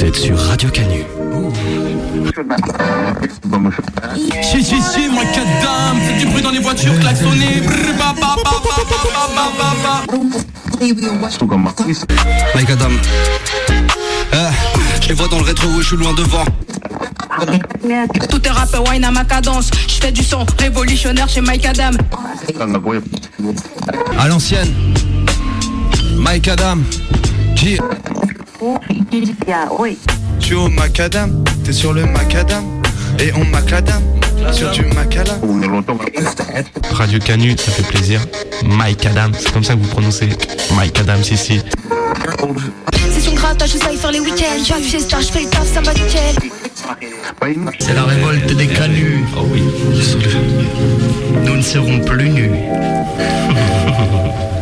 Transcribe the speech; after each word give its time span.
Vous 0.00 0.06
êtes 0.06 0.16
sur 0.16 0.38
Radio 0.38 0.70
Canu. 0.70 1.04
Si, 4.42 4.64
si, 4.64 4.80
si, 4.80 5.08
moi, 5.10 5.24
quatre 5.26 5.60
dames, 5.60 6.00
faites 6.00 6.16
du 6.16 6.26
bruit 6.26 6.40
dans 6.40 6.50
les 6.50 6.58
voitures, 6.58 6.98
klaxonnez. 7.00 7.60
Mike 12.54 12.70
Adam. 12.70 12.88
Euh, 14.32 14.50
je 15.02 15.08
les 15.08 15.14
vois 15.14 15.28
dans 15.28 15.36
le 15.36 15.44
rétro, 15.44 15.68
je 15.80 15.86
suis 15.88 15.96
loin 15.98 16.14
devant. 16.14 16.46
Tout 18.30 18.46
est 18.46 18.50
rap, 18.50 18.88
wine 18.88 19.04
à 19.04 19.10
ma 19.10 19.24
cadence. 19.24 19.70
Je 19.86 20.00
fais 20.00 20.12
du 20.12 20.24
son 20.24 20.46
révolutionnaire 20.58 21.28
chez 21.28 21.42
Mike 21.42 21.66
Adam. 21.66 21.90
À 24.18 24.28
l'ancienne, 24.28 24.72
Mike 26.16 26.48
Adam. 26.48 26.78
G. 27.54 27.78
Je 28.60 30.44
suis 30.44 30.54
au 30.54 30.68
macadam, 30.68 31.42
t'es 31.64 31.72
sur 31.72 31.94
le 31.94 32.04
macadam 32.04 32.62
Et 33.18 33.32
on 33.34 33.44
macadam 33.46 34.02
sur 34.52 34.70
du 34.70 34.82
macala 34.94 35.38
Radio 36.92 37.18
Canu, 37.18 37.56
ça 37.56 37.70
fait 37.70 37.82
plaisir. 37.82 38.20
Mike 38.64 39.06
Adam, 39.06 39.30
c'est 39.38 39.52
comme 39.52 39.64
ça 39.64 39.74
que 39.74 39.80
vous 39.80 39.88
prononcez 39.88 40.28
Mike 40.74 40.98
Adam, 41.00 41.22
si, 41.22 41.36
si. 41.36 41.60
C'est 43.12 43.20
son 43.20 43.34
grattage, 43.34 43.72
je 43.72 43.78
sais 43.78 43.96
faire 43.96 44.12
les 44.12 44.20
week-ends. 44.20 44.64
J'arrive 44.66 44.90
chez 44.90 45.00
Star, 45.00 45.20
je 45.20 45.28
fais 45.28 45.42
le 45.42 45.50
taf, 45.50 45.72
ça 45.72 45.80
va 45.80 45.92
nickel. 45.94 46.36
C'est 47.78 47.94
la 47.94 48.04
révolte 48.04 48.56
des 48.56 48.66
canuts. 48.66 49.24
Oh 49.36 49.46
oui, 49.52 49.62
Nous 51.44 51.56
ne 51.56 51.62
serons 51.62 52.00
plus 52.00 52.30
nus. 52.30 52.50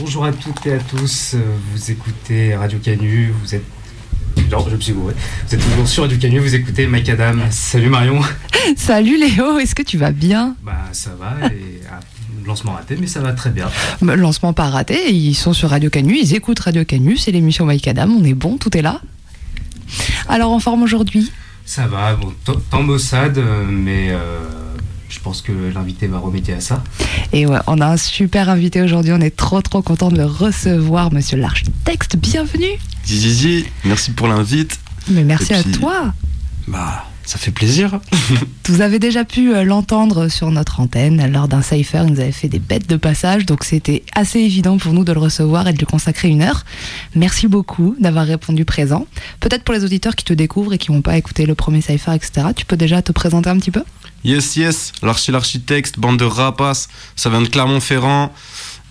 Bonjour 0.00 0.24
à 0.24 0.32
toutes 0.32 0.66
et 0.66 0.74
à 0.74 0.78
tous, 0.78 1.34
euh, 1.34 1.38
vous 1.72 1.90
écoutez 1.90 2.54
Radio 2.54 2.78
Canu, 2.78 3.32
vous 3.42 3.54
êtes... 3.54 3.64
Non, 4.50 4.64
je 4.68 4.76
me 4.76 4.80
suis 4.80 4.92
gouré. 4.92 5.14
Vous 5.46 5.54
êtes 5.54 5.60
toujours 5.60 5.86
sur 5.86 6.02
Radio 6.04 6.18
Canu, 6.18 6.38
vous 6.38 6.54
écoutez 6.54 6.86
Mike 6.86 7.08
Adam. 7.10 7.34
Salut 7.50 7.88
Marion. 7.90 8.20
Salut 8.76 9.18
Léo, 9.18 9.58
est-ce 9.58 9.74
que 9.74 9.82
tu 9.82 9.98
vas 9.98 10.10
bien? 10.12 10.56
Bah 10.62 10.88
ça 10.92 11.10
va, 11.18 11.46
et 11.48 11.80
ah, 11.92 12.00
lancement 12.46 12.72
raté, 12.72 12.96
mais 12.98 13.06
ça 13.06 13.20
va 13.20 13.32
très 13.32 13.50
bien. 13.50 13.68
Bah, 14.00 14.16
Lancement 14.16 14.52
pas 14.52 14.70
raté, 14.70 15.12
ils 15.12 15.34
sont 15.34 15.52
sur 15.52 15.70
Radio 15.70 15.90
Canu, 15.90 16.16
ils 16.18 16.34
écoutent 16.34 16.60
Radio 16.60 16.84
Canu, 16.84 17.16
c'est 17.16 17.30
l'émission 17.30 17.66
Mike 17.66 17.86
Adam, 17.88 18.08
on 18.08 18.24
est 18.24 18.34
bon, 18.34 18.56
tout 18.56 18.76
est 18.76 18.82
là. 18.82 19.00
Alors 20.28 20.52
en 20.52 20.60
forme 20.60 20.82
aujourd'hui? 20.82 21.30
Ça 21.66 21.86
va, 21.86 22.14
bon, 22.14 22.32
t- 22.44 22.52
temps 22.70 22.82
maussade, 22.82 23.38
euh, 23.38 23.64
mais 23.68 24.08
euh, 24.10 24.18
je 25.10 25.18
pense 25.18 25.42
que 25.42 25.52
l'invité 25.74 26.06
va 26.06 26.18
remédier 26.18 26.54
à 26.54 26.60
ça. 26.60 26.82
Et 27.32 27.46
ouais, 27.46 27.58
on 27.66 27.80
a 27.80 27.86
un 27.86 27.96
super 27.96 28.48
invité 28.48 28.80
aujourd'hui, 28.80 29.12
on 29.12 29.20
est 29.20 29.36
trop 29.36 29.60
trop 29.60 29.82
content 29.82 30.08
de 30.10 30.16
le 30.16 30.24
recevoir, 30.26 31.12
monsieur 31.12 31.36
l'architecte, 31.36 32.16
bienvenue 32.16 32.78
Zizi, 33.06 33.66
merci 33.84 34.12
pour 34.12 34.28
l'invite. 34.28 34.78
Mais 35.08 35.24
merci 35.24 35.52
Et 35.52 35.56
à 35.56 35.62
puis- 35.62 35.72
toi 35.72 36.12
Bah, 36.68 37.06
ça 37.24 37.38
fait 37.38 37.50
plaisir. 37.50 37.98
Vous 38.66 38.80
avez 38.82 38.98
déjà 39.00 39.24
pu 39.24 39.52
euh, 39.54 39.64
l'entendre 39.64 40.28
sur 40.28 40.50
notre 40.52 40.78
antenne 40.80 41.30
lors 41.32 41.48
d'un 41.48 41.62
cypher. 41.62 42.02
Il 42.06 42.12
nous 42.14 42.20
avait 42.20 42.30
fait 42.32 42.48
des 42.48 42.58
bêtes 42.60 42.88
de 42.88 42.96
passage, 42.96 43.46
donc 43.46 43.64
c'était 43.64 44.04
assez 44.14 44.38
évident 44.40 44.78
pour 44.78 44.92
nous 44.92 45.02
de 45.04 45.12
le 45.12 45.18
recevoir 45.18 45.66
et 45.66 45.72
de 45.72 45.78
lui 45.78 45.86
consacrer 45.86 46.28
une 46.28 46.42
heure. 46.42 46.64
Merci 47.16 47.48
beaucoup 47.48 47.96
d'avoir 47.98 48.26
répondu 48.26 48.64
présent. 48.64 49.06
Peut-être 49.40 49.64
pour 49.64 49.74
les 49.74 49.84
auditeurs 49.84 50.14
qui 50.14 50.24
te 50.24 50.32
découvrent 50.32 50.74
et 50.74 50.78
qui 50.78 50.92
n'ont 50.92 51.02
pas 51.02 51.16
écouté 51.16 51.46
le 51.46 51.54
premier 51.56 51.80
cypher, 51.80 52.14
etc. 52.14 52.48
Tu 52.54 52.64
peux 52.64 52.76
déjà 52.76 53.02
te 53.02 53.10
présenter 53.12 53.48
un 53.50 53.58
petit 53.58 53.70
peu? 53.72 53.82
Yes, 54.24 54.56
yes, 54.56 54.92
l'archi 55.02 55.32
l'architecte, 55.32 55.98
bande 55.98 56.18
de 56.18 56.24
rapaces, 56.24 56.88
ça 57.16 57.30
vient 57.30 57.40
de 57.40 57.48
Clermont-Ferrand. 57.48 58.32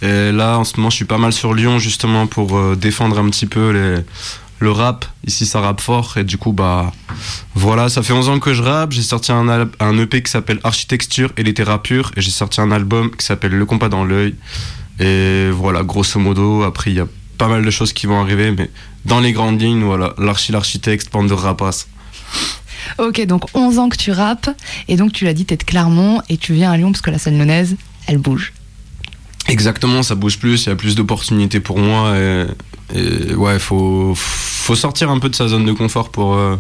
Et 0.01 0.31
là, 0.31 0.57
en 0.57 0.63
ce 0.63 0.77
moment, 0.77 0.89
je 0.89 0.95
suis 0.95 1.05
pas 1.05 1.17
mal 1.17 1.33
sur 1.33 1.53
Lyon, 1.53 1.77
justement, 1.77 2.25
pour 2.25 2.57
euh, 2.57 2.75
défendre 2.75 3.19
un 3.19 3.29
petit 3.29 3.45
peu 3.45 3.71
les, 3.71 4.03
le 4.59 4.71
rap. 4.71 5.05
Ici, 5.25 5.45
ça 5.45 5.59
rappe 5.59 5.81
fort. 5.81 6.17
Et 6.17 6.23
du 6.23 6.37
coup, 6.37 6.53
bah, 6.53 6.91
voilà, 7.53 7.89
ça 7.89 8.01
fait 8.01 8.13
11 8.13 8.29
ans 8.29 8.39
que 8.39 8.53
je 8.53 8.63
rappe. 8.63 8.91
J'ai 8.91 9.01
sorti 9.01 9.31
un, 9.31 9.69
un 9.79 9.97
EP 9.97 10.23
qui 10.23 10.31
s'appelle 10.31 10.59
Architecture 10.63 11.31
et 11.37 11.43
littérature. 11.43 12.11
Et 12.15 12.21
j'ai 12.21 12.31
sorti 12.31 12.61
un 12.61 12.71
album 12.71 13.11
qui 13.15 13.25
s'appelle 13.25 13.51
Le 13.51 13.65
compas 13.65 13.89
dans 13.89 14.05
l'œil. 14.05 14.35
Et 14.99 15.49
voilà, 15.51 15.83
grosso 15.83 16.19
modo, 16.19 16.63
après, 16.63 16.91
il 16.91 16.97
y 16.97 17.01
a 17.01 17.07
pas 17.37 17.47
mal 17.47 17.63
de 17.63 17.71
choses 17.71 17.93
qui 17.93 18.05
vont 18.05 18.21
arriver. 18.21 18.51
Mais 18.51 18.69
dans 19.05 19.19
les 19.19 19.31
grandes 19.33 19.61
lignes, 19.61 19.83
voilà, 19.83 20.13
l'archi 20.17 20.51
l'architecte, 20.51 21.11
bande 21.11 21.27
de 21.27 21.33
rapaces. 21.33 21.87
Ok, 22.97 23.25
donc 23.25 23.43
11 23.53 23.79
ans 23.79 23.89
que 23.89 23.97
tu 23.97 24.11
rappes, 24.11 24.49
et 24.87 24.95
donc 24.95 25.11
tu 25.13 25.25
l'as 25.25 25.33
dit, 25.33 25.45
t'es 25.45 25.57
de 25.57 25.63
Clermont, 25.63 26.21
et 26.29 26.37
tu 26.37 26.53
viens 26.53 26.71
à 26.71 26.77
Lyon 26.77 26.91
parce 26.91 27.01
que 27.01 27.11
la 27.11 27.17
scène 27.17 27.37
lyonnaise, 27.37 27.75
elle 28.07 28.17
bouge. 28.17 28.53
Exactement, 29.47 30.03
ça 30.03 30.15
bouge 30.15 30.37
plus, 30.37 30.65
il 30.65 30.69
y 30.69 30.71
a 30.71 30.75
plus 30.75 30.95
d'opportunités 30.95 31.59
pour 31.59 31.79
moi. 31.79 32.15
Et, 32.17 32.45
et 32.93 33.33
ouais, 33.33 33.57
faut, 33.59 34.13
faut 34.15 34.75
sortir 34.75 35.09
un 35.09 35.19
peu 35.19 35.29
de 35.29 35.35
sa 35.35 35.47
zone 35.47 35.65
de 35.65 35.71
confort 35.71 36.09
pour 36.09 36.35
euh, 36.35 36.55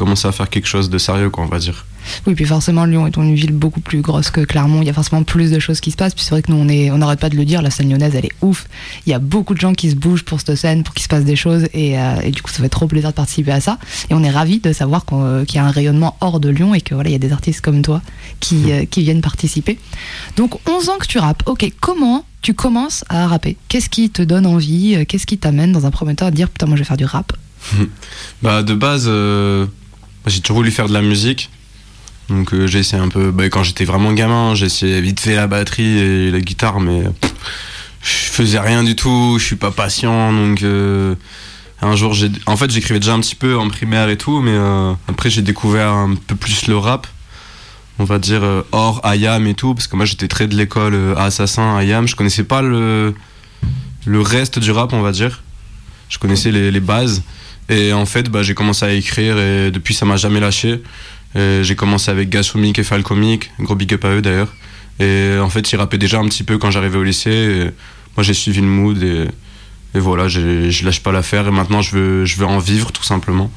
commencer 0.00 0.26
à 0.26 0.32
faire 0.32 0.48
quelque 0.48 0.66
chose 0.66 0.88
de 0.88 0.96
sérieux, 0.96 1.28
quoi, 1.28 1.44
on 1.44 1.46
va 1.46 1.58
dire. 1.58 1.84
Oui, 2.26 2.34
puis 2.34 2.46
forcément, 2.46 2.86
Lyon 2.86 3.06
est 3.06 3.16
une 3.16 3.34
ville 3.34 3.52
beaucoup 3.52 3.80
plus 3.80 4.00
grosse 4.00 4.30
que 4.30 4.40
Clermont. 4.40 4.80
Il 4.80 4.86
y 4.86 4.90
a 4.90 4.94
forcément 4.94 5.24
plus 5.24 5.50
de 5.50 5.58
choses 5.58 5.78
qui 5.80 5.90
se 5.90 5.96
passent. 5.96 6.14
Puis 6.14 6.24
c'est 6.24 6.30
vrai 6.30 6.40
que 6.40 6.50
nous, 6.50 6.56
on 6.56 6.68
est, 6.70 6.90
on 6.90 6.96
n'arrête 6.96 7.20
pas 7.20 7.28
de 7.28 7.36
le 7.36 7.44
dire, 7.44 7.60
la 7.60 7.68
scène 7.68 7.90
lyonnaise, 7.90 8.14
elle 8.14 8.24
est 8.24 8.32
ouf. 8.40 8.66
Il 9.04 9.10
y 9.10 9.12
a 9.12 9.18
beaucoup 9.18 9.52
de 9.52 9.60
gens 9.60 9.74
qui 9.74 9.90
se 9.90 9.96
bougent 9.96 10.24
pour 10.24 10.40
cette 10.40 10.56
scène, 10.56 10.84
pour 10.84 10.94
qu'il 10.94 11.02
se 11.02 11.08
passe 11.08 11.24
des 11.24 11.36
choses. 11.36 11.68
Et, 11.74 11.98
euh, 11.98 12.18
et 12.24 12.30
du 12.30 12.40
coup, 12.40 12.50
ça 12.50 12.62
fait 12.62 12.70
trop 12.70 12.86
plaisir 12.86 13.10
de 13.10 13.14
participer 13.14 13.52
à 13.52 13.60
ça. 13.60 13.78
Et 14.08 14.14
on 14.14 14.22
est 14.22 14.30
ravis 14.30 14.58
de 14.60 14.72
savoir 14.72 15.04
euh, 15.12 15.44
qu'il 15.44 15.56
y 15.56 15.58
a 15.58 15.66
un 15.66 15.70
rayonnement 15.70 16.16
hors 16.22 16.40
de 16.40 16.48
Lyon 16.48 16.74
et 16.74 16.80
que 16.80 16.94
voilà, 16.94 17.10
il 17.10 17.12
y 17.12 17.16
a 17.16 17.18
des 17.18 17.32
artistes 17.32 17.60
comme 17.60 17.82
toi 17.82 18.00
qui, 18.40 18.72
euh, 18.72 18.86
qui 18.86 19.02
viennent 19.02 19.20
participer. 19.20 19.78
Donc, 20.38 20.54
11 20.66 20.88
ans 20.88 20.98
que 20.98 21.06
tu 21.06 21.18
rappes. 21.18 21.42
Ok, 21.44 21.70
comment 21.78 22.24
tu 22.40 22.54
commences 22.54 23.04
à 23.10 23.26
rapper? 23.26 23.58
Qu'est-ce 23.68 23.90
qui 23.90 24.08
te 24.08 24.22
donne 24.22 24.46
envie? 24.46 25.04
Qu'est-ce 25.06 25.26
qui 25.26 25.36
t'amène 25.36 25.72
dans 25.72 25.84
un 25.84 25.90
premier 25.90 26.14
temps 26.14 26.26
à 26.26 26.30
dire 26.30 26.48
putain, 26.48 26.64
moi 26.64 26.76
je 26.76 26.80
vais 26.80 26.88
faire 26.88 26.96
du 26.96 27.04
rap? 27.04 27.34
Bah, 28.42 28.62
de 28.62 28.74
base, 28.74 29.04
euh, 29.06 29.66
j'ai 30.26 30.40
toujours 30.40 30.58
voulu 30.58 30.70
faire 30.70 30.88
de 30.88 30.94
la 30.94 31.02
musique. 31.02 31.50
Donc 32.30 32.54
euh, 32.54 32.66
j'ai 32.66 32.78
essayé 32.78 33.02
un 33.02 33.08
peu, 33.08 33.32
bah, 33.32 33.46
quand 33.46 33.64
j'étais 33.64 33.84
vraiment 33.84 34.12
gamin, 34.12 34.54
j'ai 34.54 34.66
essayé 34.66 35.00
vite 35.00 35.20
fait 35.20 35.34
la 35.34 35.48
batterie 35.48 35.98
et 35.98 36.30
la 36.30 36.40
guitare, 36.40 36.78
mais 36.78 37.02
je 38.02 38.08
faisais 38.08 38.60
rien 38.60 38.84
du 38.84 38.94
tout, 38.94 39.36
je 39.38 39.44
suis 39.44 39.56
pas 39.56 39.72
patient, 39.72 40.32
donc 40.32 40.62
euh, 40.62 41.16
un 41.82 41.96
jour 41.96 42.14
en 42.46 42.56
fait 42.56 42.70
j'écrivais 42.70 43.00
déjà 43.00 43.14
un 43.14 43.20
petit 43.20 43.34
peu 43.34 43.58
en 43.58 43.68
primaire 43.68 44.08
et 44.08 44.16
tout, 44.16 44.40
mais 44.40 44.54
euh, 44.54 44.92
après 45.08 45.28
j'ai 45.28 45.42
découvert 45.42 45.88
un 45.88 46.14
peu 46.14 46.36
plus 46.36 46.68
le 46.68 46.76
rap, 46.76 47.08
on 47.98 48.04
va 48.04 48.20
dire 48.20 48.42
hors 48.70 49.02
IAM 49.04 49.48
et 49.48 49.54
tout, 49.54 49.74
parce 49.74 49.88
que 49.88 49.96
moi 49.96 50.04
j'étais 50.04 50.28
très 50.28 50.46
de 50.46 50.54
l'école 50.54 50.96
Assassin, 51.16 51.82
IAM, 51.82 52.06
je 52.06 52.14
connaissais 52.14 52.44
pas 52.44 52.62
le, 52.62 53.12
reste 54.06 54.60
du 54.60 54.70
rap, 54.70 54.92
on 54.92 55.02
va 55.02 55.10
dire, 55.10 55.42
je 56.08 56.18
connaissais 56.18 56.52
les 56.52 56.80
bases. 56.80 57.22
Et 57.70 57.92
en 57.92 58.04
fait, 58.04 58.28
bah, 58.28 58.42
j'ai 58.42 58.54
commencé 58.54 58.84
à 58.84 58.92
écrire 58.92 59.38
et 59.38 59.70
depuis, 59.70 59.94
ça 59.94 60.04
m'a 60.04 60.16
jamais 60.16 60.40
lâché. 60.40 60.82
J'ai 61.34 61.76
commencé 61.76 62.10
avec 62.10 62.28
Gasomic 62.28 62.78
et 62.78 62.82
Falcomic, 62.82 63.50
gros 63.60 63.76
big 63.76 63.94
up 63.94 64.04
à 64.04 64.08
eux 64.08 64.20
d'ailleurs. 64.20 64.52
Et 64.98 65.38
en 65.38 65.48
fait, 65.48 65.72
ils 65.72 65.76
rappaient 65.76 65.96
déjà 65.96 66.18
un 66.18 66.26
petit 66.26 66.42
peu 66.42 66.58
quand 66.58 66.70
j'arrivais 66.70 66.98
au 66.98 67.04
lycée. 67.04 67.30
Et 67.30 67.64
moi, 68.16 68.24
j'ai 68.24 68.34
suivi 68.34 68.60
le 68.60 68.66
mood 68.66 69.02
et, 69.02 69.28
et 69.94 69.98
voilà, 70.00 70.28
je 70.28 70.84
lâche 70.84 71.00
pas 71.00 71.12
l'affaire. 71.12 71.46
Et 71.46 71.50
maintenant, 71.52 71.80
je 71.80 71.96
veux, 71.96 72.24
je 72.24 72.36
veux 72.36 72.46
en 72.46 72.58
vivre 72.58 72.90
tout 72.92 73.04
simplement. 73.04 73.50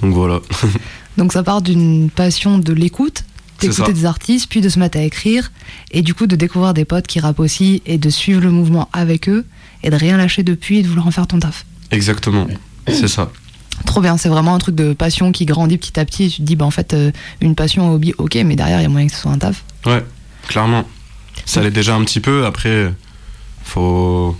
Donc 0.00 0.14
voilà. 0.14 0.40
Donc 1.16 1.32
ça 1.32 1.42
part 1.42 1.62
d'une 1.62 2.10
passion 2.10 2.58
de 2.58 2.72
l'écoute, 2.72 3.24
d'écouter 3.60 3.92
des 3.92 4.04
artistes, 4.04 4.48
puis 4.48 4.60
de 4.60 4.68
se 4.68 4.78
mettre 4.78 4.98
à 4.98 5.02
écrire, 5.02 5.50
et 5.90 6.02
du 6.02 6.14
coup 6.14 6.28
de 6.28 6.36
découvrir 6.36 6.74
des 6.74 6.84
potes 6.84 7.08
qui 7.08 7.18
rappent 7.18 7.40
aussi, 7.40 7.82
et 7.86 7.98
de 7.98 8.08
suivre 8.08 8.40
le 8.40 8.52
mouvement 8.52 8.88
avec 8.92 9.28
eux, 9.28 9.44
et 9.82 9.90
de 9.90 9.96
rien 9.96 10.16
lâcher 10.16 10.44
depuis, 10.44 10.78
et 10.78 10.82
de 10.82 10.88
vouloir 10.88 11.08
en 11.08 11.10
faire 11.10 11.26
ton 11.26 11.40
taf. 11.40 11.66
Exactement. 11.90 12.46
C'est 12.86 13.08
ça. 13.08 13.32
Trop 13.86 14.00
bien, 14.00 14.16
c'est 14.16 14.28
vraiment 14.28 14.54
un 14.54 14.58
truc 14.58 14.74
de 14.74 14.92
passion 14.92 15.32
qui 15.32 15.46
grandit 15.46 15.78
petit 15.78 15.98
à 15.98 16.04
petit, 16.04 16.24
et 16.24 16.28
tu 16.28 16.38
te 16.38 16.42
dis, 16.42 16.56
bah 16.56 16.64
en 16.64 16.70
fait, 16.70 16.94
euh, 16.94 17.10
une 17.40 17.54
passion, 17.54 17.88
un 17.88 17.92
hobby, 17.92 18.14
ok, 18.18 18.36
mais 18.44 18.56
derrière, 18.56 18.80
il 18.80 18.82
y 18.82 18.86
a 18.86 18.88
moyen 18.88 19.06
que 19.06 19.14
ce 19.14 19.20
soit 19.20 19.30
un 19.30 19.38
taf. 19.38 19.64
Ouais, 19.86 20.04
clairement. 20.48 20.84
Ça 21.44 21.62
l'est 21.62 21.70
déjà 21.70 21.94
un 21.94 22.04
petit 22.04 22.20
peu. 22.20 22.44
Après, 22.44 22.92
faut 23.62 24.36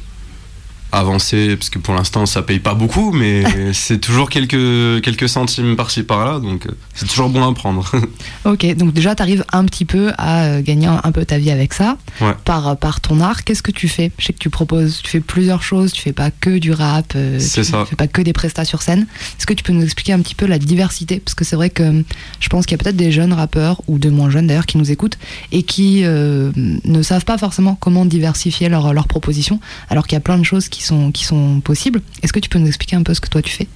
avancer 0.93 1.57
parce 1.57 1.71
que 1.71 1.79
pour 1.79 1.95
l'instant 1.95 2.25
ça 2.27 2.43
paye 2.43 2.59
pas 2.61 2.75
beaucoup 2.75 3.13
mais 3.13 3.45
c'est 3.73 3.99
toujours 3.99 4.31
quelques 4.31 5.03
quelques 5.03 5.29
centimes 5.29 5.77
par-ci 5.77 6.03
par-là 6.03 6.39
donc 6.41 6.67
euh, 6.67 6.71
c'est 6.95 7.07
toujours 7.07 7.29
bon 7.29 7.47
à 7.49 7.53
prendre 7.55 7.91
Ok, 8.45 8.67
donc 8.77 8.93
déjà, 8.95 9.15
tu 9.15 9.23
arrives 9.23 9.45
un 9.53 9.65
petit 9.65 9.85
peu 9.85 10.13
à 10.17 10.45
euh, 10.45 10.63
gagner 10.63 10.87
un, 10.87 11.13
peu 11.13 11.25
ta 11.25 11.39
vie 11.39 11.51
avec 11.51 11.75
ça, 11.75 11.97
Ouais. 12.21 12.33
par, 12.45 12.77
par 12.79 13.01
ton 13.01 13.21
art. 13.21 13.45
Qu'est-ce 13.45 13.63
que 13.63 13.71
tu 13.71 13.89
fais? 13.89 14.11
Je 14.19 14.27
sais 14.27 14.33
que 14.33 14.39
tu 14.39 14.49
proposes, 14.51 15.01
tu 15.03 15.11
fais 15.11 15.21
plusieurs 15.21 15.63
choses, 15.63 15.93
tu 15.93 16.01
fais 16.01 16.13
pas 16.13 16.31
que 16.31 16.59
du 16.59 16.73
rap, 16.73 17.13
euh, 17.15 17.39
tu 17.39 17.65
ça. 17.65 17.85
fais 17.85 17.97
pas 17.97 18.07
que 18.09 18.23
des 18.23 18.33
prestats 18.33 18.65
sur 18.65 18.81
scène. 18.83 19.07
Est-ce 19.39 19.47
que 19.47 19.53
tu 19.55 19.63
peux 19.63 19.73
nous 19.73 19.83
expliquer 19.85 20.13
un 20.15 20.21
petit 20.21 20.35
peu 20.35 20.47
la 20.47 20.59
diversité? 20.59 21.21
Parce 21.21 21.35
que 21.35 21.45
c'est 21.45 21.57
vrai 21.57 21.71
que 21.71 21.83
euh, 21.83 22.03
je 22.41 22.49
pense 22.49 22.65
qu'il 22.67 22.77
y 22.77 22.81
a 22.81 22.83
peut-être 22.83 22.97
des 22.97 23.13
jeunes 23.13 23.33
rappeurs, 23.33 23.83
ou 23.87 23.99
de 23.99 24.09
moins 24.11 24.31
jeunes 24.31 24.47
d'ailleurs, 24.47 24.67
qui 24.67 24.79
nous 24.79 24.91
écoutent 24.91 25.19
et 25.53 25.63
qui 25.63 26.05
euh, 26.05 26.51
ne 26.57 27.03
savent 27.03 27.25
pas 27.25 27.39
forcément 27.39 27.75
comment 27.75 28.05
diversifier 28.07 28.69
leurs 28.69 28.93
leur 28.95 29.07
propositions, 29.09 29.61
alors 29.91 30.07
qu'il 30.07 30.17
y 30.17 30.19
a 30.19 30.21
plein 30.23 30.39
de 30.39 30.45
choses 30.45 30.69
qui 30.69 30.78
sont, 30.83 31.13
qui 31.13 31.25
sont 31.25 31.61
possibles. 31.61 32.03
Est-ce 32.23 32.33
que 32.33 32.41
tu 32.41 32.49
peux 32.49 32.59
nous 32.59 32.69
expliquer 32.69 32.97
un 32.97 33.03
peu 33.03 33.15
ce 33.15 33.21
que 33.21 33.29
toi 33.29 33.43
tu 33.43 33.51
fais? 33.53 33.69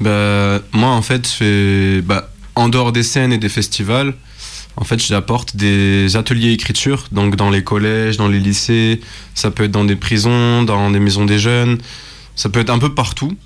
Bah, 0.00 0.60
moi, 0.72 0.90
en 0.90 1.02
fait, 1.02 1.26
je 1.26 1.32
fais, 1.32 2.02
bah, 2.02 2.30
en 2.54 2.68
dehors 2.68 2.92
des 2.92 3.02
scènes 3.02 3.32
et 3.32 3.38
des 3.38 3.48
festivals, 3.48 4.14
en 4.76 4.84
fait, 4.84 4.98
j'apporte 4.98 5.56
des 5.56 6.16
ateliers 6.16 6.52
écriture, 6.52 7.06
donc 7.12 7.36
dans 7.36 7.50
les 7.50 7.62
collèges, 7.62 8.16
dans 8.16 8.26
les 8.26 8.40
lycées, 8.40 9.00
ça 9.34 9.50
peut 9.50 9.64
être 9.64 9.70
dans 9.70 9.84
des 9.84 9.96
prisons, 9.96 10.64
dans 10.64 10.90
des 10.90 10.98
maisons 10.98 11.24
des 11.24 11.38
jeunes, 11.38 11.78
ça 12.34 12.48
peut 12.48 12.60
être 12.60 12.70
un 12.70 12.78
peu 12.78 12.92
partout. 12.92 13.36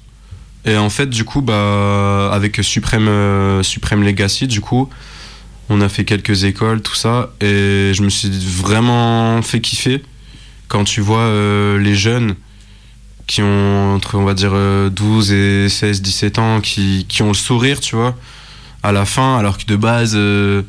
Et 0.64 0.76
en 0.76 0.90
fait, 0.90 1.08
du 1.08 1.24
coup, 1.24 1.42
bah, 1.42 2.30
avec 2.32 2.56
Supreme, 2.62 3.08
euh, 3.08 3.62
Legacy, 3.92 4.46
du 4.46 4.60
coup, 4.60 4.88
on 5.68 5.82
a 5.82 5.88
fait 5.88 6.04
quelques 6.04 6.44
écoles, 6.44 6.80
tout 6.80 6.94
ça, 6.94 7.30
et 7.40 7.92
je 7.94 8.02
me 8.02 8.08
suis 8.08 8.30
vraiment 8.30 9.42
fait 9.42 9.60
kiffer. 9.60 10.02
Quand 10.68 10.84
tu 10.84 11.00
vois 11.00 11.20
euh, 11.20 11.78
les 11.78 11.94
jeunes 11.94 12.34
qui 13.28 13.42
ont 13.42 13.94
entre, 13.94 14.16
on 14.16 14.24
va 14.24 14.34
dire, 14.34 14.50
euh, 14.54 14.90
12 14.90 15.30
et 15.30 15.68
16, 15.68 16.02
17 16.02 16.38
ans, 16.40 16.60
qui, 16.60 17.06
qui 17.08 17.22
ont 17.22 17.28
le 17.28 17.34
sourire, 17.34 17.78
tu 17.78 17.94
vois, 17.94 18.16
à 18.82 18.90
la 18.90 19.04
fin, 19.04 19.38
alors 19.38 19.58
que 19.58 19.66
de 19.66 19.76
base, 19.76 20.14
euh, 20.16 20.62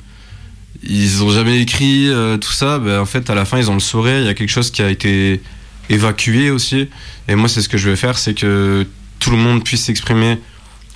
ils 0.83 1.23
ont 1.23 1.31
jamais 1.31 1.59
écrit 1.61 2.09
euh, 2.09 2.37
tout 2.37 2.51
ça, 2.51 2.77
bah, 2.77 3.01
en 3.01 3.05
fait, 3.05 3.31
à 3.31 3.35
la 3.35 3.45
fin, 3.45 3.57
ils 3.57 3.71
ont 3.71 3.75
le 3.75 3.79
sourire, 3.79 4.19
il 4.19 4.25
y 4.25 4.29
a 4.29 4.35
quelque 4.35 4.51
chose 4.51 4.69
qui 4.69 4.83
a 4.83 4.89
été 4.89 5.41
évacué 5.89 6.51
aussi, 6.51 6.89
et 7.27 7.35
moi, 7.35 7.49
c'est 7.49 7.61
ce 7.61 7.69
que 7.69 7.79
je 7.79 7.89
vais 7.89 7.95
faire, 7.95 8.19
c'est 8.19 8.35
que 8.35 8.85
tout 9.17 9.31
le 9.31 9.37
monde 9.37 9.63
puisse 9.63 9.85
s'exprimer 9.85 10.37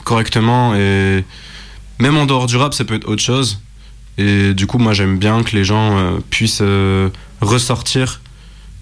correctement, 0.03 0.75
et 0.75 1.23
même 1.97 2.17
en 2.17 2.25
dehors 2.25 2.45
du 2.45 2.57
rap, 2.57 2.73
ça 2.73 2.83
peut 2.83 2.95
être 2.95 3.07
autre 3.07 3.23
chose, 3.23 3.59
et 4.17 4.53
du 4.53 4.67
coup, 4.67 4.77
moi, 4.77 4.93
j'aime 4.93 5.17
bien 5.17 5.43
que 5.43 5.55
les 5.55 5.63
gens 5.63 5.97
euh, 5.97 6.19
puissent 6.29 6.59
euh, 6.61 7.09
ressortir 7.41 8.21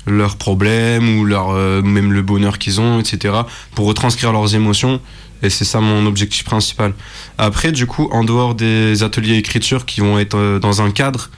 leurs 0.05 0.35
problèmes 0.35 1.17
ou 1.17 1.25
leur, 1.25 1.51
euh, 1.51 1.81
même 1.81 2.11
le 2.11 2.21
bonheur 2.21 2.57
qu'ils 2.57 2.81
ont, 2.81 2.99
etc., 2.99 3.35
pour 3.75 3.85
retranscrire 3.87 4.31
leurs 4.31 4.55
émotions. 4.55 4.99
Et 5.43 5.49
c'est 5.49 5.65
ça 5.65 5.79
mon 5.79 6.05
objectif 6.05 6.43
principal. 6.43 6.93
Après, 7.37 7.71
du 7.71 7.87
coup, 7.87 8.07
en 8.11 8.23
dehors 8.23 8.55
des 8.55 9.03
ateliers 9.03 9.37
écriture 9.37 9.85
qui 9.85 10.01
vont 10.01 10.19
être 10.19 10.37
euh, 10.37 10.59
dans 10.59 10.81
un 10.81 10.91
cadre, 10.91 11.29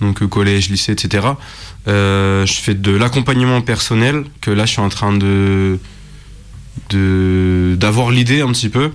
donc 0.00 0.22
euh, 0.22 0.26
collège, 0.26 0.68
lycée, 0.70 0.92
etc., 0.92 1.28
je 1.86 2.60
fais 2.62 2.74
de 2.74 2.92
l'accompagnement 2.92 3.60
personnel, 3.60 4.24
que 4.40 4.50
là, 4.50 4.66
je 4.66 4.72
suis 4.72 4.80
en 4.80 4.88
train 4.88 5.12
de 5.12 5.78
d'avoir 6.90 8.10
l'idée 8.10 8.42
un 8.42 8.52
petit 8.52 8.68
peu, 8.68 8.92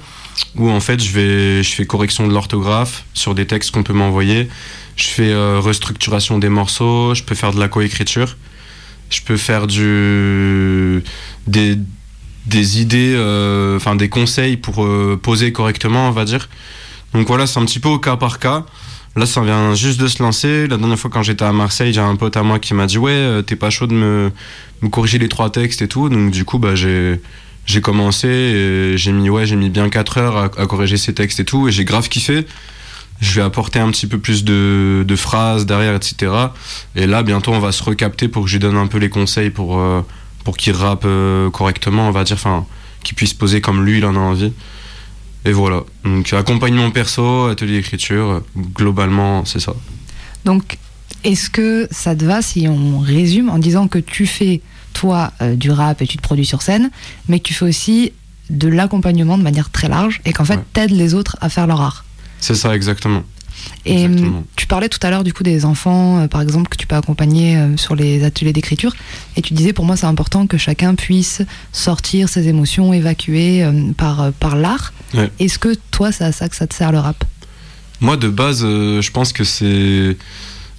où 0.56 0.70
en 0.70 0.80
fait, 0.80 1.02
je, 1.04 1.12
vais, 1.12 1.64
je 1.64 1.74
fais 1.74 1.86
correction 1.86 2.28
de 2.28 2.34
l'orthographe 2.34 3.06
sur 3.14 3.34
des 3.34 3.48
textes 3.48 3.72
qu'on 3.72 3.82
peut 3.82 3.94
m'envoyer. 3.94 4.50
Je 4.96 5.08
fais 5.08 5.34
restructuration 5.58 6.38
des 6.38 6.50
morceaux, 6.50 7.16
je 7.16 7.24
peux 7.24 7.34
faire 7.34 7.54
de 7.54 7.60
la 7.60 7.68
coécriture 7.68 8.36
je 9.10 9.22
peux 9.22 9.38
faire 9.38 9.68
du 9.68 11.04
des, 11.48 11.78
des 12.46 12.82
idées 12.82 13.14
euh, 13.16 13.78
enfin 13.78 13.96
des 13.96 14.10
conseils 14.10 14.58
pour 14.58 14.84
euh, 14.84 15.20
poser 15.22 15.52
correctement 15.52 16.08
on 16.08 16.12
va 16.12 16.26
dire. 16.26 16.50
Donc 17.14 17.28
voilà 17.28 17.48
c'est 17.48 17.60
un 17.60 17.66
petit 17.66 17.80
peu 17.80 17.90
au 17.90 18.00
cas 18.00 18.18
par 18.18 18.40
cas. 18.40 18.66
Là 19.16 19.26
ça 19.26 19.42
vient 19.42 19.74
juste 19.74 20.00
de 20.00 20.08
se 20.08 20.22
lancer. 20.22 20.68
La 20.68 20.78
dernière 20.78 21.00
fois 21.00 21.10
quand 21.10 21.24
j'étais 21.24 21.46
à 21.46 21.54
Marseille 21.54 21.94
j'ai 21.94 22.02
un 22.02 22.16
pote 22.16 22.38
à 22.38 22.44
moi 22.44 22.60
qui 22.60 22.74
m'a 22.74 22.86
dit 22.86 22.98
ouais 22.98 23.12
euh, 23.12 23.42
t'es 23.42 23.56
pas 23.56 23.70
chaud 23.70 23.88
de 23.88 23.94
me, 23.94 24.32
corriger 24.92 25.20
les 25.20 25.30
trois 25.30 25.50
textes 25.50 25.82
et 25.82 25.88
tout. 25.88 26.10
Donc 26.10 26.32
du 26.32 26.46
coup 26.46 26.60
bah 26.60 26.76
j'ai 26.76 27.20
j'ai 27.66 27.82
commencé 27.82 28.94
j'ai 28.96 29.12
mis 29.12 29.30
ouais 29.30 29.46
j'ai 29.46 29.58
mis 29.58 29.70
bien 29.70 29.90
4 29.90 30.18
heures 30.20 30.38
à 30.38 30.68
corriger 30.68 30.98
ces 30.98 31.14
textes 31.14 31.40
et 31.40 31.46
tout. 31.46 31.68
Et 31.68 31.72
j'ai 31.72 31.86
grave 31.86 32.08
kiffé 32.10 32.46
je 33.20 33.34
vais 33.36 33.42
apporter 33.42 33.80
un 33.80 33.90
petit 33.92 34.08
peu 34.08 34.20
plus 34.20 34.44
de, 34.44 35.04
de 35.08 35.16
phrases 35.16 35.66
derrière, 35.66 35.96
etc. 35.96 36.32
Et 36.96 37.08
là, 37.08 37.24
bientôt, 37.24 37.52
on 37.54 37.60
va 37.60 37.72
se 37.72 37.84
recapter 37.84 38.28
pour 38.28 38.44
que 38.44 38.50
je 38.50 38.54
lui 38.56 38.60
donne 38.60 38.78
un 38.78 38.88
peu 38.88 38.98
les 39.00 39.10
conseils 39.10 39.50
pour, 39.50 39.80
euh, 39.80 40.02
pour 40.44 40.56
qu'il 40.58 40.74
rappe 40.74 41.04
euh, 41.06 41.50
correctement, 41.50 42.08
on 42.08 42.12
va 42.12 42.24
dire, 42.24 42.36
enfin, 42.36 42.66
qu'il 43.04 43.16
puisse 43.16 43.34
poser 43.34 43.60
comme 43.62 43.84
lui, 43.86 43.98
il 43.98 44.06
en 44.06 44.16
a 44.16 44.20
envie. 44.20 44.54
Et 45.46 45.52
voilà. 45.52 45.84
Donc, 46.04 46.32
accompagnement 46.34 46.92
perso, 46.92 47.46
atelier 47.48 47.78
écriture, 47.78 48.30
euh, 48.30 48.40
globalement, 48.76 49.46
c'est 49.46 49.60
ça. 49.60 49.74
Donc, 50.46 50.78
est-ce 51.24 51.50
que 51.50 51.88
ça 51.90 52.16
te 52.16 52.24
va 52.26 52.42
si 52.42 52.68
on 52.68 53.00
résume 53.00 53.50
en 53.50 53.58
disant 53.58 53.88
que 53.88 53.98
tu 54.00 54.28
fais, 54.28 54.62
toi, 54.94 55.32
euh, 55.42 55.56
du 55.56 55.72
rap 55.72 56.02
et 56.02 56.08
tu 56.08 56.18
te 56.18 56.22
produis 56.22 56.46
sur 56.46 56.62
scène, 56.62 56.90
mais 57.28 57.40
que 57.40 57.48
tu 57.48 57.54
fais 57.54 57.66
aussi 57.66 58.12
de 58.50 58.68
l'accompagnement 58.68 59.38
de 59.38 59.44
manière 59.44 59.70
très 59.72 59.90
large 59.90 60.22
et 60.26 60.34
qu'en 60.34 60.46
fait, 60.46 60.56
Ouais. 60.58 60.64
t'aides 60.74 60.92
les 60.92 61.14
autres 61.14 61.36
à 61.42 61.50
faire 61.50 61.66
leur 61.68 61.82
art? 61.82 62.06
C'est 62.40 62.56
ça, 62.56 62.76
exactement. 62.76 63.24
Et 63.86 64.04
Exactement. 64.04 64.38
hum, 64.40 64.44
tu 64.56 64.68
parlais 64.68 64.90
tout 64.90 65.00
à 65.02 65.10
l'heure 65.10 65.24
du 65.24 65.34
coup 65.34 65.44
des 65.44 65.66
enfants, 65.66 66.20
euh, 66.20 66.28
par 66.28 66.42
exemple, 66.42 66.70
que 66.70 66.78
tu 66.78 66.88
peux 66.88 66.96
accompagner 66.96 67.58
euh, 67.58 67.76
sur 67.78 67.96
les 67.96 68.24
ateliers 68.24 68.54
d'écriture. 68.54 68.96
Et 69.36 69.42
tu 69.42 69.54
disais 69.54 69.74
pour 69.74 69.86
moi 69.86 69.96
c'est 69.98 70.06
important 70.06 70.48
que 70.48 70.58
chacun 70.58 70.96
puisse 70.96 71.42
sortir 71.72 72.30
ses 72.30 72.48
émotions, 72.48 72.94
évacuer 72.94 73.64
euh, 73.64 73.92
par, 73.98 74.32
par 74.40 74.56
l'art. 74.56 74.94
Ouais. 75.14 75.32
Est-ce 75.40 75.58
que 75.60 75.76
toi 75.92 76.12
c'est 76.12 76.24
à 76.24 76.32
ça 76.32 76.50
que 76.50 76.56
ça 76.56 76.68
te 76.68 76.76
sert 76.76 76.92
le 76.92 77.00
rap? 77.00 77.24
Moi, 78.00 78.16
de 78.16 78.30
base, 78.30 78.62
je 78.62 79.12
pense 79.12 79.34
que 79.34 79.44
c'est. 79.44 80.16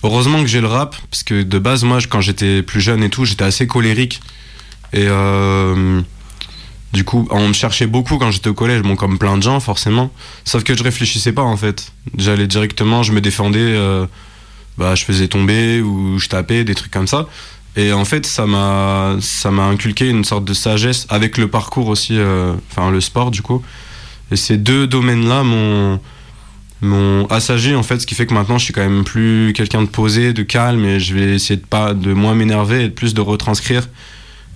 Heureusement 0.04 0.40
que 0.40 0.46
j'ai 0.46 0.60
le 0.60 0.68
rap, 0.68 0.94
parce 1.10 1.24
que 1.24 1.42
de 1.42 1.58
base, 1.58 1.82
moi, 1.82 1.98
quand 2.08 2.20
j'étais 2.20 2.62
plus 2.62 2.80
jeune 2.80 3.02
et 3.02 3.10
tout, 3.10 3.24
j'étais 3.24 3.42
assez 3.42 3.66
colérique. 3.66 4.20
Et 4.92 5.08
du 6.92 7.04
coup, 7.04 7.28
on 7.30 7.48
me 7.48 7.52
cherchait 7.52 7.86
beaucoup 7.86 8.16
quand 8.18 8.30
j'étais 8.30 8.48
au 8.48 8.54
collège, 8.54 8.82
bon, 8.82 8.96
comme 8.96 9.18
plein 9.18 9.36
de 9.36 9.42
gens, 9.42 9.60
forcément. 9.60 10.10
Sauf 10.44 10.64
que 10.64 10.74
je 10.74 10.82
réfléchissais 10.82 11.32
pas, 11.32 11.42
en 11.42 11.56
fait. 11.56 11.92
J'allais 12.16 12.46
directement, 12.46 13.02
je 13.02 13.12
me 13.12 13.20
défendais, 13.20 13.58
euh, 13.60 14.06
bah, 14.78 14.94
je 14.94 15.04
faisais 15.04 15.28
tomber 15.28 15.82
ou 15.82 16.18
je 16.18 16.28
tapais, 16.28 16.64
des 16.64 16.74
trucs 16.74 16.90
comme 16.90 17.06
ça. 17.06 17.26
Et 17.76 17.92
en 17.92 18.04
fait, 18.04 18.26
ça 18.26 18.46
m'a, 18.46 19.16
ça 19.20 19.50
m'a 19.50 19.64
inculqué 19.64 20.08
une 20.08 20.24
sorte 20.24 20.44
de 20.44 20.54
sagesse 20.54 21.06
avec 21.10 21.36
le 21.36 21.48
parcours 21.48 21.88
aussi, 21.88 22.18
euh, 22.18 22.54
enfin 22.70 22.90
le 22.90 23.00
sport, 23.00 23.30
du 23.30 23.42
coup. 23.42 23.62
Et 24.30 24.36
ces 24.36 24.56
deux 24.56 24.86
domaines-là 24.86 25.42
m'ont 25.44 26.00
m'ont 26.80 27.26
assagé 27.26 27.74
en 27.74 27.82
fait 27.82 27.98
ce 27.98 28.06
qui 28.06 28.14
fait 28.14 28.24
que 28.24 28.34
maintenant 28.34 28.56
je 28.56 28.62
suis 28.62 28.72
quand 28.72 28.88
même 28.88 29.02
plus 29.02 29.52
quelqu'un 29.52 29.82
de 29.82 29.88
posé 29.88 30.32
de 30.32 30.44
calme 30.44 30.84
et 30.84 31.00
je 31.00 31.12
vais 31.12 31.34
essayer 31.34 31.56
de 31.56 31.66
pas 31.66 31.92
de 31.92 32.12
moins 32.12 32.36
m'énerver 32.36 32.84
et 32.84 32.88
de 32.88 32.94
plus 32.94 33.14
de 33.14 33.20
retranscrire 33.20 33.88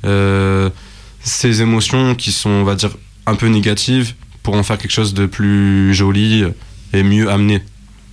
euh, 0.04 0.70
ces 1.24 1.62
émotions 1.62 2.14
qui 2.14 2.32
sont 2.32 2.50
on 2.50 2.64
va 2.64 2.74
dire 2.74 2.96
un 3.26 3.34
peu 3.34 3.46
négatives 3.48 4.14
pour 4.42 4.54
en 4.54 4.62
faire 4.62 4.78
quelque 4.78 4.90
chose 4.92 5.14
de 5.14 5.26
plus 5.26 5.94
joli 5.94 6.44
et 6.92 7.02
mieux 7.02 7.30
amené 7.30 7.62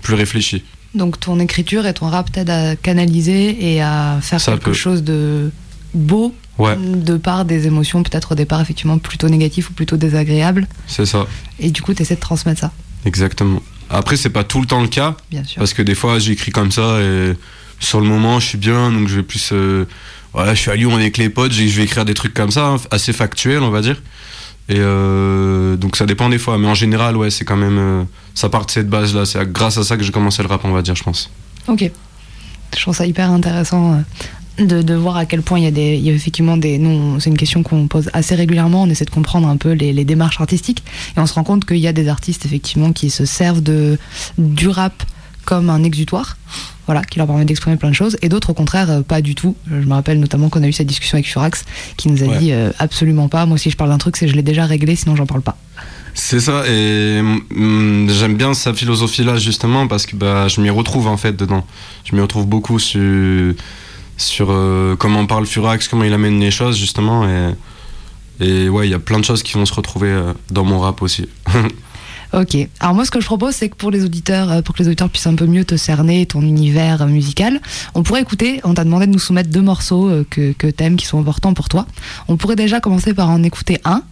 plus 0.01 0.13
réfléchi 0.13 0.63
Donc 0.93 1.19
ton 1.19 1.39
écriture 1.39 1.85
et 1.87 1.93
ton 1.93 2.07
rap 2.07 2.31
t'aident 2.31 2.49
à 2.51 2.75
canaliser 2.75 3.73
et 3.73 3.81
à 3.81 4.19
faire 4.21 4.39
Ça 4.39 4.51
quelque 4.53 4.65
peut. 4.65 4.73
chose 4.73 5.03
de 5.03 5.51
beau 5.93 6.33
ouais 6.59 6.75
de 6.77 7.17
part 7.17 7.45
des 7.45 7.65
émotions 7.67 8.03
peut-être 8.03 8.33
au 8.33 8.35
départ 8.35 8.61
effectivement 8.61 8.99
plutôt 8.99 9.27
négatives 9.29 9.67
ou 9.69 9.73
plutôt 9.73 9.97
désagréables. 9.97 10.67
c'est 10.87 11.05
ça 11.05 11.25
Et 11.59 11.71
du 11.71 11.81
coup 11.81 11.93
tu 11.93 12.01
essaies 12.03 12.15
de 12.15 12.19
transmettre 12.19 12.59
ça, 12.61 12.71
exactement 13.05 13.61
après 13.89 14.17
c'est 14.17 14.29
pas 14.29 14.43
tout 14.43 14.61
le 14.61 14.67
temps 14.67 14.81
le 14.81 14.87
cas 14.87 15.17
bien 15.31 15.43
sûr. 15.43 15.57
Parce 15.57 15.73
que 15.73 15.81
des 15.81 15.95
fois, 15.95 16.19
j'écris 16.19 16.51
comme 16.51 16.71
ça 16.71 16.99
et 17.01 17.33
sur 17.79 17.99
le 18.01 18.05
moment, 18.07 18.39
je 18.39 18.45
suis 18.45 18.57
bien, 18.59 18.91
donc 18.91 19.07
je 19.07 19.15
vais 19.15 19.23
plus. 19.23 19.49
euh, 19.53 19.85
voilà, 20.33 20.53
je 20.53 20.59
suis 20.59 20.71
à 20.71 20.75
Lyon 20.75 20.95
avec 20.95 21.17
les 21.17 21.29
potes, 21.29 21.51
je 21.51 21.63
vais 21.63 21.83
écrire 21.83 22.05
des 22.05 22.13
trucs 22.13 22.33
comme 22.33 22.51
ça, 22.51 22.67
hein, 22.67 22.75
assez 22.91 23.13
factuels, 23.13 23.63
on 23.63 23.71
va 23.71 23.81
dire. 23.81 24.01
Et 24.69 24.75
euh, 24.77 25.75
donc 25.77 25.95
ça 25.95 26.05
dépend 26.05 26.29
des 26.29 26.37
fois, 26.37 26.59
mais 26.59 26.67
en 26.67 26.75
général, 26.75 27.17
ouais, 27.17 27.31
c'est 27.31 27.45
quand 27.45 27.57
même. 27.57 27.77
euh, 27.79 28.03
ça 28.35 28.49
part 28.49 28.67
de 28.67 28.71
cette 28.71 28.87
base-là. 28.87 29.25
C'est 29.25 29.51
grâce 29.51 29.77
à 29.77 29.83
ça 29.83 29.97
que 29.97 30.03
j'ai 30.03 30.11
commencé 30.11 30.43
le 30.43 30.47
rap, 30.47 30.61
on 30.63 30.71
va 30.71 30.83
dire, 30.83 30.95
je 30.95 31.03
pense. 31.03 31.31
Ok. 31.67 31.89
Je 32.75 32.81
trouve 32.81 32.95
ça 32.95 33.07
hyper 33.07 33.31
intéressant 33.31 34.03
euh, 34.59 34.83
de, 34.83 34.93
voir 34.93 35.17
à 35.17 35.25
quel 35.25 35.41
point 35.41 35.57
il 35.59 35.75
y 35.75 36.09
a 36.09 36.13
effectivement 36.13 36.55
des, 36.55 36.79
c'est 37.19 37.31
une 37.31 37.37
question 37.37 37.63
qu'on 37.63 37.87
pose 37.87 38.11
assez 38.13 38.35
régulièrement. 38.35 38.83
On 38.83 38.89
essaie 38.89 39.05
de 39.05 39.09
comprendre 39.09 39.47
un 39.47 39.57
peu 39.57 39.71
les, 39.71 39.91
les 39.91 40.05
démarches 40.05 40.39
artistiques 40.39 40.83
et 41.17 41.19
on 41.19 41.25
se 41.25 41.33
rend 41.33 41.43
compte 41.43 41.65
qu'il 41.65 41.77
y 41.77 41.87
a 41.87 41.93
des 41.93 42.07
artistes 42.07 42.45
effectivement 42.45 42.93
qui 42.93 43.09
se 43.09 43.25
servent 43.25 43.61
de 43.61 43.97
du 44.37 44.67
rap 44.67 45.03
comme 45.49 45.71
un 45.71 45.81
exutoire, 45.83 46.37
voilà, 46.85 47.03
qui 47.03 47.17
leur 47.17 47.25
permet 47.27 47.43
d'exprimer 47.43 47.75
plein 47.75 47.89
de 47.89 47.95
choses, 47.95 48.17
et 48.21 48.29
d'autres 48.29 48.51
au 48.51 48.53
contraire 48.53 48.91
euh, 48.91 49.01
pas 49.01 49.19
du 49.21 49.33
tout. 49.33 49.55
Je 49.67 49.73
me 49.87 49.93
rappelle 49.93 50.19
notamment 50.19 50.49
qu'on 50.49 50.61
a 50.61 50.67
eu 50.67 50.73
cette 50.73 50.85
discussion 50.85 51.15
avec 51.15 51.27
Furax 51.27 51.65
qui 51.97 52.07
nous 52.09 52.23
a 52.23 52.27
Ouais. 52.27 52.37
dit 52.37 52.51
euh, 52.51 52.69
absolument 52.77 53.29
pas. 53.29 53.47
Moi 53.47 53.57
si 53.57 53.71
je 53.71 53.75
parle 53.75 53.89
d'un 53.89 53.97
truc, 53.97 54.15
c'est 54.15 54.27
je 54.27 54.35
l'ai 54.35 54.43
déjà 54.43 54.65
réglé, 54.65 54.95
sinon 54.95 55.15
j'en 55.15 55.25
parle 55.25 55.41
pas. 55.41 55.57
C'est 56.13 56.39
ça, 56.39 56.63
et 56.67 57.21
mm, 57.23 58.09
j'aime 58.09 58.35
bien 58.35 58.53
sa 58.53 58.73
philosophie-là, 58.75 59.37
justement, 59.37 59.87
parce 59.87 60.05
que 60.05 60.15
bah, 60.15 60.47
je 60.49 60.61
m'y 60.61 60.69
retrouve, 60.69 61.07
en 61.07 61.17
fait, 61.17 61.33
dedans. 61.35 61.65
Je 62.03 62.15
m'y 62.15 62.21
retrouve 62.21 62.45
beaucoup 62.45 62.77
sur, 62.77 63.53
sur 64.17 64.47
euh, 64.51 64.95
comment 64.97 65.25
parle 65.25 65.45
Furax, 65.47 65.87
comment 65.87 66.03
il 66.03 66.13
amène 66.13 66.39
les 66.39 66.51
choses, 66.51 66.77
justement, 66.77 67.27
et, 67.27 67.53
et 68.41 68.69
ouais, 68.69 68.87
il 68.87 68.91
y 68.91 68.95
a 68.95 68.99
plein 68.99 69.19
de 69.19 69.25
choses 69.25 69.43
qui 69.43 69.53
vont 69.53 69.65
se 69.65 69.73
retrouver 69.73 70.09
euh, 70.09 70.33
dans 70.51 70.63
mon 70.65 70.79
rap 70.79 71.01
aussi. 71.01 71.27
Ok. 72.31 72.55
Alors 72.79 72.93
moi, 72.93 73.05
ce 73.05 73.11
que 73.11 73.19
je 73.19 73.25
propose, 73.25 73.55
c'est 73.55 73.69
que 73.69 73.75
pour 73.75 73.89
les 73.89 74.05
auditeurs, 74.05 74.51
euh, 74.51 74.61
pour 74.61 74.75
que 74.75 74.83
les 74.83 74.87
auditeurs 74.87 75.09
puissent 75.09 75.27
un 75.27 75.35
peu 75.35 75.47
mieux 75.47 75.65
te 75.65 75.75
cerner, 75.77 76.25
ton 76.25 76.41
univers 76.41 77.01
euh, 77.01 77.07
musical, 77.07 77.59
on 77.95 78.03
pourrait 78.03 78.21
écouter. 78.21 78.61
On 78.63 78.75
t'a 78.75 78.83
demandé 78.83 79.07
de 79.07 79.11
nous 79.11 79.19
soumettre 79.19 79.49
deux 79.49 79.61
morceaux 79.61 80.09
euh, 80.09 80.25
que, 80.29 80.51
que 80.53 80.67
t'aimes, 80.67 80.95
qui 80.95 81.05
sont 81.05 81.19
importants 81.19 81.53
pour 81.53 81.69
toi. 81.69 81.87
On 82.27 82.37
pourrait 82.37 82.55
déjà 82.55 82.79
commencer 82.79 83.13
par 83.13 83.29
en 83.29 83.41
écouter 83.41 83.79
un, 83.83 84.03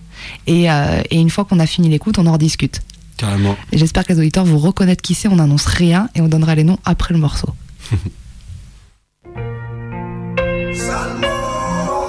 et, 0.47 0.69
euh, 0.71 1.01
et 1.09 1.19
une 1.19 1.29
fois 1.29 1.45
qu'on 1.45 1.59
a 1.59 1.65
fini 1.65 1.89
l'écoute, 1.89 2.17
on 2.19 2.25
en 2.25 2.33
rediscute. 2.33 2.81
Carrément. 3.17 3.55
Et 3.71 3.77
J'espère 3.77 4.05
que 4.05 4.13
les 4.13 4.19
auditeurs 4.19 4.45
vous 4.45 4.59
reconnaître 4.59 5.01
qui 5.01 5.15
c'est. 5.15 5.27
On 5.27 5.37
n'annonce 5.37 5.65
rien 5.65 6.09
et 6.15 6.21
on 6.21 6.27
donnera 6.27 6.55
les 6.55 6.63
noms 6.63 6.79
après 6.85 7.13
le 7.13 7.19
morceau. 7.19 7.49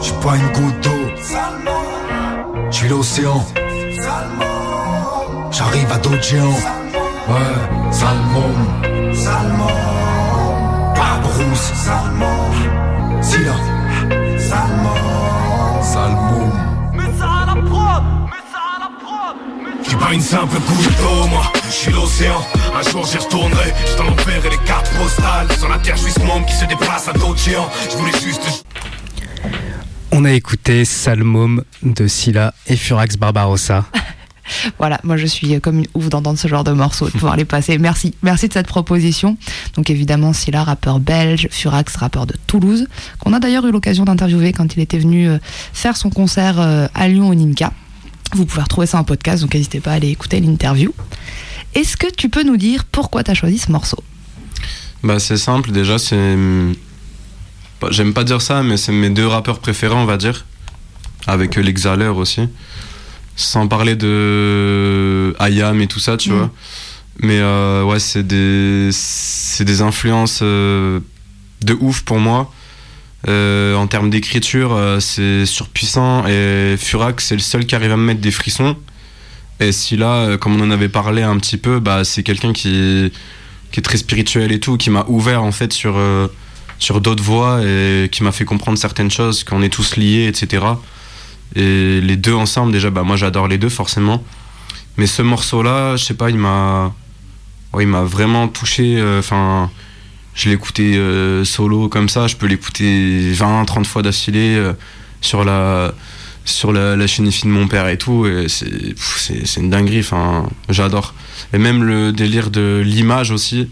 Je 0.00 0.12
pas 0.22 0.36
une 0.36 0.46
goutte 0.52 0.80
d'eau. 0.82 0.90
Je 2.70 2.76
suis 2.76 2.88
l'océan. 2.88 3.44
J'arrive 5.58 5.90
à 5.90 5.98
d'autres 5.98 6.22
géants. 6.22 6.60
Ouais, 7.28 7.90
Salmon. 7.90 8.54
Salmon. 9.12 9.66
Barbrousse. 10.94 11.72
Salmon. 11.74 13.20
Silla. 13.20 13.56
Salmon. 14.38 15.82
Salmon. 15.82 16.52
pas 19.98 20.14
une 20.14 20.20
simple 20.20 20.56
goutte 20.60 20.96
d'eau, 20.98 21.26
moi. 21.28 21.42
Je 21.66 21.72
suis 21.72 21.92
l'océan, 21.92 22.40
un 22.74 22.90
jour 22.90 23.04
j'y 23.04 23.18
retournerai. 23.18 23.72
Je 23.84 23.96
t'en 23.96 24.06
enverrai 24.06 24.50
les 24.50 24.64
cartes 24.64 24.90
postales. 24.96 25.48
Sur 25.58 25.68
la 25.68 25.78
terre, 25.78 25.96
je 25.96 26.02
suis 26.02 26.12
ce 26.12 26.20
monde 26.20 26.46
qui 26.46 26.54
se 26.54 26.66
déplace 26.66 27.08
à 27.08 27.12
d'autres 27.12 27.38
géants. 27.38 27.68
Je 27.90 27.96
voulais 27.96 28.18
juste. 28.22 28.64
On 30.12 30.24
a 30.24 30.32
écouté 30.32 30.84
Salmom 30.84 31.62
de 31.82 32.06
Scylla 32.06 32.54
et 32.66 32.76
Furax 32.76 33.16
Barbarossa. 33.16 33.84
Voilà, 34.78 35.00
moi 35.04 35.16
je 35.16 35.26
suis 35.26 35.60
comme 35.60 35.78
une 35.78 35.86
ouf 35.94 36.08
d'entendre 36.08 36.38
ce 36.38 36.48
genre 36.48 36.64
de 36.64 36.72
morceaux, 36.72 37.06
de 37.06 37.12
pouvoir 37.12 37.36
les 37.36 37.44
passer. 37.44 37.78
Merci, 37.78 38.14
merci 38.22 38.48
de 38.48 38.52
cette 38.52 38.66
proposition. 38.66 39.36
Donc 39.74 39.90
évidemment, 39.90 40.32
Scylla, 40.32 40.64
rappeur 40.64 41.00
belge, 41.00 41.48
Furax, 41.50 41.96
rappeur 41.96 42.26
de 42.26 42.34
Toulouse, 42.46 42.86
qu'on 43.18 43.32
a 43.32 43.40
d'ailleurs 43.40 43.66
eu 43.66 43.72
l'occasion 43.72 44.04
d'interviewer 44.04 44.52
quand 44.52 44.74
il 44.74 44.80
était 44.80 44.98
venu 44.98 45.28
euh, 45.28 45.38
faire 45.72 45.96
son 45.96 46.10
concert 46.10 46.60
euh, 46.60 46.86
à 46.94 47.08
Lyon 47.08 47.28
au 47.28 47.34
Nimca. 47.34 47.72
Vous 48.34 48.44
pouvez 48.44 48.62
retrouver 48.62 48.86
ça 48.86 48.98
en 48.98 49.04
podcast, 49.04 49.42
donc 49.42 49.54
n'hésitez 49.54 49.80
pas 49.80 49.92
à 49.92 49.94
aller 49.94 50.10
écouter 50.10 50.40
l'interview. 50.40 50.92
Est-ce 51.74 51.96
que 51.96 52.06
tu 52.14 52.28
peux 52.28 52.42
nous 52.42 52.56
dire 52.56 52.84
pourquoi 52.84 53.24
tu 53.24 53.30
as 53.30 53.34
choisi 53.34 53.58
ce 53.58 53.72
morceau? 53.72 53.98
Bah 55.02 55.18
c'est 55.18 55.36
simple, 55.36 55.70
déjà 55.70 55.98
c'est... 55.98 56.36
J'aime 57.90 58.12
pas 58.12 58.24
dire 58.24 58.42
ça, 58.42 58.62
mais 58.62 58.76
c'est 58.76 58.92
mes 58.92 59.10
deux 59.10 59.26
rappeurs 59.26 59.60
préférés, 59.60 59.94
on 59.94 60.04
va 60.04 60.16
dire. 60.16 60.44
Avec 61.26 61.56
euh, 61.56 61.62
l'Exhaler 61.62 62.08
aussi. 62.08 62.48
Sans 63.40 63.68
parler 63.68 63.94
de 63.94 65.32
Ayam 65.38 65.80
et 65.80 65.86
tout 65.86 66.00
ça, 66.00 66.16
tu 66.16 66.30
Mm. 66.30 66.34
vois. 66.34 66.50
Mais 67.20 67.38
euh, 67.38 67.84
ouais, 67.84 68.00
c'est 68.00 68.26
des, 68.26 68.90
des 69.60 69.80
influences 69.80 70.40
euh, 70.42 70.98
de 71.62 71.76
ouf 71.80 72.02
pour 72.02 72.18
moi. 72.18 72.52
Euh, 73.28 73.74
en 73.76 73.86
termes 73.86 74.10
d'écriture, 74.10 74.76
c'est 75.00 75.46
surpuissant. 75.46 76.26
Et 76.26 76.74
Furax, 76.76 77.24
c'est 77.26 77.34
le 77.36 77.40
seul 77.40 77.64
qui 77.64 77.76
arrive 77.76 77.92
à 77.92 77.96
me 77.96 78.02
mettre 78.04 78.20
des 78.20 78.32
frissons. 78.32 78.76
Et 79.60 79.70
si 79.70 79.96
là, 79.96 80.36
comme 80.36 80.60
on 80.60 80.64
en 80.64 80.70
avait 80.72 80.88
parlé 80.88 81.22
un 81.22 81.36
petit 81.38 81.58
peu, 81.58 81.78
bah, 81.78 82.02
c'est 82.04 82.24
quelqu'un 82.24 82.52
qui, 82.52 83.12
qui 83.70 83.80
est 83.80 83.82
très 83.82 83.98
spirituel 83.98 84.50
et 84.50 84.58
tout, 84.58 84.76
qui 84.76 84.90
m'a 84.90 85.04
ouvert 85.08 85.42
en 85.44 85.52
fait 85.52 85.72
sur, 85.72 85.96
sur 86.80 87.00
d'autres 87.00 87.22
voies 87.24 87.60
et 87.64 88.08
qui 88.10 88.22
m'a 88.24 88.32
fait 88.32 88.44
comprendre 88.44 88.78
certaines 88.78 89.10
choses, 89.10 89.42
qu'on 89.44 89.62
est 89.62 89.68
tous 89.68 89.96
liés, 89.96 90.26
etc. 90.28 90.64
Et 91.56 92.00
les 92.00 92.16
deux 92.16 92.34
ensemble, 92.34 92.72
déjà, 92.72 92.90
bah, 92.90 93.02
moi 93.02 93.16
j'adore 93.16 93.48
les 93.48 93.58
deux 93.58 93.68
forcément. 93.68 94.22
Mais 94.96 95.06
ce 95.06 95.22
morceau-là, 95.22 95.96
je 95.96 96.04
sais 96.04 96.14
pas, 96.14 96.28
il 96.30 96.38
m'a, 96.38 96.92
ouais, 97.72 97.84
vraiment 97.86 98.48
touché. 98.48 98.96
euh, 98.98 99.20
Enfin, 99.20 99.70
je 100.34 100.50
écouté 100.50 100.96
euh, 100.96 101.44
solo 101.44 101.88
comme 101.88 102.08
ça. 102.08 102.26
Je 102.26 102.36
peux 102.36 102.46
l'écouter 102.46 103.32
20, 103.32 103.64
30 103.64 103.86
fois 103.86 104.02
d'affilée 104.02 104.56
euh, 104.56 104.72
sur 105.20 105.44
la 105.44 105.92
sur 106.44 106.72
la, 106.72 106.96
la 106.96 107.06
chaîne 107.06 107.28
de 107.28 107.48
mon 107.48 107.68
père 107.68 107.88
et 107.88 107.98
tout. 107.98 108.26
Et 108.26 108.46
c'est 108.48 109.60
une 109.60 109.70
dinguerie. 109.70 110.00
Enfin, 110.00 110.48
j'adore. 110.68 111.14
Et 111.52 111.58
même 111.58 111.82
le 111.82 112.12
délire 112.12 112.50
de 112.50 112.82
l'image 112.84 113.30
aussi, 113.30 113.68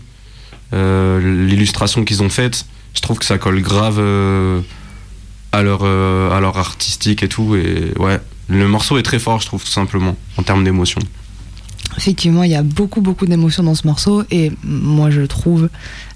euh, 0.75 1.47
l'illustration 1.47 2.05
qu'ils 2.05 2.23
ont 2.23 2.29
faite, 2.29 2.67
je 2.95 3.01
trouve 3.01 3.19
que 3.19 3.25
ça 3.25 3.39
colle 3.39 3.61
grave 3.63 3.99
à 5.53 5.63
leur 5.63 5.81
euh, 5.83 6.31
à 6.31 6.41
leur 6.41 6.59
artistique 6.59 7.23
et 7.23 7.29
tout. 7.29 7.57
Et 7.57 7.93
ouais, 7.99 8.21
le 8.49 8.69
morceau 8.69 8.99
est 8.99 9.03
très 9.03 9.19
fort, 9.19 9.41
je 9.41 9.47
trouve 9.47 9.65
tout 9.65 9.71
simplement 9.71 10.17
en 10.37 10.43
termes 10.43 10.65
d'émotion. 10.65 11.01
Effectivement, 11.97 12.43
il 12.43 12.51
y 12.51 12.57
a 12.57 12.63
beaucoup, 12.63 13.01
beaucoup 13.01 13.27
d'émotions 13.27 13.63
dans 13.63 13.75
ce 13.75 13.87
morceau 13.87 14.23
et 14.31 14.53
moi 14.65 15.11
je 15.11 15.23
trouve 15.23 15.71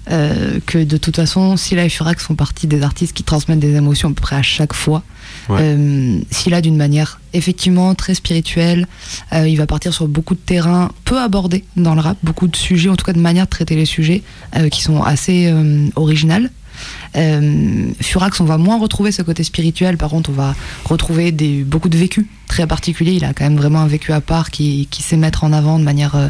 euh, 0.09 0.59
que 0.65 0.83
de 0.83 0.97
toute 0.97 1.15
façon, 1.15 1.57
Scylla 1.57 1.85
et 1.85 1.89
Furax 1.89 2.23
font 2.23 2.35
partie 2.35 2.67
des 2.67 2.83
artistes 2.83 3.13
qui 3.13 3.23
transmettent 3.23 3.59
des 3.59 3.75
émotions 3.75 4.09
à 4.09 4.13
peu 4.13 4.21
près 4.21 4.35
à 4.35 4.41
chaque 4.41 4.73
fois. 4.73 5.03
Ouais. 5.49 5.57
Euh, 5.59 6.19
Scylla 6.29 6.61
d'une 6.61 6.75
manière 6.75 7.19
effectivement 7.33 7.95
très 7.95 8.13
spirituelle, 8.13 8.87
euh, 9.33 9.47
il 9.47 9.57
va 9.57 9.65
partir 9.65 9.93
sur 9.93 10.07
beaucoup 10.07 10.35
de 10.35 10.39
terrains 10.39 10.91
peu 11.05 11.19
abordés 11.19 11.63
dans 11.77 11.95
le 11.95 12.01
rap, 12.01 12.17
beaucoup 12.23 12.47
de 12.47 12.55
sujets, 12.55 12.89
en 12.89 12.95
tout 12.95 13.05
cas 13.05 13.13
de 13.13 13.19
manière 13.19 13.45
de 13.45 13.49
traiter 13.49 13.75
les 13.75 13.85
sujets 13.85 14.21
qui 14.71 14.81
sont 14.81 15.01
assez 15.01 15.53
originales. 15.95 16.51
Euh, 17.15 17.87
Furax, 18.01 18.39
on 18.39 18.45
va 18.45 18.57
moins 18.57 18.79
retrouver 18.79 19.11
ce 19.11 19.21
côté 19.21 19.43
spirituel, 19.43 19.97
par 19.97 20.09
contre, 20.09 20.29
on 20.29 20.33
va 20.33 20.55
retrouver 20.85 21.31
des, 21.31 21.63
beaucoup 21.63 21.89
de 21.89 21.97
vécus 21.97 22.25
très 22.47 22.67
particuliers. 22.67 23.13
Il 23.13 23.25
a 23.25 23.33
quand 23.33 23.43
même 23.43 23.57
vraiment 23.57 23.81
un 23.81 23.87
vécu 23.87 24.11
à 24.13 24.21
part 24.21 24.51
qui, 24.51 24.87
qui 24.91 25.01
sait 25.01 25.17
mettre 25.17 25.43
en 25.43 25.53
avant 25.53 25.79
de 25.79 25.83
manière 25.83 26.15
euh, 26.15 26.27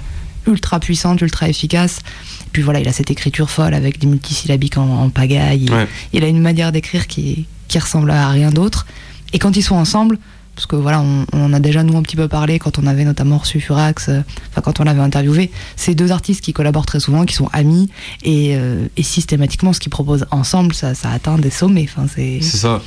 ultra 0.47 0.79
puissante, 0.79 1.21
ultra 1.21 1.49
efficace. 1.49 1.99
Et 2.47 2.49
puis 2.51 2.61
voilà, 2.61 2.79
il 2.79 2.87
a 2.87 2.93
cette 2.93 3.11
écriture 3.11 3.49
folle 3.49 3.73
avec 3.73 3.99
des 3.99 4.07
multisyllabiques 4.07 4.77
en, 4.77 5.03
en 5.03 5.09
pagaille. 5.09 5.69
Il, 6.13 6.23
a 6.23 6.27
une 6.27 6.41
manière 6.41 6.71
d'écrire 6.71 7.07
qui, 7.07 7.45
qui 7.67 7.79
ressemble 7.79 8.11
à 8.11 8.29
rien 8.29 8.49
d'autre. 8.49 8.85
Et 9.33 9.39
quand 9.39 9.55
ils 9.55 9.63
sont 9.63 9.75
ensemble, 9.75 10.17
parce 10.61 10.67
que 10.67 10.75
voilà, 10.75 11.03
on, 11.33 11.53
a 11.53 11.59
déjà 11.59 11.81
nous 11.81 11.97
un 11.97 12.03
petit 12.03 12.15
peu 12.15 12.27
parlé 12.27 12.59
quand 12.59 12.77
on 12.77 12.85
avait 12.85 13.03
notamment 13.03 13.39
reçu 13.39 13.59
Furax, 13.59 14.09
euh, 14.09 14.21
enfin 14.51 14.61
quand 14.61 14.79
on 14.79 14.83
l'avait 14.83 15.01
interviewé, 15.01 15.49
c'est 15.75 15.95
deux 15.95 16.11
artistes 16.11 16.41
qui 16.41 16.53
collaborent 16.53 16.85
très 16.85 16.99
souvent, 16.99 17.25
qui 17.25 17.33
sont 17.33 17.49
amis, 17.51 17.89
et, 18.23 18.55
euh, 18.55 18.85
systématiquement 19.01 19.73
ce 19.73 19.79
qu'ils 19.79 19.89
proposent 19.89 20.27
ensemble, 20.29 20.75
ça, 20.75 20.93
atteint 21.05 21.39
des 21.39 21.49
sommets. 21.49 21.87
C'est 22.15 22.41
ça. 22.43 22.83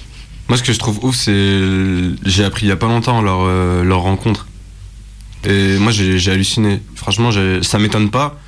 Moi, 0.48 0.56
ce 0.56 0.62
que 0.62 0.72
je 0.72 0.78
trouve 0.78 1.04
ouf, 1.04 1.16
c'est. 1.16 1.58
J'ai 2.24 2.44
appris 2.44 2.66
il 2.66 2.68
y 2.68 2.72
a 2.72 2.76
pas 2.76 2.86
longtemps 2.86 3.20
leur, 3.22 3.40
euh, 3.40 3.84
rencontre. 3.90 4.46
Et 5.42 5.76
moi, 5.78 5.90
j'ai 5.90 6.30
halluciné. 6.30 6.80
Franchement, 6.94 7.30
ça 7.62 7.78
m'étonne 7.80 8.10
pas, 8.10 8.38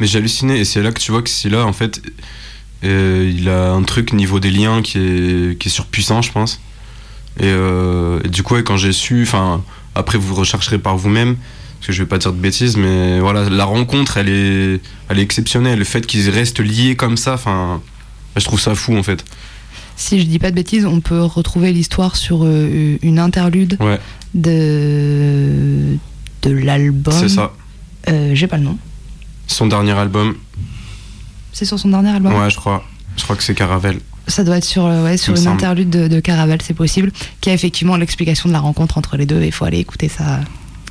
mais 0.00 0.08
j'ai 0.08 0.18
halluciné. 0.18 0.58
Et 0.58 0.64
c'est 0.64 0.82
là 0.82 0.90
que 0.90 1.00
tu 1.00 1.12
vois 1.12 1.22
que 1.22 1.30
si 1.30 1.48
là, 1.48 1.66
en 1.66 1.72
fait, 1.72 2.02
il 2.82 3.48
a 3.48 3.70
un 3.70 3.82
truc 3.84 4.12
niveau 4.12 4.40
des 4.40 4.50
liens 4.50 4.82
qui 4.82 4.98
est 4.98 5.68
surpuissant, 5.68 6.20
je 6.20 6.32
pense. 6.32 6.60
Et, 7.40 7.44
euh, 7.46 8.20
et 8.24 8.28
du 8.28 8.42
coup, 8.42 8.54
ouais, 8.54 8.62
quand 8.62 8.76
j'ai 8.76 8.92
su. 8.92 9.22
Enfin, 9.22 9.62
après, 9.94 10.18
vous 10.18 10.34
rechercherez 10.34 10.78
par 10.78 10.96
vous-même, 10.96 11.36
parce 11.78 11.86
que 11.88 11.92
je 11.92 12.02
vais 12.02 12.08
pas 12.08 12.18
dire 12.18 12.32
de 12.32 12.38
bêtises, 12.38 12.76
mais 12.76 13.20
voilà, 13.20 13.48
la 13.48 13.64
rencontre, 13.64 14.16
elle 14.18 14.28
est, 14.28 14.80
elle 15.08 15.18
est 15.18 15.22
exceptionnelle. 15.22 15.78
Le 15.78 15.84
fait 15.84 16.06
qu'ils 16.06 16.28
restent 16.30 16.60
liés 16.60 16.94
comme 16.96 17.16
ça, 17.16 17.34
enfin. 17.34 17.80
Je 18.36 18.44
trouve 18.44 18.60
ça 18.60 18.74
fou, 18.74 18.96
en 18.96 19.02
fait. 19.02 19.24
Si 19.96 20.18
je 20.18 20.24
dis 20.24 20.38
pas 20.38 20.50
de 20.50 20.56
bêtises, 20.56 20.86
on 20.86 21.00
peut 21.00 21.20
retrouver 21.22 21.70
l'histoire 21.72 22.16
sur 22.16 22.44
euh, 22.44 22.96
une 23.02 23.18
interlude 23.18 23.76
Ouais. 23.78 24.00
de, 24.34 25.96
de 26.42 26.50
l'album. 26.50 27.12
C'est 27.12 27.28
ça. 27.28 27.52
Euh, 28.08 28.30
J'ai 28.34 28.46
pas 28.46 28.56
le 28.56 28.64
nom. 28.64 28.78
Son 29.46 29.66
dernier 29.66 29.92
album. 29.92 30.34
C'est 31.52 31.66
sur 31.66 31.78
son 31.78 31.88
dernier 31.90 32.08
album? 32.10 32.32
Ouais, 32.34 32.48
je 32.50 32.56
crois. 32.56 32.82
Je 33.18 33.22
crois 33.24 33.36
que 33.36 33.42
c'est 33.42 33.54
Caravelle. 33.54 33.98
Ça 34.28 34.44
doit 34.44 34.58
être 34.58 34.64
sur, 34.64 34.86
euh, 34.86 35.04
ouais, 35.04 35.16
sur 35.16 35.36
une 35.36 35.48
interlude 35.48 35.90
de, 35.90 36.08
de 36.08 36.20
Caravelle, 36.20 36.62
c'est 36.62 36.74
possible, 36.74 37.10
qui 37.40 37.50
a 37.50 37.54
effectivement 37.54 37.96
l'explication 37.96 38.48
de 38.48 38.52
la 38.52 38.60
rencontre 38.60 38.98
entre 38.98 39.16
les 39.16 39.26
deux. 39.26 39.42
Il 39.42 39.52
faut 39.52 39.64
aller 39.64 39.78
écouter 39.78 40.08
ça. 40.08 40.40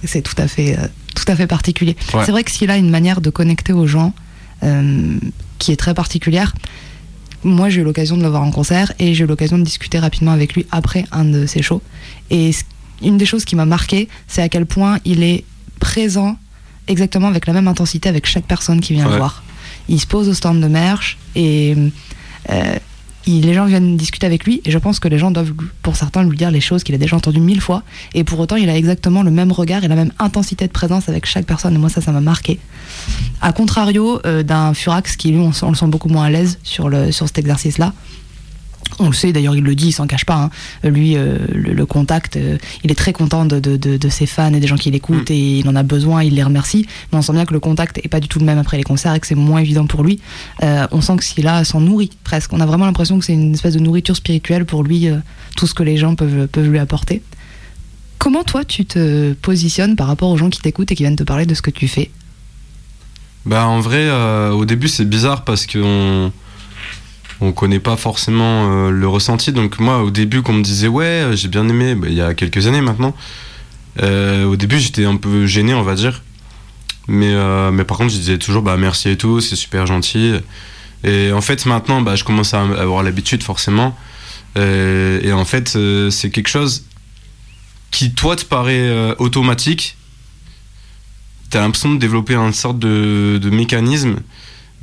C'est 0.04 0.22
tout 0.22 0.36
à 0.38 0.48
fait, 0.48 0.78
euh, 0.78 0.88
tout 1.16 1.26
à 1.28 1.36
fait 1.36 1.48
particulier. 1.48 1.96
Ouais. 2.14 2.26
C'est 2.26 2.32
vrai 2.32 2.44
que 2.44 2.52
s'il 2.52 2.70
a 2.72 2.78
une 2.78 2.90
manière 2.90 3.22
de 3.22 3.30
connecter 3.30 3.74
aux 3.74 3.88
gens 3.88 4.14
euh, 4.64 5.18
qui 5.60 5.72
est 5.72 5.76
très 5.76 5.94
particulière. 5.94 6.54
Moi, 7.44 7.70
j'ai 7.70 7.82
eu 7.82 7.84
l'occasion 7.84 8.18
de 8.18 8.22
le 8.22 8.30
voir 8.30 8.44
en 8.44 8.52
concert 8.52 8.94
et 9.00 9.14
j'ai 9.16 9.24
eu 9.24 9.28
l'occasion 9.28 9.58
de 9.58 9.64
discuter 9.64 9.98
rapidement 9.98 10.32
avec 10.32 10.54
lui 10.54 10.68
après 10.72 11.06
un 11.12 11.26
de 11.26 11.46
ses 11.48 11.62
shows. 11.64 11.82
Et 12.30 12.52
une 13.02 13.18
des 13.18 13.26
choses 13.26 13.46
qui 13.46 13.56
m'a 13.56 13.66
marqué, 13.66 14.08
c'est 14.28 14.42
à 14.42 14.50
quel 14.50 14.66
point 14.68 15.00
il 15.06 15.24
est 15.24 15.44
présent 15.80 16.38
exactement 16.88 17.28
avec 17.28 17.48
la 17.48 17.54
même 17.54 17.68
intensité 17.68 18.10
avec 18.10 18.28
chaque 18.28 18.46
personne 18.46 18.82
qui 18.82 18.94
vient 18.94 19.10
le 19.10 19.18
voir. 19.18 19.44
Il 19.90 20.00
se 20.00 20.06
pose 20.06 20.30
au 20.30 20.34
stand 20.34 20.62
de 20.62 20.68
merch 20.68 21.18
et 21.36 21.76
euh, 22.50 22.76
les 23.28 23.54
gens 23.54 23.66
viennent 23.66 23.98
discuter 23.98 24.26
avec 24.26 24.46
lui 24.46 24.62
et 24.66 24.72
je 24.72 24.78
pense 24.78 25.00
que 25.00 25.08
les 25.08 25.18
gens 25.18 25.32
doivent, 25.32 25.54
pour 25.82 25.96
certains, 25.96 26.24
lui 26.24 26.38
dire 26.38 26.52
les 26.52 26.62
choses 26.62 26.84
qu'il 26.84 26.96
a 26.96 26.98
déjà 26.98 27.16
entendues 27.16 27.40
mille 27.40 27.62
fois 27.62 27.84
et 28.14 28.24
pour 28.24 28.40
autant 28.40 28.56
il 28.56 28.70
a 28.70 28.76
exactement 28.76 29.24
le 29.24 29.32
même 29.32 29.52
regard 29.52 29.84
et 29.84 29.88
la 29.88 29.96
même 29.96 30.12
intensité 30.20 30.68
de 30.68 30.72
présence 30.72 31.10
avec 31.10 31.26
chaque 31.26 31.46
personne 31.46 31.76
et 31.76 31.78
moi 31.78 31.90
ça, 31.90 32.02
ça 32.02 32.12
m'a 32.12 32.22
marqué. 32.22 32.60
A 33.42 33.54
contrario 33.54 34.20
euh, 34.26 34.44
d'un 34.44 34.74
Furax 34.74 35.16
qui 35.16 35.32
lui, 35.32 35.40
on, 35.40 35.52
on 35.62 35.70
le 35.70 35.76
sent 35.76 35.88
beaucoup 35.88 36.10
moins 36.10 36.26
à 36.26 36.30
l'aise 36.30 36.60
sur, 36.64 36.90
le, 36.90 37.12
sur 37.12 37.28
cet 37.28 37.38
exercice-là. 37.38 37.94
On 39.00 39.08
le 39.08 39.14
sait, 39.14 39.32
d'ailleurs, 39.32 39.56
il 39.56 39.64
le 39.64 39.74
dit, 39.76 39.88
il 39.88 39.92
s'en 39.92 40.06
cache 40.08 40.26
pas. 40.26 40.36
hein. 40.36 40.50
Lui, 40.90 41.16
euh, 41.16 41.38
le, 41.54 41.74
le 41.74 41.86
contact, 41.86 42.36
euh, 42.38 42.58
il 42.84 42.92
est 42.92 42.96
très 42.96 43.14
content 43.14 43.46
de, 43.46 43.60
de- 43.60 43.78
de- 43.78 43.98
de 43.98 44.10
ses 44.10 44.26
fans 44.26 44.54
et 44.54 44.60
des 44.60 44.68
gens 44.68 44.76
qui 44.76 44.92
l'écoutent 44.92 45.32
et 45.32 45.60
il 45.60 45.68
en 45.70 45.76
a 45.76 45.84
besoin, 45.84 46.24
il 46.24 46.36
les 46.36 46.44
remercie. 46.44 46.86
Mais 47.12 47.18
on 47.18 47.22
sent 47.22 47.34
bien 47.34 47.46
que 47.46 47.54
le 47.54 47.60
contact 47.60 48.00
est 48.04 48.08
pas 48.10 48.20
du 48.20 48.28
tout 48.28 48.40
le 48.40 48.46
même 48.46 48.58
après 48.60 48.78
les 48.78 48.84
concerts 48.84 49.16
et 49.16 49.20
que 49.20 49.28
c'est 49.28 49.36
moins 49.36 49.60
évident 49.62 49.86
pour 49.88 50.04
lui. 50.04 50.20
Euh, 50.64 50.86
on 50.92 51.02
sent 51.02 51.16
que 51.18 51.24
s'il 51.24 51.48
a 51.48 51.64
s'en 51.64 51.80
nourrit 51.82 52.12
presque. 52.24 52.54
On 52.54 52.60
a 52.60 52.66
vraiment 52.66 52.86
l'impression 52.86 53.18
que 53.18 53.26
c'est 53.26 53.34
une 53.34 53.54
espèce 53.54 53.74
de 53.74 53.80
nourriture 53.80 54.16
spirituelle 54.16 54.66
pour 54.66 54.84
lui, 54.84 55.08
tout 55.56 55.68
ce 55.68 55.74
que 55.74 55.84
les 55.84 55.98
gens 55.98 56.16
peuvent, 56.16 56.48
peuvent 56.48 56.70
lui 56.70 56.80
apporter. 56.80 57.22
Comment 58.18 58.44
toi, 58.44 58.64
tu 58.66 58.86
te 58.86 59.34
positionnes 59.34 59.96
par 59.96 60.08
rapport 60.08 60.30
aux 60.30 60.38
gens 60.38 60.50
qui 60.50 60.62
t'écoutent 60.62 60.92
et 60.92 60.96
qui 60.96 61.04
viennent 61.04 61.16
te 61.16 61.24
parler 61.24 61.46
de 61.48 61.54
ce 61.56 61.62
que 61.64 61.72
tu 61.72 61.88
fais? 61.88 62.12
Bah 63.46 63.66
en 63.66 63.80
vrai, 63.80 64.08
au 64.52 64.66
début 64.66 64.88
c'est 64.88 65.06
bizarre 65.06 65.44
parce 65.44 65.66
qu'on 65.66 66.32
on 67.42 67.52
connaît 67.52 67.80
pas 67.80 67.98
forcément 67.98 68.70
euh, 68.72 68.92
le 68.92 69.08
ressenti. 69.08 69.52
Donc 69.52 69.80
moi 69.80 70.04
au 70.04 70.12
début 70.12 70.42
qu'on 70.42 70.54
me 70.54 70.64
disait 70.64 70.88
ouais 70.88 71.06
euh, 71.06 71.36
j'ai 71.36 71.48
bien 71.48 71.68
aimé, 71.68 71.96
bah, 71.96 72.08
il 72.10 72.16
y 72.16 72.22
a 72.22 72.34
quelques 72.34 72.68
années 72.68 72.82
maintenant. 72.82 73.16
euh, 74.02 74.46
au 74.46 74.56
début 74.56 74.80
j'étais 74.80 75.06
un 75.06 75.18
peu 75.18 75.46
gêné 75.48 75.74
on 75.74 75.84
va 75.84 75.96
dire. 75.96 76.24
Mais, 77.08 77.34
mais 77.72 77.84
par 77.84 77.98
contre 77.98 78.12
je 78.12 78.18
disais 78.18 78.38
toujours 78.38 78.62
bah 78.62 78.78
merci 78.78 79.10
et 79.10 79.18
tout, 79.18 79.42
c'est 79.42 79.56
super 79.56 79.86
gentil. 79.88 80.36
Et 81.04 81.32
en 81.32 81.42
fait 81.42 81.66
maintenant 81.66 82.02
bah, 82.02 82.16
je 82.16 82.24
commence 82.24 82.54
à 82.54 82.62
avoir 82.62 83.04
l'habitude 83.04 83.44
forcément. 83.44 83.98
Euh, 84.58 85.20
et 85.24 85.34
en 85.34 85.46
fait 85.46 85.78
c'est 86.12 86.30
quelque 86.30 86.48
chose 86.48 86.86
qui 87.90 88.14
toi 88.14 88.36
te 88.36 88.46
paraît 88.46 89.16
automatique 89.18 89.98
t'as 91.52 91.60
l'impression 91.60 91.94
de 91.94 92.00
développer 92.00 92.36
une 92.36 92.54
sorte 92.54 92.80
de, 92.80 93.38
de 93.42 93.50
mécanisme. 93.50 94.16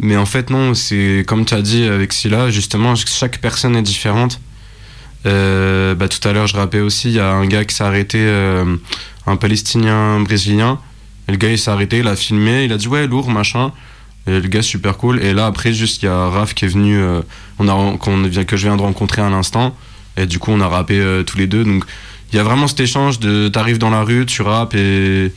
Mais 0.00 0.16
en 0.16 0.26
fait, 0.26 0.50
non, 0.50 0.74
c'est 0.74 1.24
comme 1.26 1.44
tu 1.44 1.54
as 1.54 1.62
dit 1.62 1.84
avec 1.84 2.12
Scylla, 2.12 2.50
justement, 2.50 2.94
chaque 2.94 3.38
personne 3.40 3.76
est 3.76 3.82
différente. 3.82 4.40
Euh, 5.26 5.94
bah, 5.94 6.08
tout 6.08 6.26
à 6.26 6.32
l'heure, 6.32 6.46
je 6.46 6.56
rappais 6.56 6.80
aussi, 6.80 7.08
il 7.08 7.14
y 7.14 7.20
a 7.20 7.32
un 7.32 7.46
gars 7.46 7.64
qui 7.64 7.74
s'est 7.74 7.84
arrêté, 7.84 8.18
euh, 8.20 8.76
un 9.26 9.36
palestinien 9.36 10.20
brésilien. 10.20 10.78
Et 11.26 11.32
le 11.32 11.36
gars, 11.36 11.50
il 11.50 11.58
s'est 11.58 11.70
arrêté, 11.70 11.98
il 11.98 12.08
a 12.08 12.16
filmé, 12.16 12.64
il 12.64 12.72
a 12.72 12.76
dit 12.76 12.88
ouais, 12.88 13.06
lourd, 13.06 13.28
machin. 13.30 13.72
Et 14.26 14.40
le 14.40 14.48
gars, 14.48 14.62
super 14.62 14.96
cool. 14.96 15.22
Et 15.22 15.32
là, 15.32 15.46
après, 15.46 15.72
juste, 15.72 16.02
il 16.02 16.06
y 16.06 16.08
a 16.08 16.28
Raph 16.28 16.54
qui 16.54 16.64
est 16.64 16.68
venu, 16.68 16.96
euh, 16.98 17.20
on 17.58 17.68
a, 17.68 17.96
qu'on 17.98 18.22
vient, 18.22 18.44
que 18.44 18.56
je 18.56 18.66
viens 18.66 18.76
de 18.76 18.82
rencontrer 18.82 19.22
à 19.22 19.30
l'instant. 19.30 19.74
Et 20.16 20.26
du 20.26 20.38
coup, 20.38 20.50
on 20.52 20.60
a 20.60 20.68
rappé 20.68 20.98
euh, 20.98 21.22
tous 21.22 21.38
les 21.38 21.46
deux. 21.46 21.64
Donc, 21.64 21.84
il 22.32 22.36
y 22.36 22.38
a 22.38 22.42
vraiment 22.42 22.68
cet 22.68 22.80
échange 22.80 23.20
de 23.20 23.48
t'arrives 23.48 23.78
dans 23.78 23.90
la 23.90 24.02
rue, 24.02 24.26
tu 24.26 24.42
rappes 24.42 24.74
et 24.74 25.32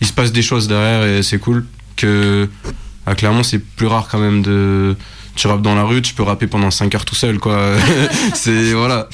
il 0.00 0.06
se 0.06 0.12
passe 0.12 0.32
des 0.32 0.42
choses 0.42 0.66
derrière 0.66 1.04
et 1.04 1.22
c'est 1.22 1.38
cool. 1.38 1.64
Que 1.96 2.48
à 3.10 3.14
Clermont, 3.14 3.42
c'est 3.42 3.58
plus 3.58 3.86
rare 3.86 4.08
quand 4.10 4.18
même 4.18 4.42
de. 4.42 4.96
Tu 5.36 5.46
rappes 5.46 5.62
dans 5.62 5.74
la 5.74 5.84
rue, 5.84 6.02
tu 6.02 6.14
peux 6.14 6.22
rapper 6.22 6.46
pendant 6.46 6.70
5 6.70 6.94
heures 6.94 7.04
tout 7.04 7.14
seul, 7.14 7.38
quoi. 7.38 7.58
c'est. 8.34 8.72
Voilà. 8.72 9.08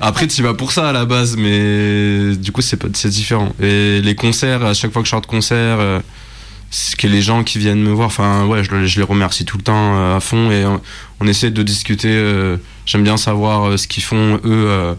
Après, 0.00 0.26
tu 0.28 0.42
vas 0.42 0.54
pour 0.54 0.70
ça 0.72 0.88
à 0.90 0.92
la 0.92 1.04
base, 1.04 1.36
mais 1.36 2.36
du 2.36 2.52
coup, 2.52 2.60
c'est 2.62 3.08
différent. 3.08 3.52
Et 3.60 4.00
les 4.00 4.14
concerts, 4.14 4.64
à 4.64 4.74
chaque 4.74 4.92
fois 4.92 5.02
que 5.02 5.06
je 5.06 5.10
sors 5.10 5.20
de 5.20 5.26
concert, 5.26 5.78
euh, 5.80 5.98
c'est 6.70 6.96
que 6.96 7.08
les 7.08 7.20
gens 7.22 7.42
qui 7.42 7.58
viennent 7.58 7.82
me 7.82 7.90
voir, 7.90 8.06
enfin, 8.06 8.46
ouais, 8.46 8.62
je, 8.62 8.86
je 8.86 8.96
les 9.00 9.04
remercie 9.04 9.44
tout 9.44 9.56
le 9.58 9.64
temps 9.64 9.96
euh, 9.98 10.16
à 10.16 10.20
fond 10.20 10.50
et 10.52 10.64
on, 10.64 10.80
on 11.18 11.26
essaie 11.26 11.50
de 11.50 11.62
discuter. 11.64 12.08
euh, 12.12 12.56
J'aime 12.86 13.02
bien 13.02 13.16
savoir 13.16 13.76
ce 13.78 13.88
qu'ils 13.88 14.04
font, 14.04 14.40
eux, 14.44 14.96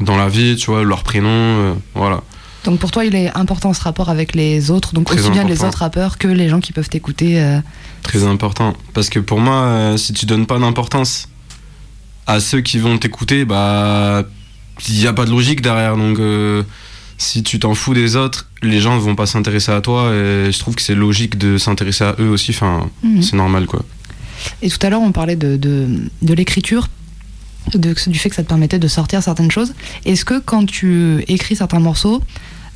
dans 0.00 0.16
la 0.16 0.28
vie, 0.28 0.56
tu 0.56 0.70
vois, 0.70 0.82
leur 0.82 1.02
prénom, 1.02 1.76
voilà. 1.94 2.22
Donc 2.64 2.78
pour 2.78 2.90
toi, 2.92 3.04
il 3.04 3.14
est 3.16 3.30
important 3.36 3.72
ce 3.72 3.82
rapport 3.82 4.08
avec 4.08 4.34
les 4.34 4.70
autres, 4.70 4.94
donc 4.94 5.06
Très 5.06 5.20
aussi 5.20 5.30
bien 5.30 5.44
les 5.44 5.64
autres 5.64 5.78
rappeurs 5.78 6.16
que 6.18 6.28
les 6.28 6.48
gens 6.48 6.60
qui 6.60 6.72
peuvent 6.72 6.88
t'écouter. 6.88 7.40
euh, 7.40 7.58
Très 8.02 8.22
important. 8.24 8.74
Parce 8.94 9.08
que 9.08 9.18
pour 9.18 9.40
moi, 9.40 9.62
euh, 9.64 9.96
si 9.96 10.12
tu 10.12 10.26
donnes 10.26 10.46
pas 10.46 10.58
d'importance 10.58 11.28
à 12.26 12.38
ceux 12.40 12.60
qui 12.60 12.78
vont 12.78 12.98
t'écouter, 12.98 13.44
bah, 13.44 14.22
il 14.88 14.94
n'y 14.94 15.06
a 15.08 15.12
pas 15.12 15.24
de 15.24 15.30
logique 15.30 15.60
derrière. 15.60 15.96
Donc, 15.96 16.18
euh, 16.20 16.62
si 17.18 17.42
tu 17.42 17.58
t'en 17.58 17.74
fous 17.74 17.94
des 17.94 18.14
autres, 18.14 18.48
les 18.62 18.80
gens 18.80 18.94
ne 18.94 19.00
vont 19.00 19.16
pas 19.16 19.26
s'intéresser 19.26 19.72
à 19.72 19.80
toi. 19.80 20.12
Et 20.14 20.52
je 20.52 20.58
trouve 20.60 20.76
que 20.76 20.82
c'est 20.82 20.94
logique 20.94 21.38
de 21.38 21.58
s'intéresser 21.58 22.04
à 22.04 22.14
eux 22.20 22.28
aussi. 22.28 22.52
Enfin, 22.52 22.88
Mhm. 23.02 23.22
c'est 23.22 23.36
normal, 23.36 23.66
quoi. 23.66 23.84
Et 24.60 24.68
tout 24.68 24.78
à 24.86 24.90
l'heure, 24.90 25.02
on 25.02 25.10
parlait 25.12 25.36
de, 25.36 25.56
de, 25.56 25.88
de 26.22 26.34
l'écriture, 26.34 26.88
de- 27.74 27.94
du 28.08 28.18
fait 28.18 28.28
que 28.30 28.36
ça 28.36 28.42
te 28.42 28.48
permettait 28.48 28.78
de 28.80 28.88
sortir 28.88 29.22
certaines 29.22 29.50
choses. 29.50 29.72
Est-ce 30.04 30.24
que 30.24 30.38
quand 30.40 30.64
tu 30.66 31.24
écris 31.28 31.54
certains 31.56 31.78
morceaux, 31.80 32.20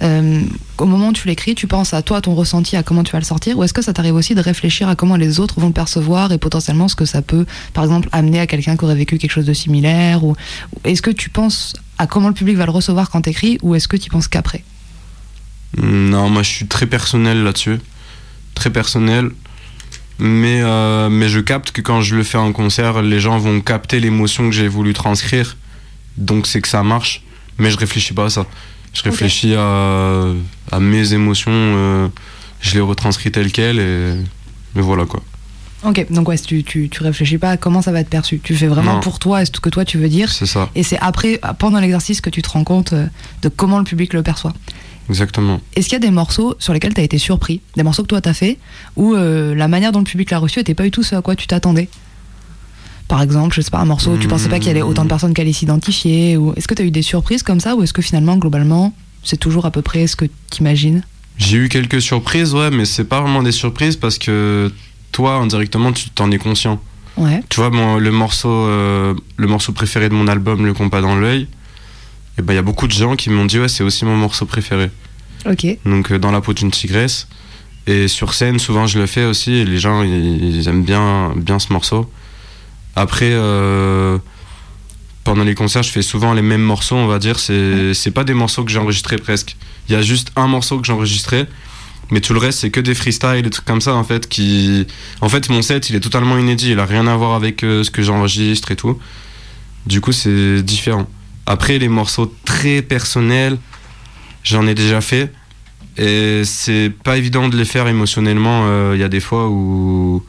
euh, 0.03 0.43
au 0.79 0.85
moment 0.85 1.09
où 1.09 1.13
tu 1.13 1.27
l'écris, 1.27 1.55
tu 1.55 1.67
penses 1.67 1.95
à 1.95 2.03
toi, 2.03 2.21
ton 2.21 2.35
ressenti, 2.35 2.77
à 2.77 2.83
comment 2.83 3.03
tu 3.03 3.13
vas 3.13 3.19
le 3.19 3.25
sortir 3.25 3.59
Ou 3.59 3.65
est-ce 3.65 3.73
que 3.73 3.83
ça 3.83 3.93
t'arrive 3.93 4.15
aussi 4.15 4.35
de 4.35 4.41
réfléchir 4.41 4.89
à 4.89 4.97
comment 4.97 5.17
les 5.17 5.41
autres 5.41 5.59
vont 5.59 5.69
le 5.69 5.73
percevoir 5.73 6.33
et 6.33 6.39
potentiellement 6.39 6.89
ce 6.89 6.97
que 6.97 7.07
ça 7.07 7.23
peut, 7.23 7.47
par 7.73 7.85
exemple, 7.85 8.09
amener 8.13 8.41
à 8.41 8.47
quelqu'un 8.47 8.77
qui 8.77 8.85
aurait 8.85 8.95
vécu 8.95 9.19
quelque 9.19 9.31
chose 9.31 9.47
de 9.47 9.55
similaire 9.55 10.25
Ou, 10.25 10.37
est-ce 10.85 11.03
que 11.03 11.11
tu 11.11 11.31
penses 11.31 11.75
à 11.99 12.07
comment 12.07 12.29
le 12.29 12.35
public 12.35 12.57
va 12.57 12.67
le 12.67 12.73
recevoir 12.73 13.11
quand 13.11 13.23
t'écris 13.23 13.59
Ou 13.63 13.75
est-ce 13.75 13.89
que 13.89 13.97
tu 13.97 14.11
penses 14.11 14.29
qu'après? 14.29 14.63
Non, 15.79 16.29
moi 16.29 16.43
je 16.43 16.51
suis 16.51 16.67
très 16.67 16.87
personnel 16.87 17.43
là-dessus. 17.43 17.79
Très 18.55 18.71
personnel. 18.71 19.31
Mais, 20.19 20.63
euh, 20.63 21.11
mais 21.11 21.29
je 21.29 21.41
capte 21.41 21.73
que 21.73 21.83
quand 21.83 22.01
je 22.01 22.17
le 22.17 22.23
fais 22.23 22.39
en 22.39 22.53
concert, 22.53 23.03
les 23.03 23.21
gens 23.21 23.39
vont 23.39 23.61
capter 23.61 24.01
l'émotion 24.01 24.49
que 24.49 24.55
j'ai 24.55 24.69
voulu 24.69 24.95
transcrire. 24.95 25.57
Donc 26.17 26.47
c'est 26.47 26.61
que 26.61 26.69
ça 26.69 26.83
marche. 26.83 27.23
Mais 27.59 27.71
je 27.71 27.77
réfléchis 27.77 28.13
pas 28.13 28.27
à 28.27 28.31
ça. 28.31 28.47
Je 28.97 29.03
réfléchis 29.11 29.55
à, 29.55 30.27
à 30.73 30.81
mes 30.81 31.13
émotions. 31.13 31.51
euh, 31.53 32.09
je 32.61 32.75
les 32.75 32.81
retranscris 32.81 33.31
telles 33.31 33.53
quelles. 33.53 33.79
Et, 33.79 34.15
et 34.77 34.81
voilà 34.81 35.05
quoi. 35.05 35.23
Ok, 35.85 36.07
donc 36.11 36.29
ouais, 36.29 36.39
tu, 36.39 36.65
tu, 36.65 36.89
tu 36.89 37.03
réfléchis 37.03 37.39
pas 37.39 37.51
à 37.51 37.57
comment 37.59 37.83
ça 37.83 37.93
va 37.93 38.01
être 38.01 38.09
perçu. 38.09 38.41
Tu 38.43 38.57
fais 38.57 38.67
vraiment 38.67 38.95
Non. 38.95 39.01
pour 39.01 39.19
toi 39.19 39.43
et 39.43 39.45
ce 39.45 39.51
que 39.53 39.69
toi 39.69 39.85
tu 39.85 39.99
veux 39.99 40.09
dire. 40.09 40.33
C'est 40.33 40.47
ça. 40.47 40.71
Et 40.75 40.83
c'est 40.83 40.99
après, 41.01 41.39
pendant 41.59 41.79
l'exercice, 41.79 42.21
que 42.21 42.31
tu 42.31 42.43
te 42.43 42.49
rends 42.49 42.65
compte 42.65 42.93
euh, 42.95 43.07
de 43.43 43.49
comment 43.49 43.79
le 43.79 43.85
public 43.85 44.13
le 44.15 44.23
perçoit. 44.23 44.55
Exactement. 45.09 45.61
Est-ce 45.77 45.87
qu'il 45.89 45.93
y 45.93 45.97
a 45.97 46.01
des 46.01 46.11
morceaux 46.11 46.57
sur 46.59 46.73
lesquels 46.73 46.95
tu 46.95 47.01
as 47.01 47.05
été 47.05 47.19
surpris? 47.19 47.61
Des 47.77 47.85
morceaux 47.85 48.03
que 48.03 48.09
toi 48.09 48.21
t'as 48.21 48.33
fait 48.35 48.59
où 48.97 49.15
euh, 49.15 49.55
la 49.55 49.69
manière 49.69 49.93
dont 49.93 50.01
le 50.01 50.05
public 50.05 50.31
l'a 50.31 50.39
reçu 50.39 50.59
était 50.59 50.75
pas 50.75 50.83
du 50.83 50.91
tout 50.91 51.05
ce 51.05 51.15
à 51.15 51.23
quoi 51.23 51.37
tu 51.37 51.47
t'attendais? 51.47 51.89
Par 53.09 53.23
exemple, 53.23 53.55
je 53.55 53.61
sais 53.61 53.71
pas, 53.71 53.79
un 53.79 53.85
morceau 53.85 54.13
où 54.13 54.19
tu 54.19 54.27
pensais 54.27 54.49
pas 54.49 54.59
qu'il 54.59 54.69
y 54.69 54.71
avait 54.71 54.83
autant 54.83 55.05
de 55.05 55.09
personnes 55.09 55.33
qui 55.33 55.41
allaient 55.41 55.53
s'identifier 55.53 56.37
ou... 56.37 56.53
Est-ce 56.57 56.67
que 56.67 56.75
tu 56.75 56.83
as 56.83 56.85
eu 56.85 56.91
des 56.91 57.03
surprises 57.03 57.43
comme 57.43 57.61
ça 57.61 57.77
ou 57.77 57.83
est-ce 57.83 57.93
que 57.93 58.03
finalement, 58.03 58.37
globalement, 58.37 58.93
c'est 59.23 59.37
toujours 59.37 59.65
à 59.67 59.71
peu 59.71 59.83
près 59.83 60.07
ce 60.07 60.17
que 60.17 60.25
tu 60.25 60.61
imagines 60.61 61.03
J'ai 61.39 61.57
eu 61.59 61.69
quelques 61.69 62.03
surprises, 62.03 62.53
ouais, 62.55 62.71
mais 62.71 62.85
c'est 62.85 63.05
pas 63.05 63.21
vraiment 63.21 63.43
des 63.45 63.53
surprises 63.53 63.97
parce 63.97 64.19
que 64.19 64.73
toi, 65.13 65.35
indirectement, 65.35 65.93
tu 65.93 66.11
t'en 66.11 66.31
es 66.33 66.39
conscient. 66.39 66.81
Ouais. 67.17 67.43
Tu 67.49 67.61
vois, 67.61 67.71
le, 67.71 68.11
morceau, 68.11 68.51
euh, 68.51 69.15
le 69.37 69.47
morceau 69.47 69.73
préféré 69.73 70.09
de 70.09 70.15
mon 70.15 70.27
album, 70.27 70.67
Le 70.67 70.75
compas 70.75 71.01
dans 71.01 71.17
l'œil, 71.17 71.47
il 72.39 72.45
ben, 72.45 72.53
il 72.53 72.57
y 72.57 72.59
a 72.59 72.63
beaucoup 72.63 72.87
de 72.87 72.93
gens 72.93 73.17
qui 73.17 73.31
m'ont 73.31 73.47
dit, 73.47 73.59
ouais, 73.59 73.69
c'est 73.69 73.85
aussi 73.85 74.05
mon 74.05 74.17
morceau 74.17 74.47
préféré. 74.47 74.91
Ok. 75.49 75.67
Donc, 75.85 76.11
euh, 76.11 76.19
dans 76.19 76.33
la 76.33 76.41
peau 76.41 76.53
d'une 76.53 76.71
tigresse. 76.71 77.29
Et 77.87 78.09
sur 78.09 78.35
scène, 78.35 78.59
souvent, 78.59 78.87
je 78.87 78.99
le 78.99 79.07
fais 79.07 79.25
aussi, 79.25 79.53
et 79.53 79.65
les 79.65 79.79
gens, 79.79 80.03
ils, 80.03 80.57
ils 80.57 80.69
aiment 80.69 80.83
bien, 80.83 81.33
bien 81.37 81.59
ce 81.59 81.73
morceau. 81.73 82.11
Après, 82.97 83.31
euh, 83.31 84.19
pendant 85.23 85.45
les 85.45 85.55
concerts, 85.55 85.83
je 85.83 85.91
fais 85.91 86.03
souvent 86.03 86.33
les 86.33 86.43
mêmes 86.43 86.63
morceaux, 86.63 86.97
on 86.97 87.07
va 87.07 87.19
dire. 87.19 87.39
C'est 87.39 87.95
c'est 87.95 88.11
pas 88.11 88.25
des 88.25 88.35
morceaux 88.35 88.65
que 88.65 88.71
j'ai 88.71 88.79
enregistrés 88.79 89.19
presque. 89.19 89.57
Il 89.89 89.93
y 89.93 89.97
a 89.97 90.03
juste 90.03 90.33
un 90.35 90.49
morceau 90.49 90.81
que 90.81 90.87
j'ai 90.87 90.93
enregistré. 90.93 91.47
Mais 92.11 92.21
tout 92.21 92.33
le 92.33 92.39
reste, 92.39 92.61
c'est 92.61 92.71
que 92.71 92.81
des 92.81 92.95
freestyles, 92.95 93.43
des 93.43 93.51
trucs 93.51 93.65
comme 93.65 93.81
ça, 93.81 93.95
en 93.95 94.05
fait, 94.05 94.29
qui... 94.29 94.87
En 95.21 95.29
fait, 95.29 95.49
mon 95.51 95.61
set, 95.61 95.91
il 95.91 95.97
est 95.97 96.01
totalement 96.01 96.39
inédit. 96.39 96.71
Il 96.71 96.79
a 96.79 96.87
rien 96.87 97.07
à 97.09 97.17
voir 97.17 97.35
avec 97.35 97.65
euh, 97.65 97.83
ce 97.83 97.91
que 97.91 98.01
j'enregistre 98.03 98.71
et 98.71 98.77
tout. 98.77 98.99
Du 99.87 100.01
coup, 100.01 100.13
c'est 100.13 100.63
différent. 100.63 101.09
Après, 101.47 101.79
les 101.79 101.89
morceaux 101.89 102.33
très 102.45 102.81
personnels, 102.81 103.59
j'en 104.45 104.67
ai 104.69 104.75
déjà 104.75 105.01
fait. 105.01 105.33
Et 105.99 106.43
c'est 106.45 106.93
pas 107.03 107.17
évident 107.17 107.49
de 107.49 107.57
les 107.57 107.65
faire 107.65 107.89
émotionnellement. 107.89 108.67
Euh, 108.67 108.93
Il 108.95 109.01
y 109.01 109.05
a 109.05 109.09
des 109.09 109.21
fois 109.21 109.49
où... 109.49 110.23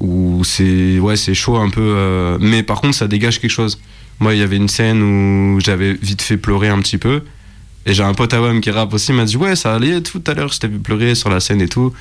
où 0.00 0.42
c'est 0.44 0.98
ouais, 0.98 1.16
c'est 1.16 1.34
chaud 1.34 1.56
un 1.56 1.70
peu. 1.70 1.80
euh, 1.96 2.38
Mais 2.40 2.62
par 2.62 2.80
contre, 2.80 2.94
ça 2.96 3.06
dégage 3.08 3.40
quelque 3.40 3.50
chose. 3.50 3.78
Moi, 4.18 4.34
il 4.34 4.40
y 4.40 4.42
avait 4.42 4.56
une 4.56 4.68
scène 4.68 5.02
où 5.02 5.60
j'avais 5.60 5.94
vite 5.94 6.22
fait 6.22 6.36
pleurer 6.36 6.68
un 6.68 6.78
petit 6.80 6.98
peu. 6.98 7.22
Et 7.86 7.94
j'ai 7.94 8.02
un 8.02 8.12
pote 8.12 8.34
à 8.34 8.42
WAM 8.42 8.60
qui 8.60 8.70
rappe 8.70 8.92
aussi, 8.92 9.12
il 9.12 9.14
m'a 9.14 9.24
dit 9.24 9.36
Ouais, 9.38 9.56
ça 9.56 9.74
allait 9.74 10.02
tout 10.02 10.22
à 10.26 10.34
l'heure, 10.34 10.52
je 10.52 10.58
t'ai 10.58 10.68
vu 10.68 10.78
pleurer 10.78 11.14
sur 11.14 11.30
la 11.30 11.40
scène 11.40 11.62
et 11.62 11.68
tout. 11.68 11.92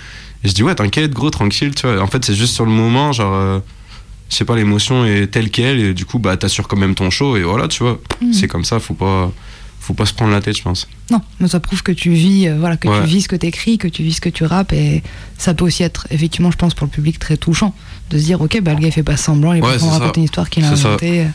Et 0.44 0.50
je 0.50 0.54
dis 0.54 0.64
Ouais, 0.64 0.76
t'inquiète, 0.76 1.12
gros, 1.12 1.30
tranquille, 1.30 1.74
tu 1.74 1.88
vois. 1.88 2.02
En 2.02 2.08
fait, 2.08 2.24
c'est 2.26 2.34
juste 2.36 2.54
sur 2.54 2.66
le 2.66 2.72
moment, 2.72 3.14
genre, 3.14 3.34
euh, 3.34 3.60
je 4.30 4.36
sais 4.36 4.44
pas, 4.46 4.56
l'émotion 4.58 5.06
est 5.06 5.28
telle 5.28 5.50
qu'elle, 5.50 5.80
et 5.80 5.94
du 5.94 6.06
coup, 6.06 6.20
bah, 6.20 6.36
t'assures 6.36 6.68
quand 6.68 6.76
même 6.78 6.96
ton 6.96 7.10
show, 7.10 7.38
et 7.38 7.44
voilà, 7.44 7.70
tu 7.70 7.84
vois. 7.84 8.00
Mhm. 8.22 8.34
C'est 8.34 8.48
comme 8.50 8.66
ça, 8.66 8.80
faut 8.82 8.94
pas, 8.94 9.32
faut 9.89 9.95
pas 9.95 10.06
se 10.06 10.13
prendre 10.13 10.32
la 10.32 10.39
tête, 10.39 10.56
je 10.56 10.62
pense. 10.62 10.88
Non, 11.10 11.19
mais 11.39 11.47
ça 11.47 11.60
prouve 11.60 11.82
que 11.82 11.91
tu 11.91 12.12
vis, 12.12 12.47
euh, 12.47 12.58
voilà, 12.60 12.78
que 12.78 12.88
Ouais. 12.88 13.02
tu 13.02 13.08
vis 13.08 13.23
ce 13.23 13.28
que 13.28 13.36
tu 13.36 13.47
écris, 13.47 13.80
que 13.80 13.88
tu 13.88 14.04
vis 14.04 14.13
ce 14.13 14.21
que 14.21 14.30
tu 14.30 14.43
rappes, 14.43 14.71
et 14.71 15.02
ça 15.39 15.56
peut 15.56 15.65
aussi 15.65 15.82
être, 15.82 16.06
effectivement, 16.12 16.52
je 16.52 16.58
pense, 16.58 16.75
pour 16.75 16.86
le 16.86 16.91
public 16.91 17.17
très 17.17 17.38
touchant, 17.38 17.73
de 18.12 18.19
se 18.19 18.23
dire, 18.23 18.39
ok, 18.39 18.62
bah, 18.62 18.75
le 18.75 18.80
gars 18.82 18.88
il 18.89 18.91
fait 18.91 19.02
pas 19.02 19.17
semblant, 19.17 19.54
il 19.54 19.63
Ouais, 19.63 19.78
raconter 19.78 20.19
une 20.19 20.25
histoire 20.25 20.47
qu'il 20.52 20.63
a 20.63 20.69
inventée. 20.69 21.25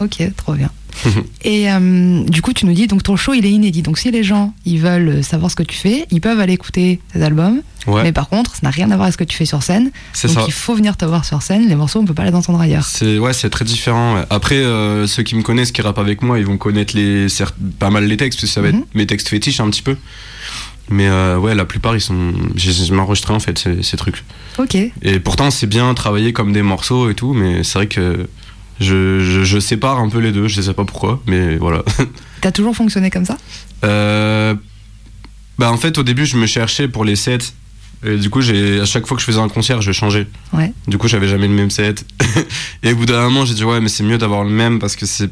Ok, 0.00 0.22
trop 0.36 0.52
bien. 0.54 0.70
et 1.42 1.70
euh, 1.70 2.22
du 2.24 2.42
coup, 2.42 2.52
tu 2.52 2.66
nous 2.66 2.72
dis, 2.72 2.86
donc 2.86 3.02
ton 3.02 3.16
show, 3.16 3.34
il 3.34 3.44
est 3.46 3.50
inédit. 3.50 3.82
Donc 3.82 3.98
si 3.98 4.10
les 4.10 4.22
gens, 4.24 4.54
ils 4.64 4.78
veulent 4.78 5.22
savoir 5.24 5.50
ce 5.50 5.56
que 5.56 5.62
tu 5.62 5.76
fais, 5.76 6.06
ils 6.10 6.20
peuvent 6.20 6.40
aller 6.40 6.52
écouter 6.54 7.00
tes 7.12 7.22
albums. 7.22 7.62
Ouais. 7.86 8.04
Mais 8.04 8.12
par 8.12 8.28
contre, 8.28 8.52
ça 8.52 8.60
n'a 8.62 8.70
rien 8.70 8.86
à 8.92 8.94
voir 8.94 9.02
avec 9.02 9.12
ce 9.14 9.18
que 9.18 9.24
tu 9.24 9.36
fais 9.36 9.44
sur 9.44 9.62
scène. 9.62 9.90
C'est 10.12 10.28
donc 10.28 10.36
ça. 10.38 10.44
il 10.46 10.52
faut 10.52 10.74
venir 10.74 10.96
te 10.96 11.04
voir 11.04 11.24
sur 11.24 11.42
scène. 11.42 11.68
Les 11.68 11.74
morceaux, 11.74 11.98
on 12.00 12.04
peut 12.04 12.14
pas 12.14 12.24
les 12.24 12.34
entendre 12.34 12.60
ailleurs. 12.60 12.84
C'est 12.84 13.18
ouais, 13.18 13.32
c'est 13.32 13.50
très 13.50 13.64
différent. 13.64 14.14
ouais. 14.14 14.22
Après, 14.30 14.54
euh, 14.56 15.06
ceux 15.08 15.22
qui 15.24 15.34
me 15.34 15.42
connaissent, 15.42 15.72
qui 15.72 15.82
rappent 15.82 15.98
avec 15.98 16.22
moi, 16.22 16.38
ils 16.38 16.46
vont 16.46 16.56
connaître 16.58 16.94
les 16.96 17.28
certes, 17.28 17.56
pas 17.80 17.90
mal 17.90 18.04
les 18.06 18.16
textes, 18.16 18.38
parce 18.40 18.50
que 18.50 18.54
ça 18.54 18.60
va 18.60 18.70
Mhm. 18.70 18.78
être 18.78 18.86
mes 18.94 19.06
textes 19.06 19.28
fétiches 19.28 19.58
un 19.60 19.68
petit 19.70 19.82
peu. 19.82 19.96
Mais 20.90 21.08
euh, 21.08 21.38
ouais, 21.38 21.54
la 21.54 21.64
plupart, 21.64 21.94
ils 21.96 22.00
sont. 22.00 22.32
J'ai 22.54 22.92
enregistré 22.94 23.32
en 23.32 23.40
fait 23.40 23.58
ces, 23.58 23.82
ces 23.82 23.96
trucs. 23.96 24.22
Ok. 24.58 24.76
Et 25.02 25.20
pourtant, 25.20 25.50
c'est 25.50 25.66
bien 25.66 25.92
travailler 25.94 26.32
comme 26.32 26.52
des 26.52 26.62
morceaux 26.62 27.08
et 27.10 27.14
tout, 27.14 27.32
mais 27.32 27.64
c'est 27.64 27.78
vrai 27.78 27.86
que 27.86 28.28
je, 28.82 29.20
je, 29.20 29.44
je 29.44 29.58
sépare 29.58 29.98
un 29.98 30.08
peu 30.08 30.18
les 30.18 30.32
deux. 30.32 30.48
Je 30.48 30.60
sais 30.60 30.74
pas 30.74 30.84
pourquoi, 30.84 31.22
mais 31.26 31.56
voilà. 31.56 31.82
T'as 32.40 32.52
toujours 32.52 32.74
fonctionné 32.74 33.10
comme 33.10 33.24
ça? 33.24 33.36
Euh, 33.84 34.54
bah 35.58 35.70
en 35.70 35.76
fait, 35.76 35.98
au 35.98 36.02
début, 36.02 36.26
je 36.26 36.36
me 36.36 36.46
cherchais 36.46 36.88
pour 36.88 37.04
les 37.04 37.16
sets. 37.16 37.54
Et 38.04 38.16
du 38.16 38.30
coup, 38.30 38.40
j'ai 38.40 38.80
à 38.80 38.84
chaque 38.84 39.06
fois 39.06 39.16
que 39.16 39.20
je 39.20 39.26
faisais 39.26 39.38
un 39.38 39.48
concert, 39.48 39.80
je 39.80 39.92
changeais. 39.92 40.26
Ouais. 40.52 40.72
Du 40.88 40.98
coup, 40.98 41.06
j'avais 41.06 41.28
jamais 41.28 41.46
le 41.46 41.54
même 41.54 41.70
set. 41.70 42.04
et 42.82 42.92
au 42.92 42.96
bout 42.96 43.06
d'un 43.06 43.22
moment, 43.22 43.44
j'ai 43.44 43.54
dit 43.54 43.64
ouais, 43.64 43.80
mais 43.80 43.88
c'est 43.88 44.02
mieux 44.02 44.18
d'avoir 44.18 44.44
le 44.44 44.50
même 44.50 44.78
parce 44.78 44.96
que 44.96 45.06
c'est 45.06 45.30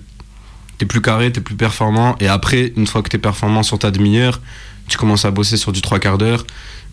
t'es 0.78 0.86
plus 0.86 1.02
carré, 1.02 1.30
t'es 1.30 1.40
plus 1.40 1.56
performant. 1.56 2.16
Et 2.20 2.28
après, 2.28 2.72
une 2.76 2.86
fois 2.86 3.02
que 3.02 3.08
t'es 3.08 3.18
performant 3.18 3.62
sur 3.62 3.78
ta 3.78 3.90
demi-heure, 3.90 4.40
tu 4.88 4.96
commences 4.96 5.24
à 5.24 5.30
bosser 5.30 5.56
sur 5.56 5.72
du 5.72 5.82
trois 5.82 5.98
quarts 5.98 6.16
d'heure 6.16 6.46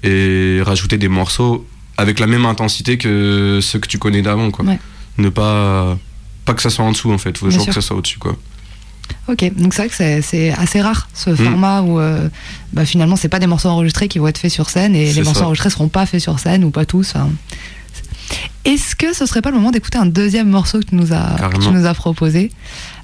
et 0.04 0.62
rajouter 0.64 0.98
des 0.98 1.08
morceaux 1.08 1.66
avec 1.96 2.20
la 2.20 2.28
même 2.28 2.46
intensité 2.46 2.98
que 2.98 3.60
ceux 3.62 3.80
que 3.80 3.88
tu 3.88 3.98
connais 3.98 4.22
d'avant, 4.22 4.52
quoi. 4.52 4.66
Ouais. 4.66 4.80
Ne 5.18 5.30
pas 5.30 5.98
pas 6.48 6.54
que 6.56 6.62
ça 6.64 6.70
soit 6.72 6.84
en 6.86 6.92
dessous 6.92 7.12
en 7.12 7.18
fait, 7.20 7.38
faut 7.38 7.46
toujours 7.48 7.66
que 7.68 7.72
ça 7.74 7.82
soit 7.82 7.96
au-dessus, 7.96 8.18
quoi. 8.18 8.36
Ok, 9.30 9.44
donc 9.56 9.74
c'est 9.74 9.84
vrai 9.88 9.90
que 9.90 10.22
c'est- 10.22 10.52
assez 10.52 10.82
rare 10.82 11.08
ce 11.14 11.30
Mm. 11.30 11.36
format 11.38 11.82
où 11.82 12.00
euh, 12.00 12.28
bah, 12.74 12.86
finalement 12.86 13.16
c'est 13.16 13.30
pas 13.30 13.40
des 13.40 13.48
morceaux 13.48 13.70
enregistrés 13.70 14.08
qui 14.08 14.20
vont 14.20 14.28
être 14.28 14.38
faits 14.38 14.52
sur 14.52 14.70
scène 14.70 14.96
et 14.96 15.14
les 15.14 15.22
morceaux 15.24 15.44
enregistrés 15.44 15.70
seront 15.70 15.88
pas 15.90 16.06
faits 16.06 16.20
sur 16.22 16.40
scène 16.40 16.64
ou 16.64 16.72
pas 16.72 16.86
tous. 16.86 17.14
Est-ce 18.66 18.96
que 18.98 19.14
ce 19.14 19.26
serait 19.26 19.42
pas 19.42 19.50
le 19.52 19.56
moment 19.56 19.72
d'écouter 19.72 19.98
un 19.98 20.06
deuxième 20.06 20.50
morceau 20.50 20.80
que 20.80 20.86
tu 20.86 20.96
nous 20.96 21.14
as, 21.14 21.38
que 21.54 21.60
tu 21.62 21.70
nous 21.70 21.86
as 21.86 21.94
proposé? 21.94 22.52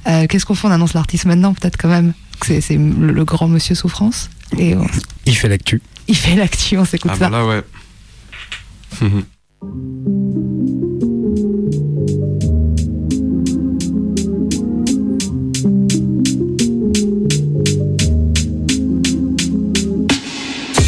Euh, 0.08 0.26
Qu'est-ce 0.28 0.46
qu'on 0.46 0.56
fait 0.56 0.68
On 0.68 0.72
annonce 0.72 0.94
l'artiste 0.94 1.24
maintenant 1.26 1.54
peut-être 1.54 1.78
quand 1.78 1.88
même? 1.90 2.14
C'est 2.46 2.60
c'est 2.60 2.76
le, 2.76 3.12
le 3.14 3.24
grand 3.26 3.48
monsieur 3.48 3.76
souffrance 3.76 4.30
et 4.58 4.76
on- 4.76 4.86
Il 5.26 5.36
fait 5.38 5.48
l'actu. 5.48 5.82
il 6.10 6.18
fait 6.18 6.36
l'actu, 6.36 6.78
on 6.78 6.84
s'écoute 6.86 7.12
Ah 7.14 7.18
ça. 7.18 7.30
bah 7.30 7.38
là, 7.38 7.46
ouais. 7.46 7.64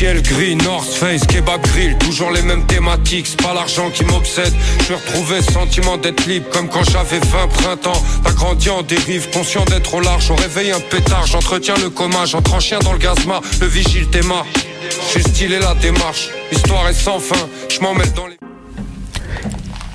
Ciel 0.06 0.22
gris, 0.22 0.56
North 0.56 0.94
Face, 0.94 1.26
kebab 1.26 1.63
grill, 1.63 1.98
toujours 1.98 2.30
les 2.30 2.44
mêmes 2.44 2.63
thématiques, 2.68 3.26
c'est 3.26 3.41
pas 3.41 3.56
l'argent 3.56 3.89
qui 3.89 4.06
m'obsède. 4.06 4.54
Je 4.82 4.89
vais 4.89 4.96
retrouver 4.98 5.38
le 5.38 5.41
sentiment 5.41 5.98
d'être 5.98 6.28
libre 6.28 6.48
comme 6.52 6.70
quand 6.70 6.84
j'avais 6.84 7.18
20 7.18 7.48
printemps. 7.48 8.04
T'as 8.24 8.34
grandi 8.34 8.70
en 8.70 8.84
dérive, 8.84 9.28
conscient 9.32 9.65
d'être 9.65 9.96
au 9.96 10.02
large, 10.02 10.30
on 10.30 10.36
réveille 10.36 10.70
un 10.70 10.80
pétard, 10.80 11.26
j'entretiens 11.26 11.74
le 11.82 11.89
coma, 11.89 12.26
j'entre 12.26 12.54
en 12.54 12.60
chien 12.60 12.78
dans 12.82 12.94
le 12.94 13.00
gazma, 13.00 13.41
le 13.60 13.65
vigile 13.65 14.08
t'aima. 14.12 14.46
J'ai 15.12 15.22
stylé 15.22 15.58
la 15.58 15.74
démarche, 15.74 16.30
l'histoire 16.52 16.88
est 16.88 16.94
sans 16.94 17.18
fin, 17.18 17.50
je 17.68 17.80
m'en 17.80 17.96
mêle 17.96 18.13
dans 18.13 18.28
les. 18.28 18.38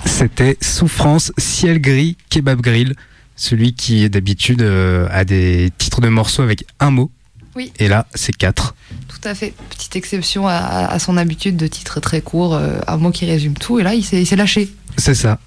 C'était 0.07 0.57
Souffrance, 0.61 1.31
Ciel 1.39 1.81
Gris, 1.81 2.17
Kebab 2.31 2.61
Grill. 2.61 2.97
Celui 3.37 3.75
qui 3.75 4.11
d'habitude 4.11 4.63
euh, 4.63 5.07
a 5.13 5.25
des 5.25 5.71
titres 5.79 6.01
de 6.01 6.09
morceaux 6.09 6.43
avec 6.43 6.65
un 6.81 6.91
mot. 6.91 7.13
Oui. 7.57 7.73
Et 7.79 7.89
là, 7.89 8.07
c'est 8.15 8.35
quatre. 8.37 8.75
Tout 9.09 9.29
à 9.29 9.35
fait. 9.35 9.55
Petite 9.71 9.97
exception 9.97 10.47
à, 10.47 10.55
à 10.55 10.99
son 10.99 11.17
habitude 11.17 11.57
de 11.57 11.67
titres 11.67 12.01
très 12.01 12.21
courts, 12.21 12.55
euh, 12.55 12.79
un 12.87 12.97
mot 12.97 13.11
qui 13.11 13.27
résume 13.27 13.55
tout. 13.55 13.79
Et 13.81 13.83
là, 13.83 13.95
il 13.95 14.05
s'est 14.05 14.37
lâché. 14.37 14.73
C'est 14.97 15.15
ça. 15.15 15.39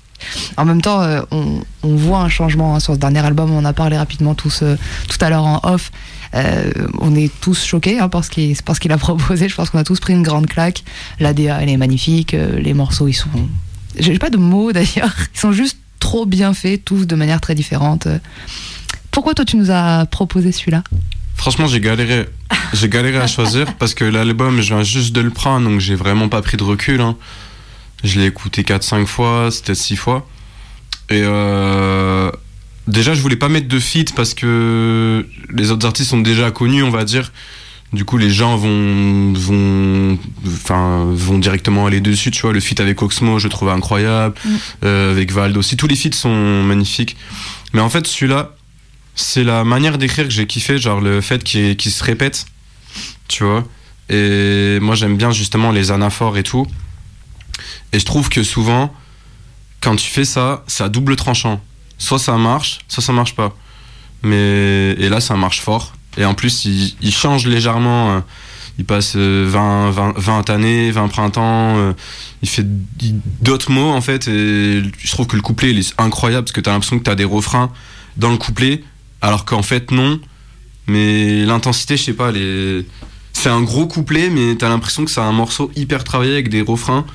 En 0.58 0.66
même 0.66 0.82
temps, 0.82 1.02
euh, 1.02 1.22
on, 1.32 1.62
on 1.84 1.96
voit 1.96 2.20
un 2.20 2.30
changement 2.30 2.76
hein, 2.76 2.80
sur 2.80 2.94
ce 2.94 3.00
dernier 3.00 3.20
album. 3.20 3.52
On 3.52 3.58
en 3.60 3.66
a 3.66 3.74
parlé 3.74 3.98
rapidement 3.98 4.36
tous 4.36 4.62
euh, 4.64 4.78
tout 5.10 5.18
à 5.22 5.30
l'heure 5.30 5.46
en 5.46 5.60
off. 5.64 5.92
Euh, 6.36 6.72
on 7.00 7.14
est 7.16 7.32
tous 7.42 7.64
choqués 7.64 8.00
hein, 8.00 8.10
par 8.10 8.24
ce 8.26 8.30
qu'il 8.32 8.56
par 8.64 8.76
ce 8.76 8.80
qu'il 8.80 8.92
a 8.92 8.98
proposé. 9.10 9.48
Je 9.50 9.56
pense 9.56 9.70
qu'on 9.70 9.80
a 9.80 9.84
tous 9.84 10.00
pris 10.00 10.14
une 10.14 10.24
grande 10.24 10.48
claque. 10.48 10.84
L'ADA, 11.20 11.62
elle 11.62 11.70
est 11.70 11.78
magnifique. 11.78 12.34
euh, 12.34 12.60
les 12.60 12.74
morceaux, 12.74 13.08
ils 13.08 13.14
sont. 13.14 13.30
J'ai 13.98 14.18
pas 14.20 14.30
de 14.30 14.38
mots 14.38 14.72
d'ailleurs. 14.74 15.14
Ils 15.36 15.40
sont 15.40 15.52
juste 15.52 15.78
trop 16.00 16.26
bien 16.26 16.54
faits, 16.54 16.84
tous 16.86 17.06
de 17.06 17.16
manière 17.16 17.40
très 17.42 17.56
différente. 17.56 18.08
Euh, 18.08 18.18
Pourquoi 19.12 19.34
toi 19.34 19.46
tu 19.46 19.58
nous 19.58 19.72
as 19.72 20.06
proposé 20.06 20.52
celui-là? 20.52 20.84
Franchement, 21.44 21.68
j'ai 21.68 21.82
galéré. 21.82 22.26
J'ai 22.72 22.88
galéré 22.88 23.18
à 23.18 23.28
choisir 23.28 23.74
parce 23.78 23.94
que 23.94 24.06
l'album, 24.06 24.62
je 24.62 24.74
viens 24.74 24.82
juste 24.82 25.12
de 25.12 25.20
le 25.20 25.30
prendre, 25.30 25.70
donc 25.70 25.82
j'ai 25.82 25.94
vraiment 25.94 26.30
pas 26.30 26.42
pris 26.42 26.56
de 26.56 26.64
recul. 26.64 27.02
hein. 27.02 27.18
Je 28.02 28.18
l'ai 28.18 28.28
écouté 28.28 28.62
4-5 28.62 29.06
fois, 29.06 29.50
c'était 29.52 29.76
6 29.76 29.98
fois. 29.98 30.26
Et 31.10 31.22
euh, 31.22 32.32
déjà, 32.88 33.14
je 33.14 33.20
voulais 33.20 33.36
pas 33.36 33.50
mettre 33.50 33.68
de 33.68 33.78
feat 33.78 34.16
parce 34.16 34.34
que 34.34 35.28
les 35.50 35.70
autres 35.70 35.86
artistes 35.86 36.12
sont 36.12 36.22
déjà 36.22 36.50
connus, 36.50 36.82
on 36.82 36.92
va 36.92 37.04
dire. 37.04 37.34
Du 37.92 38.06
coup, 38.06 38.18
les 38.18 38.30
gens 38.30 38.56
vont, 38.56 39.34
vont, 39.34 40.18
enfin, 40.48 41.10
vont 41.12 41.40
directement 41.40 41.88
aller 41.88 42.00
dessus, 42.00 42.32
tu 42.32 42.44
vois. 42.44 42.54
Le 42.54 42.62
feat 42.62 42.80
avec 42.80 43.02
Oxmo, 43.02 43.38
je 43.40 43.48
le 43.48 43.52
trouvais 43.52 43.74
incroyable. 43.74 44.36
Mm. 44.46 44.50
Euh, 44.86 45.12
avec 45.12 45.34
Vald 45.34 45.58
aussi. 45.58 45.76
Tous 45.76 45.88
les 45.88 45.98
feats 45.98 46.14
sont 46.14 46.64
magnifiques. 46.64 47.18
Mais 47.74 47.82
en 47.82 47.90
fait, 47.90 48.08
celui-là, 48.08 48.56
c'est 49.16 49.44
la 49.44 49.64
manière 49.64 49.98
d'écrire 49.98 50.26
que 50.26 50.32
j'ai 50.34 50.48
kiffé, 50.48 50.78
genre 50.78 51.02
le 51.02 51.22
fait 51.22 51.44
qu'il 51.44 51.80
se 51.80 52.04
répète, 52.04 52.46
tu 53.28 53.44
vois. 53.44 53.64
Et 54.10 54.80
moi, 54.82 54.96
j'aime 54.96 55.18
bien 55.18 55.32
justement 55.32 55.72
les 55.72 55.92
anaphores 55.92 56.38
et 56.38 56.44
tout. 56.44 56.68
Et 57.92 58.00
je 58.00 58.06
trouve 58.06 58.30
que 58.30 58.44
souvent, 58.44 58.94
quand 59.82 59.96
tu 59.96 60.08
fais 60.08 60.26
ça, 60.26 60.64
c'est 60.68 60.84
à 60.84 60.90
double 60.90 61.16
tranchant. 61.16 61.62
Soit 61.98 62.20
ça 62.20 62.38
marche, 62.38 62.80
soit 62.88 63.04
ça 63.04 63.14
marche 63.14 63.36
pas. 63.36 63.56
Mais 64.24 64.92
et 64.98 65.10
là, 65.10 65.22
ça 65.22 65.36
marche 65.36 65.62
fort. 65.62 65.94
Et 66.18 66.26
en 66.26 66.34
plus, 66.34 66.66
il, 66.66 67.12
change 67.12 67.46
légèrement. 67.48 68.18
euh, 68.18 68.20
Il 68.80 68.86
passe 68.86 69.14
euh, 69.16 69.46
20, 69.50 69.92
20, 69.92 70.14
20 70.18 70.50
années, 70.50 70.92
20 70.92 71.08
printemps. 71.08 71.78
euh, 71.78 71.94
Il 72.42 72.50
fait 72.50 72.66
d'autres 73.42 73.72
mots 73.72 73.92
en 73.92 74.02
fait. 74.02 74.28
Et 74.28 74.82
je 74.98 75.12
trouve 75.12 75.28
que 75.28 75.36
le 75.36 75.42
couplet 75.42 75.72
il 75.72 75.80
est 75.80 75.94
incroyable 75.98 76.46
parce 76.46 76.52
que 76.54 76.62
t'as 76.62 76.72
l'impression 76.72 76.98
que 77.00 77.04
t'as 77.04 77.16
des 77.16 77.24
refrains 77.24 77.72
dans 78.18 78.32
le 78.32 78.38
couplet, 78.38 78.84
alors 79.24 79.46
qu'en 79.46 79.64
fait 79.64 79.90
non. 79.90 80.20
Mais 80.86 81.46
l'intensité, 81.46 81.96
je 81.98 82.04
sais 82.04 82.14
pas, 82.14 82.32
c'est 83.32 83.50
un 83.50 83.62
gros 83.62 83.88
couplet, 83.88 84.30
mais 84.30 84.56
t'as 84.56 84.68
l'impression 84.70 85.06
que 85.06 85.12
c'est 85.12 85.22
un 85.22 85.32
morceau 85.32 85.72
hyper 85.76 86.04
travaillé 86.04 86.34
avec 86.34 86.50
des 86.50 86.62
refrains. 86.62 87.06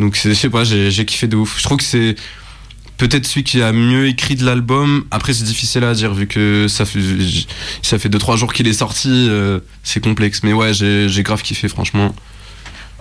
Donc 0.00 0.18
je 0.20 0.34
sais 0.34 0.50
pas, 0.50 0.64
j'ai 0.64 1.04
kiffé 1.06 1.28
de 1.28 1.36
ouf. 1.36 1.56
Je 1.58 1.62
trouve 1.62 1.78
que 1.78 1.84
c'est 1.84 2.16
peut-être 2.98 3.26
celui 3.26 3.44
qui 3.44 3.62
a 3.62 3.72
mieux 3.72 4.08
écrit 4.08 4.34
de 4.34 4.44
l'album. 4.44 5.04
Après 5.12 5.32
c'est 5.32 5.44
difficile 5.44 5.84
à 5.84 5.94
dire 5.94 6.12
vu 6.12 6.26
que 6.26 6.66
ça 6.68 6.84
fait 6.84 7.00
ça 7.82 7.98
fait 8.00 8.08
2-3 8.08 8.36
jours 8.36 8.52
qu'il 8.52 8.66
est 8.66 8.72
sorti, 8.72 9.28
euh, 9.30 9.60
c'est 9.84 10.02
complexe. 10.02 10.42
Mais 10.42 10.52
ouais, 10.52 10.74
j'ai 10.74 11.22
grave 11.22 11.42
kiffé 11.42 11.68
franchement. 11.68 12.12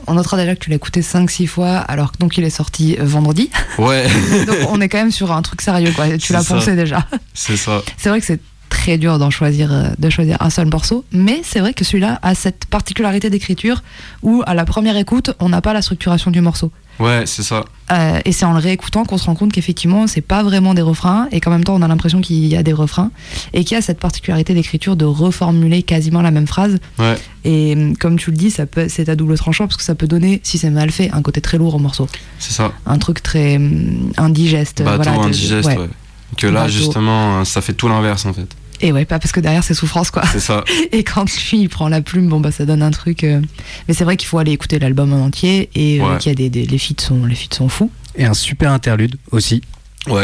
On 0.07 0.15
notera 0.15 0.37
déjà 0.37 0.55
que 0.55 0.59
tu 0.59 0.69
l'as 0.69 0.75
écouté 0.75 1.01
5-6 1.01 1.47
fois, 1.47 1.77
alors 1.77 2.11
que 2.11 2.17
donc 2.17 2.37
il 2.37 2.43
est 2.43 2.49
sorti 2.49 2.97
euh, 2.99 3.05
vendredi. 3.05 3.49
Ouais, 3.77 4.07
donc 4.47 4.57
on 4.69 4.81
est 4.81 4.89
quand 4.89 4.97
même 4.97 5.11
sur 5.11 5.31
un 5.31 5.41
truc 5.41 5.61
sérieux, 5.61 5.91
quoi. 5.95 6.17
Tu 6.17 6.33
l'as 6.33 6.43
pensé 6.43 6.75
déjà. 6.75 7.07
c'est 7.33 7.57
ça. 7.57 7.81
C'est 7.97 8.09
vrai 8.09 8.19
que 8.19 8.25
c'est 8.25 8.39
très 8.69 8.97
dur 8.97 9.19
d'en 9.19 9.29
choisir, 9.29 9.71
euh, 9.71 9.89
de 9.97 10.09
choisir 10.09 10.37
un 10.41 10.49
seul 10.49 10.67
morceau, 10.67 11.05
mais 11.11 11.41
c'est 11.43 11.59
vrai 11.59 11.73
que 11.73 11.85
celui-là 11.85 12.19
a 12.21 12.35
cette 12.35 12.65
particularité 12.65 13.29
d'écriture 13.29 13.83
où 14.23 14.43
à 14.45 14.53
la 14.53 14.65
première 14.65 14.97
écoute, 14.97 15.31
on 15.39 15.49
n'a 15.49 15.61
pas 15.61 15.73
la 15.73 15.81
structuration 15.81 16.31
du 16.31 16.41
morceau. 16.41 16.71
Ouais, 16.99 17.23
c'est 17.25 17.43
ça. 17.43 17.65
Euh, 17.91 18.19
et 18.23 18.31
c'est 18.31 18.45
en 18.45 18.53
le 18.53 18.59
réécoutant 18.59 19.03
qu'on 19.03 19.17
se 19.17 19.25
rend 19.25 19.35
compte 19.35 19.51
qu'effectivement, 19.51 20.07
c'est 20.07 20.21
pas 20.21 20.43
vraiment 20.43 20.73
des 20.73 20.81
refrains, 20.81 21.27
et 21.31 21.39
qu'en 21.39 21.51
même 21.51 21.63
temps, 21.63 21.75
on 21.75 21.81
a 21.81 21.87
l'impression 21.87 22.21
qu'il 22.21 22.45
y 22.45 22.55
a 22.55 22.63
des 22.63 22.73
refrains, 22.73 23.11
et 23.53 23.63
qu'il 23.63 23.75
y 23.75 23.77
a 23.77 23.81
cette 23.81 23.99
particularité 23.99 24.53
d'écriture 24.53 24.95
de 24.95 25.05
reformuler 25.05 25.83
quasiment 25.83 26.21
la 26.21 26.31
même 26.31 26.47
phrase. 26.47 26.79
Ouais. 26.99 27.15
Et 27.45 27.73
hum, 27.73 27.97
comme 27.97 28.17
tu 28.17 28.31
le 28.31 28.37
dis, 28.37 28.51
ça 28.51 28.65
peut, 28.65 28.87
c'est 28.89 29.09
à 29.09 29.15
double 29.15 29.37
tranchant, 29.37 29.67
parce 29.67 29.77
que 29.77 29.83
ça 29.83 29.95
peut 29.95 30.07
donner, 30.07 30.39
si 30.43 30.57
c'est 30.57 30.69
mal 30.69 30.91
fait, 30.91 31.09
un 31.11 31.21
côté 31.21 31.41
très 31.41 31.57
lourd 31.57 31.75
au 31.75 31.79
morceau. 31.79 32.07
C'est 32.39 32.53
ça. 32.53 32.71
Un 32.85 32.97
truc 32.97 33.21
très 33.23 33.57
hum, 33.57 34.11
indigeste. 34.17 34.83
Bateau 34.83 35.03
voilà, 35.03 35.23
indigeste, 35.23 35.67
ouais. 35.67 35.77
ouais. 35.77 35.89
Que 36.37 36.47
là, 36.47 36.61
Bateau. 36.61 36.71
justement, 36.71 37.45
ça 37.45 37.61
fait 37.61 37.73
tout 37.73 37.87
l'inverse 37.87 38.25
en 38.25 38.33
fait. 38.33 38.47
Et 38.81 38.91
ouais, 38.91 39.05
pas 39.05 39.19
parce 39.19 39.31
que 39.31 39.39
derrière 39.39 39.63
c'est 39.63 39.73
souffrance 39.73 40.11
quoi. 40.11 40.23
C'est 40.31 40.39
ça. 40.39 40.63
Et 40.91 41.03
quand 41.03 41.25
lui 41.31 41.59
il 41.61 41.69
prend 41.69 41.87
la 41.87 42.01
plume, 42.01 42.27
bon 42.27 42.39
bah 42.39 42.51
ça 42.51 42.65
donne 42.65 42.81
un 42.81 42.91
truc. 42.91 43.23
euh, 43.23 43.39
Mais 43.87 43.93
c'est 43.93 44.03
vrai 44.03 44.17
qu'il 44.17 44.27
faut 44.27 44.37
aller 44.39 44.51
écouter 44.51 44.79
l'album 44.79 45.13
en 45.13 45.23
entier 45.25 45.69
et 45.75 46.01
euh, 46.01 46.05
Ouais. 46.13 46.17
qu'il 46.17 46.31
y 46.31 46.33
a 46.33 46.35
des, 46.35 46.49
des- 46.49 46.65
les 46.65 46.77
feats 46.77 47.01
sont 47.01 47.25
les 47.25 47.35
feats 47.35 47.55
sont 47.55 47.69
fous. 47.69 47.91
Et 48.15 48.25
un 48.25 48.33
super 48.33 48.71
interlude 48.71 49.15
aussi 49.31 49.61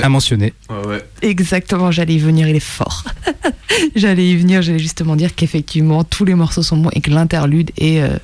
à 0.03 0.09
mentionner. 0.09 0.53
Ouais, 0.69 0.87
ouais. 0.87 1.03
Exactement, 1.21 1.89
j'allais 1.89 2.15
y 2.15 2.19
venir, 2.19 2.49
il 2.49 2.55
est 2.57 2.59
fort. 2.59 3.05
j'allais 3.95 4.27
y 4.27 4.35
venir, 4.35 4.61
j'allais 4.61 4.77
justement 4.79 5.15
dire 5.15 5.33
qu'effectivement 5.35 6.03
tous 6.03 6.25
les 6.25 6.35
morceaux 6.35 6.63
sont 6.63 6.75
bons 6.77 6.89
et 6.93 6.99
que 7.01 7.09
l'interlude 7.11 7.71
est 7.77 8.01
euh, 8.01 8.17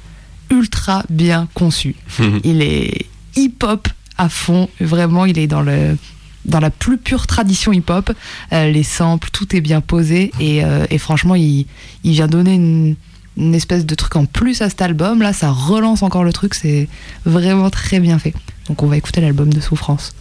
ultra 0.49 1.03
bien 1.09 1.47
conçu. 1.53 1.95
il 2.43 2.61
est 2.61 3.05
hip-hop 3.37 3.87
à 4.17 4.27
fond, 4.29 4.69
vraiment, 4.81 5.25
il 5.25 5.37
est 5.39 5.47
dans 5.47 5.61
le 5.61 5.97
dans 6.45 6.59
la 6.59 6.69
plus 6.69 6.97
pure 6.97 7.27
tradition 7.27 7.73
hip-hop. 7.73 8.11
Euh, 8.53 8.71
les 8.71 8.83
samples, 8.83 9.29
tout 9.31 9.55
est 9.55 9.61
bien 9.61 9.81
posé 9.81 10.31
et, 10.39 10.63
euh, 10.63 10.85
et 10.89 10.97
franchement, 10.97 11.35
il, 11.35 11.65
il 12.03 12.11
vient 12.13 12.27
donner 12.27 12.53
une, 12.53 12.95
une 13.37 13.53
espèce 13.53 13.85
de 13.85 13.95
truc 13.95 14.15
en 14.15 14.25
plus 14.25 14.61
à 14.61 14.69
cet 14.69 14.81
album. 14.81 15.21
Là, 15.21 15.33
ça 15.33 15.51
relance 15.51 16.03
encore 16.03 16.23
le 16.23 16.33
truc, 16.33 16.53
c'est 16.53 16.87
vraiment 17.25 17.69
très 17.69 17.99
bien 17.99 18.19
fait. 18.19 18.33
Donc, 18.67 18.81
on 18.81 18.87
va 18.87 18.97
écouter 18.97 19.21
l'album 19.21 19.53
de 19.53 19.59
Souffrance. 19.59 20.13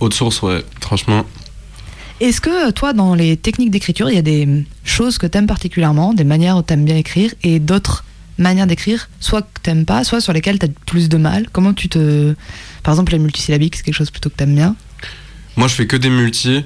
Haute 0.00 0.14
source, 0.14 0.40
ouais, 0.42 0.64
franchement. 0.80 1.24
Est-ce 2.20 2.40
que 2.40 2.70
toi, 2.70 2.92
dans 2.92 3.14
les 3.14 3.36
techniques 3.36 3.72
d'écriture, 3.72 4.08
il 4.08 4.14
y 4.14 4.18
a 4.18 4.22
des 4.22 4.64
choses 4.84 5.18
que 5.18 5.26
t'aimes 5.26 5.48
particulièrement, 5.48 6.14
des 6.14 6.24
manières 6.24 6.56
où 6.56 6.62
t'aimes 6.62 6.84
bien 6.84 6.96
écrire, 6.96 7.34
et 7.42 7.58
d'autres 7.58 8.04
manières 8.38 8.66
d'écrire, 8.66 9.08
soit 9.20 9.42
que 9.42 9.60
t'aimes 9.62 9.84
pas, 9.84 10.04
soit 10.04 10.20
sur 10.20 10.32
lesquelles 10.32 10.58
t'as 10.58 10.68
plus 10.86 11.08
de 11.08 11.16
mal? 11.16 11.48
Comment 11.50 11.72
tu 11.72 11.88
te... 11.88 12.34
Par 12.82 12.94
exemple, 12.94 13.12
la 13.12 13.18
multisyllabique, 13.18 13.76
c'est 13.76 13.82
quelque 13.82 13.94
chose 13.94 14.10
plutôt 14.10 14.30
que 14.30 14.36
t'aimes 14.36 14.54
bien? 14.54 14.76
Moi, 15.56 15.68
je 15.68 15.74
fais 15.74 15.86
que 15.86 15.96
des 15.96 16.10
multis. 16.10 16.64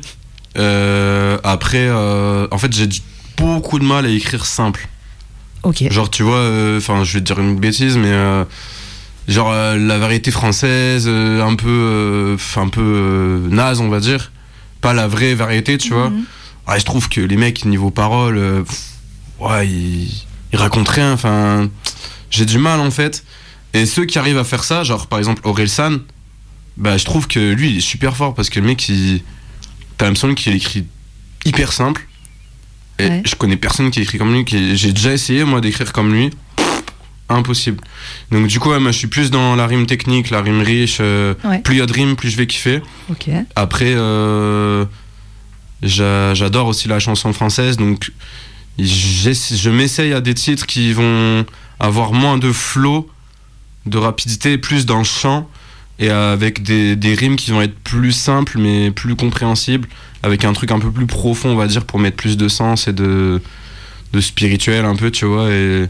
Euh, 0.56 1.38
après, 1.44 1.86
euh, 1.88 2.48
en 2.50 2.58
fait, 2.58 2.72
j'ai 2.72 2.88
beaucoup 3.36 3.78
de 3.78 3.84
mal 3.84 4.06
à 4.06 4.08
écrire 4.08 4.46
simple. 4.46 4.88
Ok. 5.62 5.84
Genre, 5.90 6.10
tu 6.10 6.22
vois, 6.22 6.76
enfin, 6.76 7.04
je 7.04 7.14
vais 7.14 7.20
te 7.20 7.24
dire 7.26 7.38
une 7.38 7.58
bêtise, 7.58 7.96
mais 7.96 8.10
euh, 8.10 8.44
genre 9.28 9.50
euh, 9.52 9.76
la 9.76 9.98
variété 9.98 10.30
française, 10.30 11.04
euh, 11.06 11.42
un 11.42 11.54
peu, 11.54 11.68
euh, 11.68 12.36
un 12.56 12.68
peu 12.68 12.80
euh, 12.80 13.48
naze, 13.50 13.80
on 13.80 13.88
va 13.88 14.00
dire. 14.00 14.32
Pas 14.80 14.94
la 14.94 15.06
vraie 15.08 15.34
variété, 15.34 15.76
tu 15.78 15.92
vois. 15.92 16.12
Ouais, 16.68 16.78
je 16.78 16.84
trouve 16.84 17.08
que 17.08 17.20
les 17.20 17.36
mecs, 17.36 17.64
niveau 17.64 17.90
parole, 17.90 18.38
euh, 18.38 18.62
ouais, 19.40 19.66
ils, 19.66 20.24
ils 20.52 20.58
racontent 20.58 20.90
rien. 20.92 21.12
Enfin, 21.12 21.68
j'ai 22.30 22.44
du 22.46 22.58
mal 22.58 22.80
en 22.80 22.90
fait. 22.90 23.24
Et 23.74 23.86
ceux 23.86 24.04
qui 24.06 24.18
arrivent 24.18 24.38
à 24.38 24.44
faire 24.44 24.64
ça, 24.64 24.84
genre 24.84 25.08
par 25.08 25.18
exemple 25.18 25.42
Orelsan, 25.44 25.98
bah 26.78 26.96
je 26.96 27.04
trouve 27.04 27.26
que 27.26 27.52
lui 27.52 27.70
il 27.72 27.76
est 27.78 27.80
super 27.80 28.16
fort 28.16 28.34
parce 28.34 28.48
que 28.50 28.60
le 28.60 28.66
mec, 28.66 28.88
il, 28.88 29.20
t'as 29.98 30.06
l'impression 30.06 30.34
qu'il 30.34 30.54
écrit 30.54 30.86
hyper 31.44 31.72
simple 31.72 32.06
Et 32.98 33.06
Ouais. 33.08 33.22
je 33.26 33.34
connais 33.36 33.56
personne 33.56 33.90
qui 33.90 34.00
écrit 34.00 34.16
comme 34.18 34.32
lui. 34.32 34.44
qui- 34.44 34.76
J'ai 34.76 34.92
déjà 34.92 35.12
essayé, 35.12 35.44
moi, 35.44 35.60
d'écrire 35.60 35.92
comme 35.92 36.12
lui. 36.12 36.30
Impossible. 37.28 37.78
Donc, 38.32 38.46
du 38.46 38.58
coup, 38.58 38.70
ouais, 38.70 38.80
moi, 38.80 38.90
je 38.90 38.96
suis 38.98 39.06
plus 39.06 39.30
dans 39.30 39.54
la 39.54 39.66
rime 39.66 39.86
technique, 39.86 40.30
la 40.30 40.40
rime 40.40 40.62
riche. 40.62 40.96
euh, 41.00 41.34
Ouais. 41.44 41.58
Plus 41.60 41.74
il 41.74 41.78
y 41.78 41.82
a 41.82 41.86
de 41.86 41.92
rimes, 41.92 42.16
plus 42.16 42.30
je 42.30 42.36
vais 42.38 42.46
kiffer. 42.46 42.80
Après, 43.54 43.92
euh, 43.94 44.84
j'a- 45.82 46.32
j'adore 46.34 46.66
aussi 46.68 46.88
la 46.88 46.98
chanson 47.00 47.32
française, 47.34 47.76
donc 47.76 48.10
je 48.78 49.70
m'essaye 49.70 50.12
à 50.12 50.20
des 50.20 50.34
titres 50.34 50.66
qui 50.66 50.92
vont 50.92 51.44
avoir 51.80 52.12
moins 52.12 52.38
de 52.38 52.50
flow, 52.52 53.08
de 53.86 53.98
rapidité, 53.98 54.58
plus 54.58 54.86
dans 54.86 54.98
le 54.98 55.04
chant, 55.04 55.48
et 55.98 56.10
avec 56.10 56.62
des, 56.62 56.94
des 56.96 57.14
rimes 57.14 57.36
qui 57.36 57.50
vont 57.50 57.60
être 57.62 57.78
plus 57.80 58.12
simples 58.12 58.58
mais 58.58 58.90
plus 58.90 59.16
compréhensibles, 59.16 59.88
avec 60.22 60.44
un 60.44 60.52
truc 60.52 60.70
un 60.70 60.78
peu 60.78 60.90
plus 60.90 61.06
profond, 61.06 61.50
on 61.50 61.56
va 61.56 61.66
dire, 61.66 61.84
pour 61.84 61.98
mettre 61.98 62.16
plus 62.16 62.36
de 62.36 62.48
sens 62.48 62.88
et 62.88 62.92
de, 62.92 63.40
de 64.12 64.20
spirituel 64.20 64.84
un 64.84 64.96
peu, 64.96 65.10
tu 65.10 65.24
vois. 65.24 65.50
Et 65.50 65.86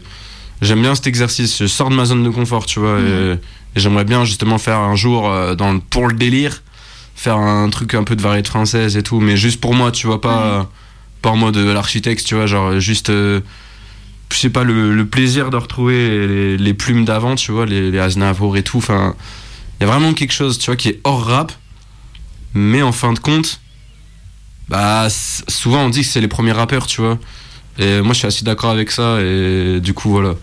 j'aime 0.61 0.81
bien 0.81 0.95
cet 0.95 1.07
exercice. 1.07 1.57
Je 1.59 1.67
sors 1.67 1.89
de 1.89 1.95
ma 1.95 2.05
zone 2.05 2.23
de 2.23 2.29
confort, 2.29 2.65
tu 2.65 2.79
vois, 2.79 2.99
et, 2.99 3.33
et 3.33 3.79
j'aimerais 3.79 4.03
bien 4.05 4.25
justement 4.25 4.57
faire 4.57 4.79
un 4.79 4.95
jour 4.95 5.29
euh, 5.31 5.55
dans 5.55 5.73
le- 5.73 5.79
pour 5.79 6.07
le 6.07 6.15
délire 6.15 6.61
faire 7.15 7.35
un 7.35 7.69
truc 7.69 7.95
un 7.95 8.03
peu 8.05 8.15
de 8.15 8.21
variété 8.21 8.47
française 8.47 8.95
et 8.95 9.03
tout, 9.03 9.19
mais 9.19 9.35
juste 9.35 9.59
pour 9.59 9.73
moi, 9.75 9.91
tu 9.91 10.07
vois, 10.07 10.21
pas, 10.21 10.71
pas 11.21 11.29
en 11.31 11.35
mode 11.35 11.57
euh, 11.57 11.73
l'architecte, 11.73 12.25
tu 12.25 12.35
vois, 12.35 12.45
genre 12.45 12.79
juste, 12.79 13.09
euh, 13.09 13.41
je 14.31 14.37
sais 14.37 14.49
pas, 14.49 14.63
le, 14.63 14.95
le 14.95 15.05
plaisir 15.05 15.49
de 15.49 15.57
retrouver 15.57 16.27
les, 16.27 16.57
les 16.57 16.73
plumes 16.73 17.03
d'avant, 17.03 17.35
tu 17.35 17.51
vois, 17.51 17.65
les, 17.65 17.91
les 17.91 17.99
Aznavour 17.99 18.55
et 18.55 18.63
tout, 18.63 18.77
enfin, 18.77 19.15
il 19.79 19.85
y 19.85 19.89
a 19.89 19.91
vraiment 19.91 20.13
quelque 20.13 20.33
chose, 20.33 20.57
tu 20.59 20.65
vois, 20.67 20.75
qui 20.75 20.89
est 20.89 20.99
hors 21.03 21.25
rap, 21.25 21.51
mais 22.53 22.81
en 22.81 22.91
fin 22.91 23.13
de 23.13 23.19
compte, 23.19 23.61
bah, 24.67 25.07
souvent 25.09 25.85
on 25.85 25.89
dit 25.89 26.01
que 26.01 26.07
c'est 26.07 26.21
les 26.21 26.27
premiers 26.27 26.51
rappeurs, 26.51 26.85
tu 26.87 27.01
vois, 27.01 27.17
et 27.77 28.01
moi 28.01 28.13
je 28.13 28.19
suis 28.19 28.27
assez 28.27 28.43
d'accord 28.43 28.71
avec 28.71 28.91
ça, 28.91 29.19
et 29.21 29.79
du 29.81 29.93
coup, 29.93 30.09
voilà, 30.09 30.35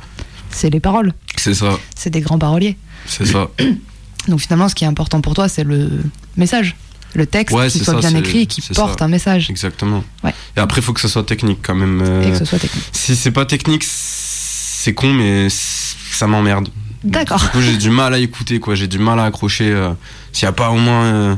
C'est 0.50 0.70
les 0.70 0.80
paroles. 0.80 1.12
c'est 1.36 1.54
ça, 1.54 1.78
C'est 1.94 2.10
des 2.10 2.20
grands 2.20 2.38
paroliers. 2.38 2.76
c'est 3.06 3.26
ça. 3.26 3.48
Donc 4.28 4.40
finalement, 4.40 4.68
ce 4.68 4.74
qui 4.74 4.82
est 4.84 4.88
important 4.88 5.20
pour 5.20 5.34
toi, 5.34 5.48
c'est 5.48 5.62
le 5.64 5.88
message. 6.36 6.74
Le 7.14 7.26
texte 7.26 7.54
Ouais, 7.56 7.68
qui 7.70 7.78
soit 7.78 7.94
ça, 7.94 8.00
bien 8.10 8.14
écrit 8.18 8.40
et 8.40 8.46
qui 8.46 8.60
porte 8.60 8.98
ça. 8.98 9.04
un 9.04 9.08
message. 9.08 9.48
Exactement. 9.48 10.02
Ouais. 10.24 10.34
Et 10.56 10.60
après, 10.60 10.80
il 10.80 10.84
faut 10.84 10.92
que 10.92 11.00
ce 11.00 11.06
soit 11.08 11.22
technique 11.22 11.60
quand 11.62 11.76
même. 11.76 12.02
euh, 12.02 12.22
Et 12.26 12.32
que 12.32 12.36
ce 12.38 12.44
soit 12.44 12.58
technique. 12.58 12.84
Si 12.92 13.14
c'est 13.16 13.30
pas 13.30 13.46
technique, 13.46 13.84
c'est 13.86 14.92
con, 14.92 15.12
mais 15.14 15.46
ça 15.48 16.26
m'emmerde. 16.26 16.68
D'accord. 17.04 17.40
Du 17.40 17.46
coup, 17.48 17.60
j'ai 17.60 17.76
du 17.76 17.90
mal 17.90 18.14
à 18.14 18.18
écouter, 18.18 18.58
quoi. 18.58 18.74
J'ai 18.74 18.86
du 18.88 18.98
mal 18.98 19.18
à 19.20 19.24
accrocher. 19.24 19.70
euh, 19.70 19.90
S'il 20.32 20.46
n'y 20.46 20.50
a 20.50 20.52
pas 20.52 20.70
au 20.70 20.76
moins 20.78 21.04
euh, 21.04 21.36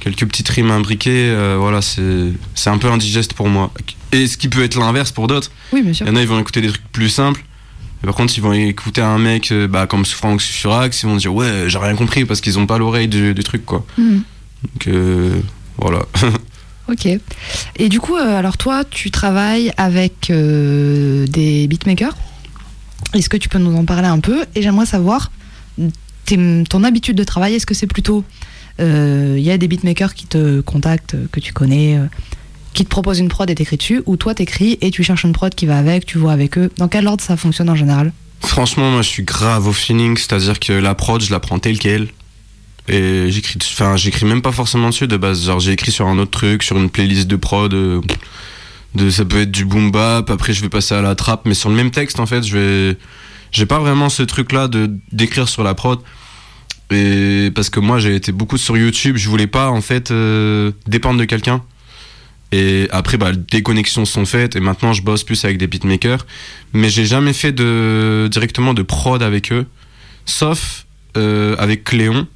quelques 0.00 0.26
petites 0.26 0.48
rimes 0.48 0.70
imbriquées, 0.70 1.28
euh, 1.30 1.56
voilà, 1.58 1.80
c'est 1.82 2.70
un 2.70 2.78
peu 2.78 2.90
indigeste 2.90 3.34
pour 3.34 3.48
moi. 3.48 3.72
Et 4.12 4.26
ce 4.26 4.36
qui 4.36 4.48
peut 4.48 4.62
être 4.64 4.76
l'inverse 4.78 5.12
pour 5.12 5.26
d'autres. 5.28 5.50
Oui, 5.72 5.82
bien 5.82 5.92
sûr. 5.92 6.06
Il 6.06 6.10
y 6.10 6.12
en 6.12 6.16
a, 6.16 6.22
ils 6.22 6.28
vont 6.28 6.38
écouter 6.40 6.60
des 6.60 6.68
trucs 6.68 6.86
plus 6.92 7.08
simples. 7.08 7.44
Et 8.02 8.06
par 8.06 8.14
contre, 8.14 8.36
ils 8.36 8.40
vont 8.42 8.52
écouter 8.52 9.00
un 9.00 9.18
mec 9.18 9.52
bah, 9.70 9.86
comme 9.86 10.04
Franck 10.04 10.40
Furax, 10.40 11.02
ils 11.02 11.06
vont 11.08 11.16
dire 11.16 11.32
ouais, 11.34 11.64
j'ai 11.68 11.78
rien 11.78 11.94
compris 11.94 12.24
parce 12.24 12.40
qu'ils 12.40 12.58
ont 12.58 12.66
pas 12.66 12.78
l'oreille 12.78 13.08
du, 13.08 13.32
du 13.34 13.42
truc, 13.44 13.64
quoi. 13.64 13.84
Mhm. 13.98 14.22
Donc 14.62 14.94
voilà. 15.78 16.00
Ok. 16.88 17.08
Et 17.78 17.88
du 17.88 17.98
coup, 17.98 18.14
alors 18.14 18.56
toi, 18.56 18.84
tu 18.88 19.10
travailles 19.10 19.72
avec 19.76 20.30
des 20.30 21.66
beatmakers? 21.68 22.14
Est-ce 23.14 23.28
que 23.28 23.36
tu 23.36 23.48
peux 23.48 23.58
nous 23.58 23.76
en 23.76 23.84
parler 23.84 24.08
un 24.08 24.20
peu 24.20 24.44
Et 24.54 24.62
j'aimerais 24.62 24.86
savoir 24.86 25.30
ton 26.26 26.84
habitude 26.84 27.16
de 27.16 27.24
travail. 27.24 27.54
Est-ce 27.54 27.66
que 27.66 27.74
c'est 27.74 27.86
plutôt 27.86 28.24
euh, 28.80 29.36
il 29.38 29.44
y 29.44 29.50
a 29.50 29.58
des 29.58 29.68
beatmakers 29.68 30.14
qui 30.14 30.26
te 30.26 30.60
contactent, 30.60 31.14
euh, 31.14 31.26
que 31.32 31.40
tu 31.40 31.52
connais, 31.52 31.96
euh, 31.96 32.04
qui 32.74 32.84
te 32.84 32.90
proposent 32.90 33.20
une 33.20 33.28
prod 33.28 33.48
et 33.48 33.54
t'écris 33.54 33.78
dessus, 33.78 34.02
ou 34.06 34.16
toi 34.16 34.34
t'écris 34.34 34.76
et 34.82 34.90
tu 34.90 35.02
cherches 35.02 35.24
une 35.24 35.32
prod 35.32 35.54
qui 35.54 35.66
va 35.66 35.78
avec, 35.78 36.04
tu 36.04 36.18
vois 36.18 36.32
avec 36.32 36.58
eux? 36.58 36.70
Dans 36.76 36.88
quel 36.88 37.06
ordre 37.06 37.24
ça 37.24 37.36
fonctionne 37.36 37.70
en 37.70 37.74
général? 37.76 38.12
Franchement, 38.40 38.90
moi, 38.90 39.02
je 39.02 39.08
suis 39.08 39.22
grave 39.22 39.66
au 39.66 39.72
feeling, 39.72 40.16
c'est-à-dire 40.16 40.60
que 40.60 40.72
la 40.74 40.94
prod, 40.94 41.22
je 41.22 41.32
la 41.32 41.40
prends 41.40 41.58
telle 41.58 41.78
quelle. 41.78 42.08
Et 42.88 43.30
j'écris, 43.30 43.58
enfin, 43.72 43.96
j'écris 43.96 44.26
même 44.26 44.42
pas 44.42 44.52
forcément 44.52 44.90
dessus 44.90 45.08
de 45.08 45.16
base. 45.16 45.44
Genre, 45.44 45.58
j'ai 45.58 45.72
écrit 45.72 45.90
sur 45.90 46.06
un 46.06 46.18
autre 46.18 46.30
truc, 46.30 46.62
sur 46.62 46.76
une 46.76 46.90
playlist 46.90 47.26
de 47.26 47.36
prod. 47.36 47.72
euh, 47.72 48.00
ça 49.10 49.24
peut 49.24 49.42
être 49.42 49.50
du 49.50 49.64
boom 49.64 49.90
bap. 49.90 50.30
Après, 50.30 50.52
je 50.52 50.62
vais 50.62 50.68
passer 50.68 50.94
à 50.94 51.02
la 51.02 51.14
trappe, 51.14 51.42
mais 51.44 51.54
sur 51.54 51.68
le 51.68 51.74
même 51.74 51.90
texte, 51.90 52.20
en 52.20 52.26
fait, 52.26 52.42
je 52.42 52.56
vais. 52.56 52.98
J'ai 53.52 53.66
pas 53.66 53.78
vraiment 53.78 54.08
ce 54.08 54.22
truc-là 54.22 54.68
de 54.68 54.90
d'écrire 55.12 55.48
sur 55.48 55.62
la 55.62 55.74
prod. 55.74 56.00
Et 56.90 57.50
parce 57.54 57.70
que 57.70 57.80
moi, 57.80 57.98
j'ai 57.98 58.14
été 58.14 58.32
beaucoup 58.32 58.58
sur 58.58 58.76
YouTube. 58.76 59.16
Je 59.16 59.28
voulais 59.28 59.46
pas, 59.46 59.70
en 59.70 59.80
fait, 59.80 60.10
euh, 60.10 60.72
dépendre 60.86 61.18
de 61.18 61.24
quelqu'un. 61.24 61.62
Et 62.52 62.88
après, 62.90 63.16
bah, 63.16 63.32
des 63.32 63.62
connexions 63.62 64.04
sont 64.04 64.24
faites 64.24 64.54
et 64.54 64.60
maintenant 64.60 64.92
je 64.92 65.02
bosse 65.02 65.24
plus 65.24 65.44
avec 65.44 65.58
des 65.58 65.66
beatmakers. 65.66 66.24
Mais 66.72 66.88
j'ai 66.88 67.04
jamais 67.04 67.32
fait 67.32 67.52
de, 67.52 68.28
directement 68.30 68.72
de 68.72 68.82
prod 68.82 69.22
avec 69.22 69.52
eux. 69.52 69.66
Sauf 70.26 70.86
euh, 71.16 71.56
avec 71.58 71.84
Cléon. 71.84 72.26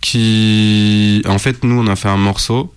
Qui. 0.00 1.22
En 1.26 1.38
fait, 1.38 1.64
nous, 1.64 1.80
on 1.80 1.86
a 1.86 1.96
fait 1.96 2.08
un 2.08 2.18
morceau 2.18 2.74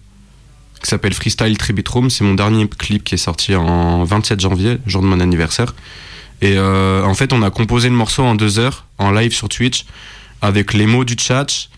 qui 0.81 0.89
s'appelle 0.89 1.13
Freestyle 1.13 1.57
Tribute 1.57 1.87
Room. 1.87 2.09
C'est 2.09 2.23
mon 2.23 2.33
dernier 2.33 2.67
clip 2.67 3.03
qui 3.03 3.15
est 3.15 3.19
sorti 3.19 3.55
en 3.55 4.03
27 4.03 4.39
janvier, 4.39 4.77
jour 4.85 5.01
de 5.01 5.07
mon 5.07 5.19
anniversaire. 5.19 5.73
Et 6.41 6.55
euh, 6.57 7.03
en 7.03 7.13
fait, 7.13 7.33
on 7.33 7.41
a 7.41 7.49
composé 7.49 7.89
le 7.89 7.95
morceau 7.95 8.23
en 8.23 8.35
deux 8.35 8.59
heures, 8.59 8.85
en 8.97 9.11
live 9.11 9.33
sur 9.33 9.49
Twitch, 9.49 9.85
avec 10.41 10.73
les 10.73 10.85
mots 10.85 11.03
du 11.03 11.15
chat, 11.17 11.69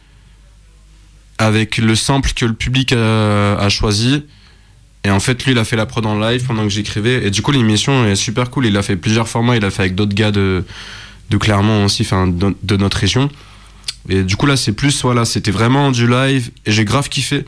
avec 1.37 1.77
le 1.77 1.95
sample 1.95 2.31
que 2.33 2.45
le 2.45 2.53
public 2.53 2.93
a, 2.93 3.69
choisi. 3.69 4.25
Et 5.05 5.11
en 5.11 5.21
fait, 5.21 5.45
lui, 5.45 5.53
il 5.53 5.57
a 5.57 5.63
fait 5.63 5.77
la 5.77 5.85
prod 5.85 6.05
en 6.05 6.19
live 6.19 6.45
pendant 6.45 6.63
que 6.63 6.69
j'écrivais. 6.69 7.25
Et 7.25 7.31
du 7.31 7.41
coup, 7.41 7.51
l'émission 7.51 8.05
est 8.05 8.17
super 8.17 8.49
cool. 8.49 8.65
Il 8.65 8.75
a 8.75 8.83
fait 8.83 8.97
plusieurs 8.97 9.29
formats. 9.29 9.55
Il 9.55 9.63
a 9.63 9.71
fait 9.71 9.83
avec 9.83 9.95
d'autres 9.95 10.13
gars 10.13 10.31
de, 10.31 10.65
de 11.29 11.37
Clermont 11.37 11.85
aussi, 11.85 12.03
de 12.03 12.77
notre 12.77 12.97
région. 12.97 13.29
Et 14.09 14.23
du 14.23 14.35
coup, 14.35 14.45
là, 14.45 14.57
c'est 14.57 14.73
plus, 14.73 15.01
voilà, 15.01 15.23
c'était 15.23 15.51
vraiment 15.51 15.91
du 15.91 16.07
live. 16.07 16.51
Et 16.65 16.73
j'ai 16.73 16.83
grave 16.83 17.07
kiffé. 17.07 17.45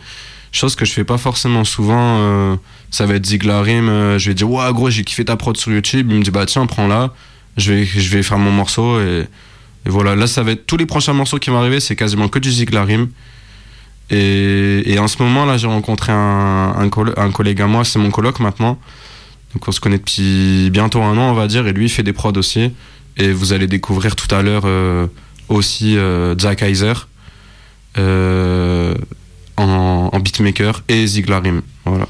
Chose 0.52 0.76
que 0.76 0.84
je 0.84 0.92
fais 0.92 1.04
pas 1.04 1.18
forcément 1.18 1.64
souvent. 1.64 2.18
euh, 2.20 2.56
ça 2.90 3.06
va 3.06 3.16
être 3.16 3.26
Ziglarim. 3.26 3.88
euh, 3.88 4.20
je 4.20 4.30
vais 4.30 4.34
dire, 4.34 4.50
ouais, 4.50 4.72
gros, 4.74 4.90
j'ai 4.90 5.04
kiffé 5.04 5.24
ta 5.24 5.38
prod 5.38 5.56
sur 5.56 5.72
YouTube. 5.72 6.08
Il 6.10 6.18
me 6.18 6.24
dit, 6.24 6.32
bah, 6.32 6.46
tiens, 6.46 6.66
prends-la. 6.66 7.14
Je 7.58 7.74
vais, 7.74 7.86
je 7.86 8.10
vais 8.10 8.22
faire 8.22 8.38
mon 8.38 8.52
morceau. 8.52 9.00
Et, 9.00 9.28
voilà, 9.86 10.16
là, 10.16 10.28
ça 10.28 10.44
va 10.44 10.52
être 10.52 10.68
tous 10.68 10.78
les 10.78 10.86
prochains 10.86 11.14
morceaux 11.14 11.40
qui 11.40 11.50
vont 11.50 11.60
arriver. 11.60 11.80
C'est 11.80 11.96
quasiment 11.96 12.28
que 12.28 12.40
du 12.40 12.52
Ziglarim. 12.52 13.10
Et, 14.10 14.98
en 15.00 15.08
ce 15.08 15.24
moment, 15.24 15.46
là, 15.46 15.58
j'ai 15.58 15.68
rencontré 15.68 16.12
un, 16.12 16.90
collègue 16.90 17.62
à 17.62 17.68
moi, 17.68 17.86
c'est 17.86 18.00
mon 18.00 18.12
coloc 18.12 18.40
maintenant. 18.40 18.78
Donc 19.54 19.68
on 19.68 19.72
se 19.72 19.80
connaît 19.80 19.98
depuis 19.98 20.70
bientôt 20.70 21.02
un 21.02 21.18
an, 21.18 21.32
on 21.32 21.34
va 21.34 21.48
dire, 21.48 21.68
et 21.68 21.74
lui, 21.74 21.86
il 21.86 21.90
fait 21.90 22.04
des 22.04 22.14
prods 22.14 22.34
aussi. 22.38 22.72
Et 23.18 23.32
vous 23.32 23.54
allez 23.54 23.68
découvrir 23.68 24.16
tout 24.16 24.34
à 24.34 24.42
l'heure 24.42 24.64
euh, 24.66 25.08
aussi 25.50 25.98
Jack 26.38 26.64
euh, 27.98 28.96
en, 29.58 30.10
en 30.12 30.20
beatmaker 30.20 30.84
et 30.88 31.06
Ziglarim. 31.08 31.62
Voilà. 31.86 32.08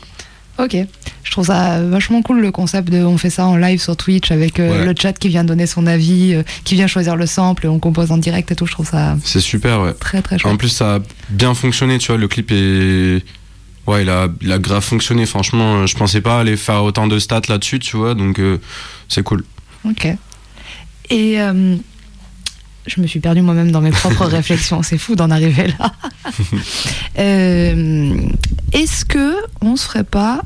Ok. 0.60 0.76
Je 1.24 1.32
trouve 1.32 1.46
ça 1.48 1.82
vachement 1.82 2.22
cool 2.22 2.42
le 2.42 2.52
concept 2.52 2.90
de 2.92 3.04
on 3.04 3.18
fait 3.18 3.30
ça 3.30 3.46
en 3.46 3.56
live 3.58 3.82
sur 3.82 3.96
Twitch 3.96 4.32
avec 4.32 4.60
euh, 4.60 4.80
Ouais. 4.80 4.86
le 4.86 4.94
chat 5.00 5.14
qui 5.14 5.30
vient 5.30 5.44
donner 5.44 5.66
son 5.66 5.88
avis, 5.88 6.34
euh, 6.36 6.44
qui 6.66 6.76
vient 6.76 6.88
choisir 6.88 7.16
le 7.16 7.26
sample 7.26 7.66
et 7.66 7.70
on 7.70 7.80
compose 7.80 8.12
en 8.12 8.18
direct 8.18 8.52
et 8.52 8.56
tout. 8.56 8.66
Je 8.66 8.74
trouve 8.74 8.88
ça 8.88 9.16
C'est 9.24 9.40
super, 9.40 9.82
ouais. 9.82 9.94
très 9.94 10.22
très 10.22 10.38
chouette. 10.38 10.54
En 10.54 10.58
plus, 10.58 10.70
ça 10.70 10.96
a 10.96 11.00
bien 11.30 11.54
fonctionné, 11.54 11.98
tu 12.00 12.08
vois, 12.08 12.18
le 12.18 12.28
clip 12.28 12.52
est. 12.52 13.24
Ouais, 13.88 14.04
il 14.04 14.10
a, 14.10 14.28
il 14.42 14.52
a 14.52 14.60
grave 14.60 14.84
fonctionné, 14.84 15.26
franchement. 15.26 15.88
Je 15.88 15.96
pensais 15.98 16.22
pas 16.22 16.40
aller 16.42 16.56
faire 16.58 16.84
autant 16.84 17.08
de 17.08 17.18
stats 17.18 17.42
là-dessus, 17.50 17.80
tu 17.80 17.98
vois, 17.98 18.14
donc 18.14 18.38
euh, 18.40 18.58
c'est 19.10 19.24
cool. 19.24 19.44
Ok. 19.86 20.08
Et 21.10 21.38
je 22.88 23.00
me 23.02 23.08
suis 23.08 23.20
perdue 23.20 23.42
moi-même 23.42 23.72
dans 23.72 23.82
mes 23.82 23.92
propres 23.92 24.26
réflexions. 24.38 24.82
C'est 24.84 24.98
fou 24.98 25.16
d'en 25.16 25.30
arriver 25.32 25.68
là. 25.80 25.92
Euh, 27.20 28.16
Est-ce 28.72 29.04
que 29.06 29.36
on 29.62 29.76
se 29.76 29.86
ferait 29.86 30.04
pas, 30.06 30.42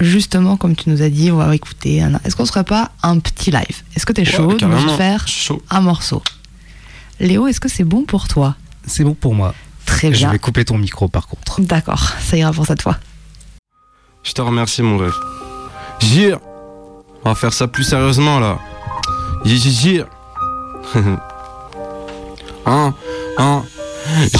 justement, 0.00 0.56
comme 0.56 0.76
tu 0.76 0.90
nous 0.90 1.00
as 1.02 1.08
dit, 1.08 1.30
on 1.32 1.36
va 1.36 1.54
écouter, 1.54 2.04
est-ce 2.24 2.36
qu'on 2.36 2.44
se 2.44 2.52
ferait 2.52 2.64
pas 2.64 2.90
un 3.02 3.18
petit 3.18 3.50
live? 3.50 3.82
Est-ce 3.96 4.04
que 4.06 4.12
tu 4.12 4.20
es 4.20 4.24
chaud 4.24 4.48
de 4.48 4.52
nous 4.52 4.58
carrément. 4.58 4.96
faire 4.96 5.26
Chaud. 5.26 5.62
un 5.70 5.80
morceau? 5.80 6.22
Léo, 7.18 7.46
est-ce 7.46 7.60
que 7.60 7.68
c'est 7.68 7.84
bon 7.84 8.04
pour 8.04 8.28
toi? 8.28 8.56
C'est 8.86 9.04
bon 9.04 9.14
pour 9.14 9.34
moi. 9.34 9.54
Très 9.86 10.12
Je 10.12 10.18
bien. 10.18 10.32
vais 10.32 10.38
couper 10.38 10.64
ton 10.64 10.76
micro 10.78 11.08
par 11.08 11.26
contre. 11.28 11.60
D'accord, 11.62 12.12
ça 12.20 12.36
ira 12.36 12.52
pour 12.52 12.66
cette 12.66 12.82
fois. 12.82 12.98
Je 14.22 14.32
te 14.32 14.40
remercie, 14.42 14.82
mon 14.82 14.98
rêve. 14.98 15.14
Gire 16.00 16.38
On 17.24 17.30
va 17.30 17.34
faire 17.34 17.52
ça 17.52 17.68
plus 17.68 17.84
sérieusement, 17.84 18.38
là. 18.38 18.58
Gire 19.44 20.06
Hein 22.66 22.94
Hein 23.38 23.64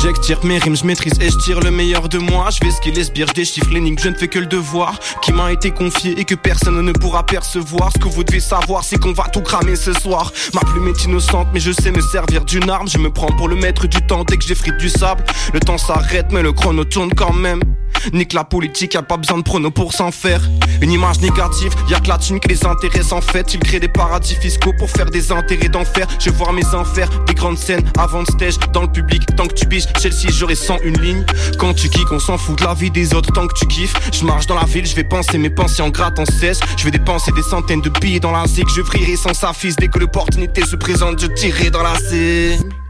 J'extire 0.02 0.44
mes 0.44 0.58
rimes, 0.58 0.76
je 0.76 0.85
maîtrise 0.85 1.14
et 1.20 1.30
je 1.30 1.38
tire 1.38 1.61
le 1.61 1.70
meilleur 1.70 2.08
de 2.08 2.18
moi. 2.18 2.48
Je 2.50 2.64
vais 2.64 2.70
ce 2.72 3.12
bière, 3.12 3.28
je 3.28 3.32
déchiffre 3.32 3.70
l'énigme, 3.70 3.96
je 3.98 4.08
ne 4.08 4.14
fais 4.14 4.28
que 4.28 4.38
le 4.38 4.46
devoir 4.46 4.98
qui 5.22 5.32
m'a 5.32 5.52
été 5.52 5.70
confié 5.70 6.18
et 6.18 6.24
que 6.24 6.35
personne 6.35 6.80
ne 6.80 6.92
pourra 6.92 7.24
percevoir. 7.24 7.92
Ce 7.92 7.98
que 7.98 8.08
vous 8.08 8.24
devez 8.24 8.40
savoir, 8.40 8.85
c'est 8.85 8.98
qu'on 8.98 9.12
va 9.12 9.24
tout 9.24 9.40
cramer 9.40 9.76
ce 9.76 9.92
soir. 9.92 10.32
Ma 10.54 10.61
plume 10.61 10.88
est 10.88 11.04
innocente, 11.04 11.48
mais 11.54 11.61
je 11.61 11.72
sais 11.72 11.90
me 11.90 12.00
servir 12.00 12.44
d'une 12.44 12.68
arme. 12.68 12.88
Je 12.88 12.98
me 12.98 13.11
prends 13.11 13.30
pour 13.37 13.48
le 13.48 13.56
maître 13.56 13.87
du 13.87 14.02
temps 14.02 14.24
dès 14.24 14.37
que 14.37 14.44
j'effrite 14.44 14.76
du 14.76 14.88
sable. 14.88 15.24
Le 15.54 15.61
temps 15.61 15.78
s'arrête, 15.78 16.32
mais 16.32 16.42
le 16.42 16.52
chrono 16.52 16.85
tourne 16.85 17.12
quand 17.14 17.32
même. 17.32 17.61
Nique 18.12 18.33
la 18.33 18.45
politique, 18.45 18.95
y 18.95 18.97
a 18.97 19.03
pas 19.03 19.17
besoin 19.17 19.38
de 19.38 19.43
pronos 19.43 19.73
pour 19.73 19.93
s'en 19.93 20.11
faire. 20.11 20.41
Une 20.81 20.91
image 20.91 21.21
négative, 21.21 21.73
y 21.88 21.95
a 21.95 22.01
que 22.01 22.09
la 22.09 22.19
thune 22.19 22.41
qui 22.41 22.49
les 22.49 22.65
intéresse 22.67 23.12
en 23.12 23.21
fait. 23.21 23.55
Ils 23.55 23.61
créent 23.61 23.81
des 23.81 23.88
paradis 23.88 24.35
fiscaux 24.35 24.73
pour 24.79 24.91
faire 24.91 25.07
des 25.07 25.33
intérêts 25.33 25.69
d'enfer. 25.69 26.07
Je 26.19 26.31
voir 26.31 26.53
mes 26.53 26.67
enfers, 26.75 27.09
des 27.27 27.35
grandes 27.35 27.59
scènes 27.59 27.85
avant 27.99 28.23
de 28.23 28.31
stage 28.31 28.59
dans 28.73 28.83
le 28.83 28.93
public. 28.93 29.23
Tant 29.37 29.47
que 29.47 29.55
tu 29.55 29.67
biches, 29.67 29.87
celle-ci 29.99 30.29
j'aurais 30.31 30.55
sans 30.55 30.79
une 30.83 30.99
ligne. 31.01 31.25
Quand 31.59 31.75
tu 31.75 31.88
kicks, 31.88 32.11
on 32.11 32.19
s'en 32.19 32.38
fout 32.38 32.59
de 32.59 32.65
la 32.65 32.75
vie 32.75 32.91
des 32.91 33.15
autres 33.15 33.33
tant 33.33 33.47
que 33.47 33.55
tu 33.55 33.67
kiffes. 33.67 33.95
Je 34.12 34.25
marche 34.25 34.47
dans 34.47 34.57
la 34.57 34.65
ville, 34.65 34.87
je 34.87 34.97
vais 34.97 35.05
penser 35.05 35.38
mes 35.38 35.51
pensées 35.51 35.83
en 35.83 35.91
gratte 35.91 36.19
en 36.19 36.27
cesse. 36.27 36.61
Je 36.77 36.85
vais 36.85 36.91
dépenser 36.91 37.33
des 37.33 37.43
centaines 37.43 37.81
de 37.81 37.91
billets 37.91 38.21
dans 38.21 38.33
la 38.33 38.47
zig. 38.47 38.67
Je 38.69 38.83
vrillerai 38.83 39.17
sans 39.17 39.35
sa 39.35 39.53
dès 39.79 39.88
que 39.88 39.99
l'opportunité 39.99 40.65
se 40.67 40.77
présente. 40.77 41.21
Je 41.21 41.27
tirerai 41.27 41.71
dans 41.71 41.83
la 41.83 41.97
cible. 41.99 42.82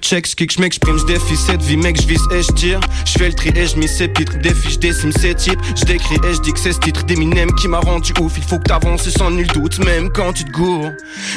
Check, 0.00 0.26
j'kick, 0.26 0.52
j'm'exprime, 0.52 0.98
j'défie 0.98 1.36
cette 1.36 1.62
vie, 1.62 1.76
mec, 1.76 2.00
j'vise 2.00 2.22
et 2.30 2.42
j'tire. 2.42 2.80
J'fais 3.04 3.28
le 3.28 3.34
tri 3.34 3.50
et 3.56 3.66
j'mis 3.66 3.88
ces 3.88 4.08
pitres, 4.08 4.38
défie, 4.38 4.70
j'décime 4.70 5.10
ces 5.12 5.34
types. 5.34 5.58
J'décris 5.74 6.16
et 6.28 6.34
j'dis 6.34 6.52
que 6.52 6.60
c'est 6.60 6.72
ce 6.72 6.78
titre 6.78 7.04
d'Eminem 7.04 7.52
qui 7.54 7.66
m'a 7.66 7.80
rendu 7.80 8.12
ouf. 8.20 8.34
Il 8.36 8.42
faut 8.44 8.58
que 8.58 8.64
t'avances 8.64 9.08
sans 9.08 9.30
nul 9.30 9.46
doute, 9.48 9.78
même 9.80 10.10
quand 10.10 10.32
tu 10.32 10.44
te 10.44 10.50
gourres. 10.50 10.92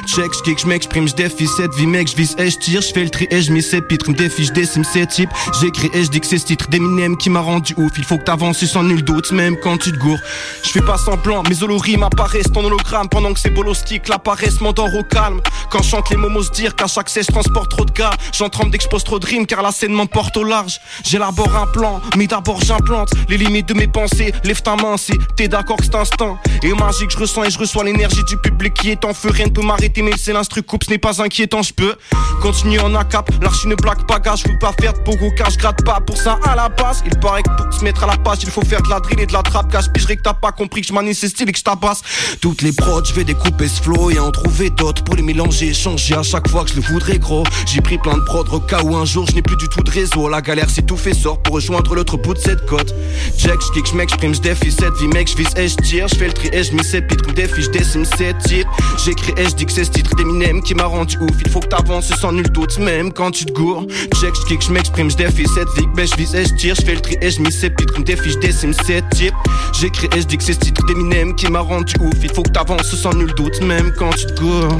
Check, 0.06 0.32
j'kick, 0.34 0.60
j'm'exprime, 0.60 1.08
j'défie 1.08 1.48
cette 1.48 1.74
vie, 1.76 1.88
mec, 1.88 2.08
j'vise 2.10 2.36
et 2.38 2.50
j'tire. 2.50 2.82
J'fais 2.82 3.04
le 3.04 3.10
tri 3.10 3.28
et 3.32 3.42
j'mis 3.42 3.64
ces 3.64 3.82
pitres, 3.82 4.10
m'défie, 4.10 4.46
j'décime 4.46 4.84
ces 4.84 5.08
types. 5.08 5.32
J'écris 5.60 5.90
et 5.94 6.04
j'dis 6.04 6.20
que 6.20 6.28
c'est 6.28 6.38
ce 6.38 6.46
titre 6.46 6.70
d'Eminem 6.70 7.18
qui 7.18 7.30
m'a 7.30 7.42
rendu 7.42 7.74
ouf. 7.78 7.92
Il 7.98 8.04
faut 8.04 8.18
que 8.18 8.24
t'avances 8.24 8.64
sans 8.66 8.84
nul 8.84 9.04
doute, 9.04 9.32
même 9.32 9.58
quand 9.58 9.78
tu 9.78 9.92
te 9.92 9.98
gourres. 9.98 10.22
J'fais 10.64 10.82
pas 10.82 10.98
semblant, 10.98 11.44
mes 11.50 11.64
holorimes 11.64 12.04
apparaissent 12.04 12.52
en 12.56 12.64
hologramme 12.64 13.10
pendant 13.10 13.34
que 13.34 13.40
ces 13.40 13.50
bolos 13.50 13.84
qui 13.86 14.00
l'apparaissent 14.08 14.62
m'endort 14.62 14.94
au 14.96 15.04
calme. 15.04 15.42
Quand 15.72 15.82
je 15.82 15.90
chante 15.90 16.10
les 16.10 16.18
momos 16.18 16.50
dire 16.54 16.76
qu'à 16.76 16.88
chaque 16.88 17.10
cesse 17.10 17.28
je 17.28 17.32
transporte 17.32 17.72
trop 17.72 17.86
de 17.86 17.92
gars. 17.92 18.12
J'en 18.50 18.62
tremble 18.62 18.72
dès 18.72 18.80
que 18.80 18.84
je 18.84 18.90
pose 18.90 19.04
trop 19.04 19.20
de 19.20 19.26
rimes 19.28 19.46
car 19.46 19.62
la 19.62 19.72
scène 19.72 19.94
m'emporte 19.94 20.36
au 20.36 20.44
large. 20.44 20.80
J'élabore 21.04 21.56
un 21.56 21.68
plan, 21.68 22.02
mais 22.18 22.26
d'abord 22.26 22.62
j'implante 22.62 23.12
les 23.28 23.38
limites 23.38 23.68
de 23.68 23.76
mes 23.76 23.86
pensées. 23.86 24.34
Lève 24.44 24.64
ta 24.64 24.76
main 24.76 24.98
si 24.98 25.14
t'es 25.36 25.48
d'accord 25.48 25.78
que 25.78 25.86
c'est 25.86 25.94
instinct. 25.94 26.40
Et 26.64 26.74
magique, 26.74 27.12
je 27.12 27.18
ressens 27.20 27.44
et 27.44 27.52
je 27.52 27.60
reçois 27.60 27.84
l'énergie 27.84 28.24
du 28.24 28.38
public 28.38 28.74
qui 28.74 28.90
est 28.90 29.06
en 29.06 29.14
feu. 29.14 29.30
Rien 29.30 29.46
ne 29.46 29.52
peut 29.52 29.62
m'arrêter, 29.62 30.02
mais 30.02 30.14
c'est 30.18 30.34
l'instru 30.34 30.64
coupe, 30.64 30.84
ce 30.84 30.90
n'est 30.90 30.98
pas 30.98 31.22
inquiétant, 31.22 31.62
je 31.62 31.74
peux 31.74 31.96
continuer 32.42 32.80
en 32.80 32.96
acap. 32.96 33.30
L'archi 33.40 33.68
ne 33.68 33.76
blague 33.76 34.08
pas, 34.08 34.18
gars, 34.18 34.34
je 34.36 34.50
veux 34.50 34.58
pas 34.58 34.74
faire 34.82 34.94
de 34.94 35.00
pogo 35.00 35.30
car 35.38 35.52
je 35.52 35.60
gratte 35.60 35.86
pas 35.86 36.00
pour 36.00 36.18
ça 36.18 36.40
à 36.44 36.56
la 36.56 36.70
base. 36.70 37.04
Il 37.06 37.20
paraît 37.20 37.44
que 37.44 37.50
pour 37.56 37.72
se 37.72 37.84
mettre 37.84 38.04
à 38.04 38.08
la 38.08 38.18
page, 38.18 38.40
il 38.42 38.50
faut 38.50 38.66
faire 38.66 38.82
de 38.82 38.90
la 38.90 39.00
drill 39.00 39.20
et 39.20 39.28
de 39.28 39.34
la 39.34 39.44
trappe. 39.44 39.72
Cache 39.72 39.92
pigerai 39.94 40.18
que 40.18 40.24
t'as 40.24 40.34
pas 40.34 40.52
compris 40.52 40.82
que 40.82 40.88
je 40.88 40.94
manie 40.94 41.14
ces 41.14 41.30
styles 41.30 41.50
et 41.50 41.52
que 41.52 41.60
je 41.60 41.64
tabasse. 41.64 42.02
Toutes 42.42 42.64
les 42.64 42.72
prods, 42.72 43.04
je 43.06 43.14
vais 43.14 43.26
découper 43.26 43.68
ce 43.68 43.80
flow 43.84 44.10
et 44.10 44.18
en 44.18 44.32
trouver 44.32 44.72
d'autres 44.72 45.04
pour 45.04 45.16
les 45.16 45.22
mélanger, 45.22 45.72
changer 45.72 46.16
à 46.16 46.24
chaque 46.24 46.48
fois 46.50 46.64
que 46.64 46.72
je 46.72 46.76
le 46.78 46.82
voudrais 46.82 47.20
gros. 47.20 47.44
J'ai 47.68 47.82
pris 47.82 48.00
plein 48.00 48.18
de 48.18 48.24
prods 48.24 48.39
au 48.48 48.60
cas 48.60 48.82
où 48.84 48.96
un 48.96 49.06
jour 49.06 49.26
je 49.28 49.36
n'ai 49.36 49.42
plus 49.42 49.58
du 49.58 49.68
tout 49.68 49.84
de 49.84 49.92
réseau. 49.92 50.30
La 50.30 50.42
galère 50.42 50.70
c'est 50.70 50.86
tout 50.86 50.96
fait 50.96 51.14
sort 51.14 51.42
pour 51.42 51.56
rejoindre 51.56 51.94
l'autre 51.94 52.18
bout 52.18 52.34
de 52.34 52.40
cette 52.40 52.66
côte. 52.66 52.94
Check, 53.38 53.60
j'kick, 53.62 53.88
j'm'exprime, 53.88 54.34
j'défie 54.34 54.72
cette 54.72 54.96
vie, 54.96 55.08
mec, 55.08 55.28
j'vise 55.28 55.50
et 55.58 55.68
j'tire. 55.68 56.08
J'fais 56.08 56.28
le 56.28 56.34
tri 56.34 56.50
et 56.54 56.64
j'mis 56.64 56.84
ces 56.84 57.02
pitres, 57.02 57.30
m'défie, 57.30 57.64
j'décime 57.64 58.06
ces 58.06 58.34
types. 58.46 58.68
J'écris 59.04 59.34
et 59.38 59.50
j'dis 59.50 59.66
que 59.66 59.72
c'est 59.72 59.84
ce 59.84 59.92
titre 59.92 60.16
d'Eminem 60.16 60.62
qui 60.62 60.74
m'a 60.74 60.86
rendu 60.86 61.18
ouf. 61.18 61.36
Il 61.44 61.52
faut 61.52 61.60
que 61.60 61.68
t'avances 61.68 62.14
sans 62.16 62.32
nul 62.32 62.50
doute, 62.50 62.80
même 62.80 63.12
quand 63.12 63.32
tu 63.32 63.46
te 63.46 63.52
gourres. 63.52 63.86
Check, 64.16 64.34
j'kick, 64.36 64.62
j'm'exprime, 64.62 65.10
j'défie 65.10 65.48
cette 65.54 65.70
vie, 65.78 65.88
ben 65.96 66.08
j'vise 66.08 66.34
et 66.36 66.46
j'tire. 66.46 66.76
J'fais 66.76 66.96
le 66.96 67.02
tri 67.02 67.18
et 67.22 67.32
j'mis 67.32 67.52
ces 67.52 67.70
pitres, 67.70 68.00
m'défie, 68.00 68.32
j'décime 68.32 68.74
ces 68.86 69.02
types. 69.12 69.36
J'écris 69.74 70.08
et 70.16 70.22
j'dis 70.22 70.38
que 70.38 70.44
c'est 70.44 70.54
ce 70.54 70.60
titre 70.60 70.86
d'Eminem 70.86 71.36
qui 71.36 71.48
m'a 71.52 71.62
rendu 71.62 71.94
ouf. 72.00 72.16
Il 72.24 72.32
faut 72.34 72.44
que 72.44 72.52
t'avances 72.52 72.96
sans 72.96 73.14
nul 73.14 73.34
doute, 73.34 73.62
même 73.62 73.92
quand 73.98 74.12
tu 74.12 74.26
te 74.26 74.40
gourres. 74.40 74.78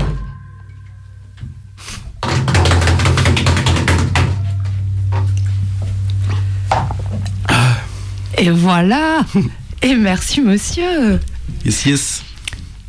Et 8.40 8.50
voilà 8.50 9.26
Et 9.82 9.96
merci 9.96 10.40
monsieur 10.42 11.20
Yes, 11.66 11.86
yes. 11.86 12.24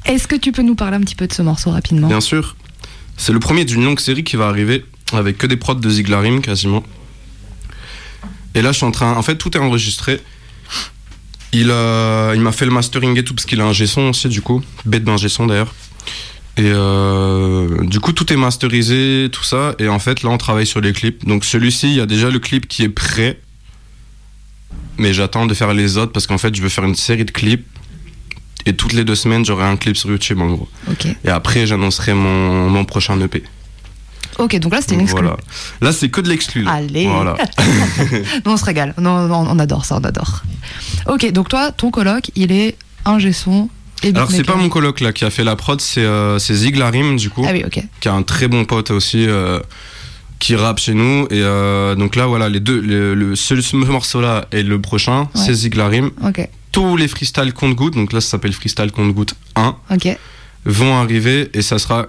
Est-ce 0.07 0.29
que 0.29 0.37
tu 0.37 0.53
peux 0.53 0.63
nous 0.63 0.77
parler 0.77 0.97
un 0.97 1.01
petit 1.01 1.17
peu 1.17 1.27
de 1.27 1.33
ce 1.33 1.43
morceau 1.43 1.71
rapidement? 1.71 2.07
Bien 2.07 2.21
sûr. 2.21 2.57
C'est 3.17 3.33
le 3.33 3.41
premier 3.41 3.65
d'une 3.65 3.85
longue 3.85 3.99
série 3.99 4.23
qui 4.23 4.37
va 4.37 4.47
arriver 4.47 4.85
avec 5.13 5.39
que 5.39 5.47
des 5.47 5.57
prods 5.57 5.75
de 5.75 5.91
Ziglarim 5.91 6.41
quasiment. 6.41 6.85
Et 8.55 8.63
là, 8.63 8.71
je 8.71 8.79
suis 8.79 8.87
en 8.87 8.93
train. 8.93 9.13
En 9.15 9.23
fait, 9.23 9.37
tout 9.37 9.57
est 9.57 9.61
enregistré. 9.61 10.21
Il, 11.53 11.71
a... 11.73 12.33
il 12.35 12.41
m'a 12.41 12.53
fait 12.53 12.65
le 12.65 12.71
mastering 12.71 13.19
et 13.19 13.25
tout 13.25 13.35
parce 13.35 13.45
qu'il 13.45 13.61
a 13.61 13.65
un 13.65 13.73
G-son 13.73 14.11
aussi, 14.11 14.29
du 14.29 14.43
coup. 14.43 14.63
Bête 14.85 15.05
d'un 15.05 15.17
G-son 15.17 15.47
d'ailleurs. 15.47 15.75
Et 16.57 16.63
euh, 16.67 17.85
du 17.87 17.99
coup, 18.01 18.13
tout 18.13 18.33
est 18.33 18.37
masterisé, 18.37 19.29
tout 19.33 19.45
ça. 19.45 19.75
Et 19.81 19.89
en 19.89 19.99
fait, 19.99 20.23
là, 20.23 20.31
on 20.31 20.39
travaille 20.39 20.67
sur 20.67 20.81
les 20.81 20.93
clips. 20.93 21.27
Donc, 21.27 21.45
celui-ci, 21.45 21.89
il 21.89 21.97
y 21.97 22.01
a 22.01 22.07
déjà 22.07 22.31
le 22.31 22.39
clip 22.39 22.69
qui 22.69 22.85
est 22.85 22.89
prêt. 22.89 23.41
Mais 25.01 25.15
j'attends 25.15 25.47
de 25.47 25.55
faire 25.55 25.73
les 25.73 25.97
autres 25.97 26.13
parce 26.13 26.27
qu'en 26.27 26.37
fait, 26.39 26.55
je 26.55 26.61
veux 26.63 26.69
faire 26.69 26.85
une 26.85 26.95
série 26.95 27.25
de 27.25 27.31
clips. 27.31 27.67
Et 28.67 28.75
toutes 28.75 28.93
les 28.93 29.05
deux 29.05 29.15
semaines, 29.15 29.45
j'aurai 29.47 29.65
un 29.65 29.77
clip 29.77 29.97
sur 29.97 30.11
YouTube, 30.11 30.39
en 30.43 30.49
gros. 30.49 30.69
Et 31.25 31.31
après, 31.31 31.67
j'annoncerai 31.67 32.13
mon, 32.13 32.69
mon 32.69 32.85
prochain 32.85 33.19
EP. 33.23 33.43
Ok, 34.39 34.57
donc 34.59 34.73
là 34.73 34.81
c'était 34.83 34.95
une 34.95 35.01
exclu. 35.01 35.23
Voilà. 35.23 35.37
Là, 35.81 35.93
c'est 35.93 36.11
que 36.11 36.21
de 36.21 36.29
l'exclu. 36.29 36.67
Allez 36.69 37.07
Voilà. 37.09 37.37
Non, 38.45 38.53
on 38.53 38.57
se 38.59 38.65
régale. 38.65 38.95
Non, 38.99 39.27
non, 39.27 39.47
on 39.49 39.59
adore 39.59 39.87
ça, 39.87 39.97
on 39.97 40.05
adore. 40.05 40.43
Ok, 41.07 41.31
donc 41.33 41.49
toi, 41.49 41.73
ton 41.73 41.91
coloc, 41.91 42.31
il 42.37 42.53
est 42.53 42.77
un 43.07 43.19
son 43.33 43.71
et 44.03 44.09
Alors, 44.15 44.31
c'est 44.31 44.45
pas 44.45 44.57
mon 44.57 44.69
coloc 44.69 45.01
là 45.01 45.13
qui 45.13 45.25
a 45.25 45.31
fait 45.31 45.45
la 45.45 45.57
prod, 45.57 45.81
c'est 45.81 46.05
euh, 46.05 46.39
Ziglarim, 46.39 47.17
du 47.17 47.29
coup. 47.31 47.45
Ah 47.47 47.53
oui, 47.53 47.65
ok. 47.67 47.83
Qui 48.01 48.09
a 48.09 48.15
un 48.15 48.23
très 48.23 48.49
bon 48.49 48.65
pote 48.65 48.91
aussi. 48.91 49.27
euh, 49.27 49.61
qui 50.41 50.57
rappe 50.57 50.81
chez 50.81 50.95
nous 50.95 51.27
et 51.31 51.41
euh, 51.43 51.95
donc 51.95 52.17
là 52.17 52.27
voilà 52.27 52.49
les 52.49 52.59
deux 52.61 52.81
le, 52.81 53.15
le- 53.15 53.37
ce, 53.37 53.61
ce 53.61 53.77
morceau 53.77 54.21
là 54.21 54.47
et 54.51 54.63
le 54.65 54.81
prochain 54.81 55.21
Ouais. 55.35 55.43
c'est 55.47 55.55
Ziglarim 55.55 56.11
tous 56.73 56.97
les 56.97 57.07
freestyle 57.09 57.53
compte 57.53 57.75
goutte 57.77 57.95
donc 57.95 58.13
là 58.13 58.21
ça 58.21 58.31
s'appelle 58.31 58.53
freestyle 58.53 58.91
compte 58.91 59.13
goutte 59.15 59.35
1 59.57 59.77
ok. 59.93 60.19
vont 60.65 60.95
arriver 60.97 61.49
et 61.55 61.63
ça 61.63 61.79
sera 61.79 62.07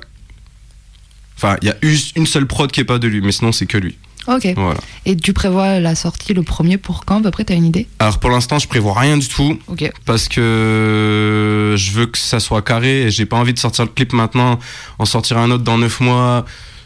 enfin 1.38 1.58
il 1.62 1.68
y 1.68 1.72
a 1.72 1.76
juste 1.82 2.16
une 2.16 2.26
seule 2.26 2.46
prod 2.48 2.72
qui 2.72 2.80
est 2.80 2.86
pas 2.86 3.00
de 3.00 3.08
lui 3.08 3.22
mais 3.22 3.32
sinon 3.32 3.52
c'est 3.52 3.66
que 3.68 3.78
lui 3.78 3.98
Ok. 4.28 4.48
voilà 4.56 4.80
Et 5.08 5.18
tu 5.18 5.34
prévois 5.34 5.80
la 5.80 5.96
sortie, 5.96 6.36
le 6.36 6.44
premier 6.44 6.78
pour 6.78 7.06
quand 7.06 7.18
À 7.18 7.24
peu 7.24 7.32
près, 7.32 7.44
t'as 7.44 7.56
une 7.56 7.66
idée? 7.66 7.88
Alors 7.98 8.20
pour 8.20 8.30
l'instant 8.30 8.60
je 8.60 8.68
prévois 8.68 8.94
rien 9.00 9.18
du 9.18 9.28
tout 9.28 9.58
Ok. 9.68 9.92
parce 10.06 10.28
que 10.30 11.74
je 11.76 11.92
veux 11.92 12.06
que 12.06 12.20
ça 12.20 12.40
soit 12.40 12.62
carré 12.62 13.04
et 13.08 13.10
j'ai 13.12 13.26
pas 13.26 13.38
envie 13.38 13.54
de 13.54 13.60
sortir 13.60 13.84
le 13.86 13.90
clip 13.92 14.14
maintenant 14.14 14.60
en 15.00 15.06
sortir 15.06 15.40
un 15.40 15.50
autre 15.50 15.64
dans 15.64 15.80
9 15.80 16.00
mois 16.02 16.46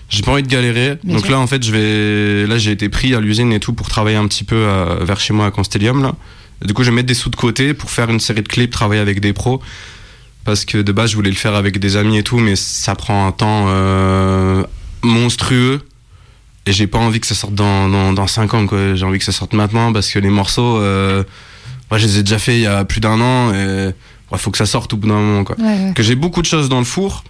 j'ai 0.09 0.21
pas 0.21 0.31
envie 0.31 0.43
de 0.43 0.47
galérer. 0.47 0.97
Bien 1.03 1.15
donc 1.15 1.25
sûr. 1.25 1.31
là 1.33 1.39
en 1.39 1.47
fait 1.47 1.63
je 1.63 1.71
vais 1.71 2.47
là 2.47 2.57
j'ai 2.57 2.71
été 2.71 2.89
pris 2.89 3.15
à 3.15 3.19
l'usine 3.19 3.51
et 3.51 3.59
tout 3.59 3.73
pour 3.73 3.87
travailler 3.89 4.17
un 4.17 4.27
petit 4.27 4.43
peu 4.43 4.55
euh, 4.55 5.03
vers 5.03 5.19
chez 5.19 5.33
moi 5.33 5.45
à 5.47 5.51
Constellium 5.51 6.01
là. 6.03 6.15
Et 6.63 6.67
du 6.67 6.73
coup 6.73 6.83
je 6.83 6.89
vais 6.89 6.95
mettre 6.95 7.07
des 7.07 7.13
sous 7.13 7.29
de 7.29 7.35
côté 7.35 7.73
pour 7.73 7.89
faire 7.89 8.09
une 8.09 8.19
série 8.19 8.41
de 8.41 8.47
clips 8.47 8.71
travailler 8.71 9.01
avec 9.01 9.19
des 9.19 9.33
pros. 9.33 9.61
Parce 10.43 10.63
que 10.63 10.77
de 10.77 10.91
base 10.91 11.09
je 11.11 11.15
voulais 11.15 11.31
le 11.31 11.35
faire 11.35 11.55
avec 11.55 11.79
des 11.79 11.95
amis 11.97 12.17
et 12.17 12.23
tout 12.23 12.37
mais 12.37 12.55
ça 12.55 12.93
prend 12.95 13.27
un 13.27 13.31
temps 13.31 13.65
euh, 13.67 14.63
monstrueux. 15.01 15.81
Et 16.67 16.71
j'ai 16.73 16.87
pas 16.87 16.97
envie 16.97 17.19
que 17.19 17.27
ça 17.27 17.35
sorte 17.35 17.53
dans, 17.53 17.89
dans, 17.89 18.11
dans 18.13 18.25
5 18.27 18.53
ans 18.53 18.65
quoi. 18.67 18.95
J'ai 18.95 19.05
envie 19.05 19.19
que 19.19 19.25
ça 19.25 19.31
sorte 19.31 19.53
maintenant 19.53 19.91
parce 19.93 20.09
que 20.11 20.19
les 20.19 20.29
morceaux 20.29 20.77
euh, 20.77 21.23
moi 21.91 21.97
je 21.99 22.05
les 22.05 22.19
ai 22.19 22.23
déjà 22.23 22.39
fait 22.39 22.55
il 22.57 22.61
y 22.61 22.67
a 22.67 22.85
plus 22.85 22.99
d'un 23.01 23.19
an 23.21 23.53
et 23.53 23.89
il 24.31 24.37
faut 24.37 24.51
que 24.51 24.57
ça 24.57 24.65
sorte 24.65 24.93
au 24.93 24.97
bout 24.97 25.07
d'un 25.07 25.15
moment 25.15 25.43
quoi. 25.43 25.55
Ouais, 25.59 25.65
ouais. 25.65 25.93
que 25.95 26.03
j'ai 26.03 26.15
beaucoup 26.15 26.41
de 26.41 26.47
choses 26.47 26.67
dans 26.69 26.79
le 26.79 26.85
four 26.85 27.23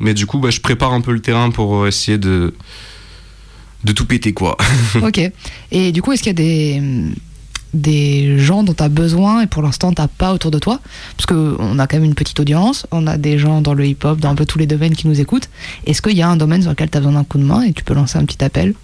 mais 0.00 0.14
du 0.14 0.26
coup 0.26 0.38
bah, 0.38 0.50
je 0.50 0.60
prépare 0.60 0.92
un 0.92 1.00
peu 1.00 1.12
le 1.12 1.20
terrain 1.20 1.50
pour 1.50 1.86
essayer 1.86 2.18
de 2.18 2.54
de 3.84 3.92
tout 3.92 4.06
péter 4.06 4.32
quoi 4.32 4.56
ok. 5.02 5.20
Et 5.70 5.92
du 5.92 6.00
coup, 6.00 6.12
est-ce 6.12 6.22
qu'il 6.22 6.30
y 6.30 6.30
a 6.30 6.32
des, 6.32 6.82
des 7.74 8.38
gens 8.38 8.62
dont 8.62 8.72
tu 8.72 8.82
as 8.82 8.88
besoin 8.88 9.42
et 9.42 9.46
pour 9.46 9.60
l'instant 9.62 9.92
t'as 9.92 10.08
pas 10.08 10.32
autour 10.32 10.50
de 10.50 10.58
toi? 10.58 10.80
Parce 11.16 11.26
qu'on 11.26 11.78
a 11.78 11.86
quand 11.86 11.96
même 11.96 12.04
une 12.04 12.14
petite 12.14 12.40
audience, 12.40 12.86
on 12.92 13.06
a 13.06 13.18
des 13.18 13.38
gens 13.38 13.60
dans 13.60 13.74
le 13.74 13.84
hip-hop, 13.86 14.20
dans 14.20 14.30
un 14.30 14.34
peu 14.34 14.46
tous 14.46 14.58
les 14.58 14.66
domaines 14.66 14.94
qui 14.96 15.06
nous 15.06 15.20
écoutent. 15.20 15.50
Est-ce 15.86 16.00
qu'il 16.00 16.16
y 16.16 16.22
a 16.22 16.28
un 16.28 16.36
domaine 16.36 16.62
sur 16.62 16.70
lequel 16.70 16.88
tu 16.90 16.96
as 16.96 17.00
besoin 17.00 17.12
d'un 17.14 17.24
coup 17.24 17.36
de 17.38 17.44
main 17.44 17.62
et 17.62 17.72
tu 17.74 17.84
peux 17.84 17.92
lancer 17.94 18.16
un 18.16 18.24
petit 18.24 18.42
appel? 18.42 18.74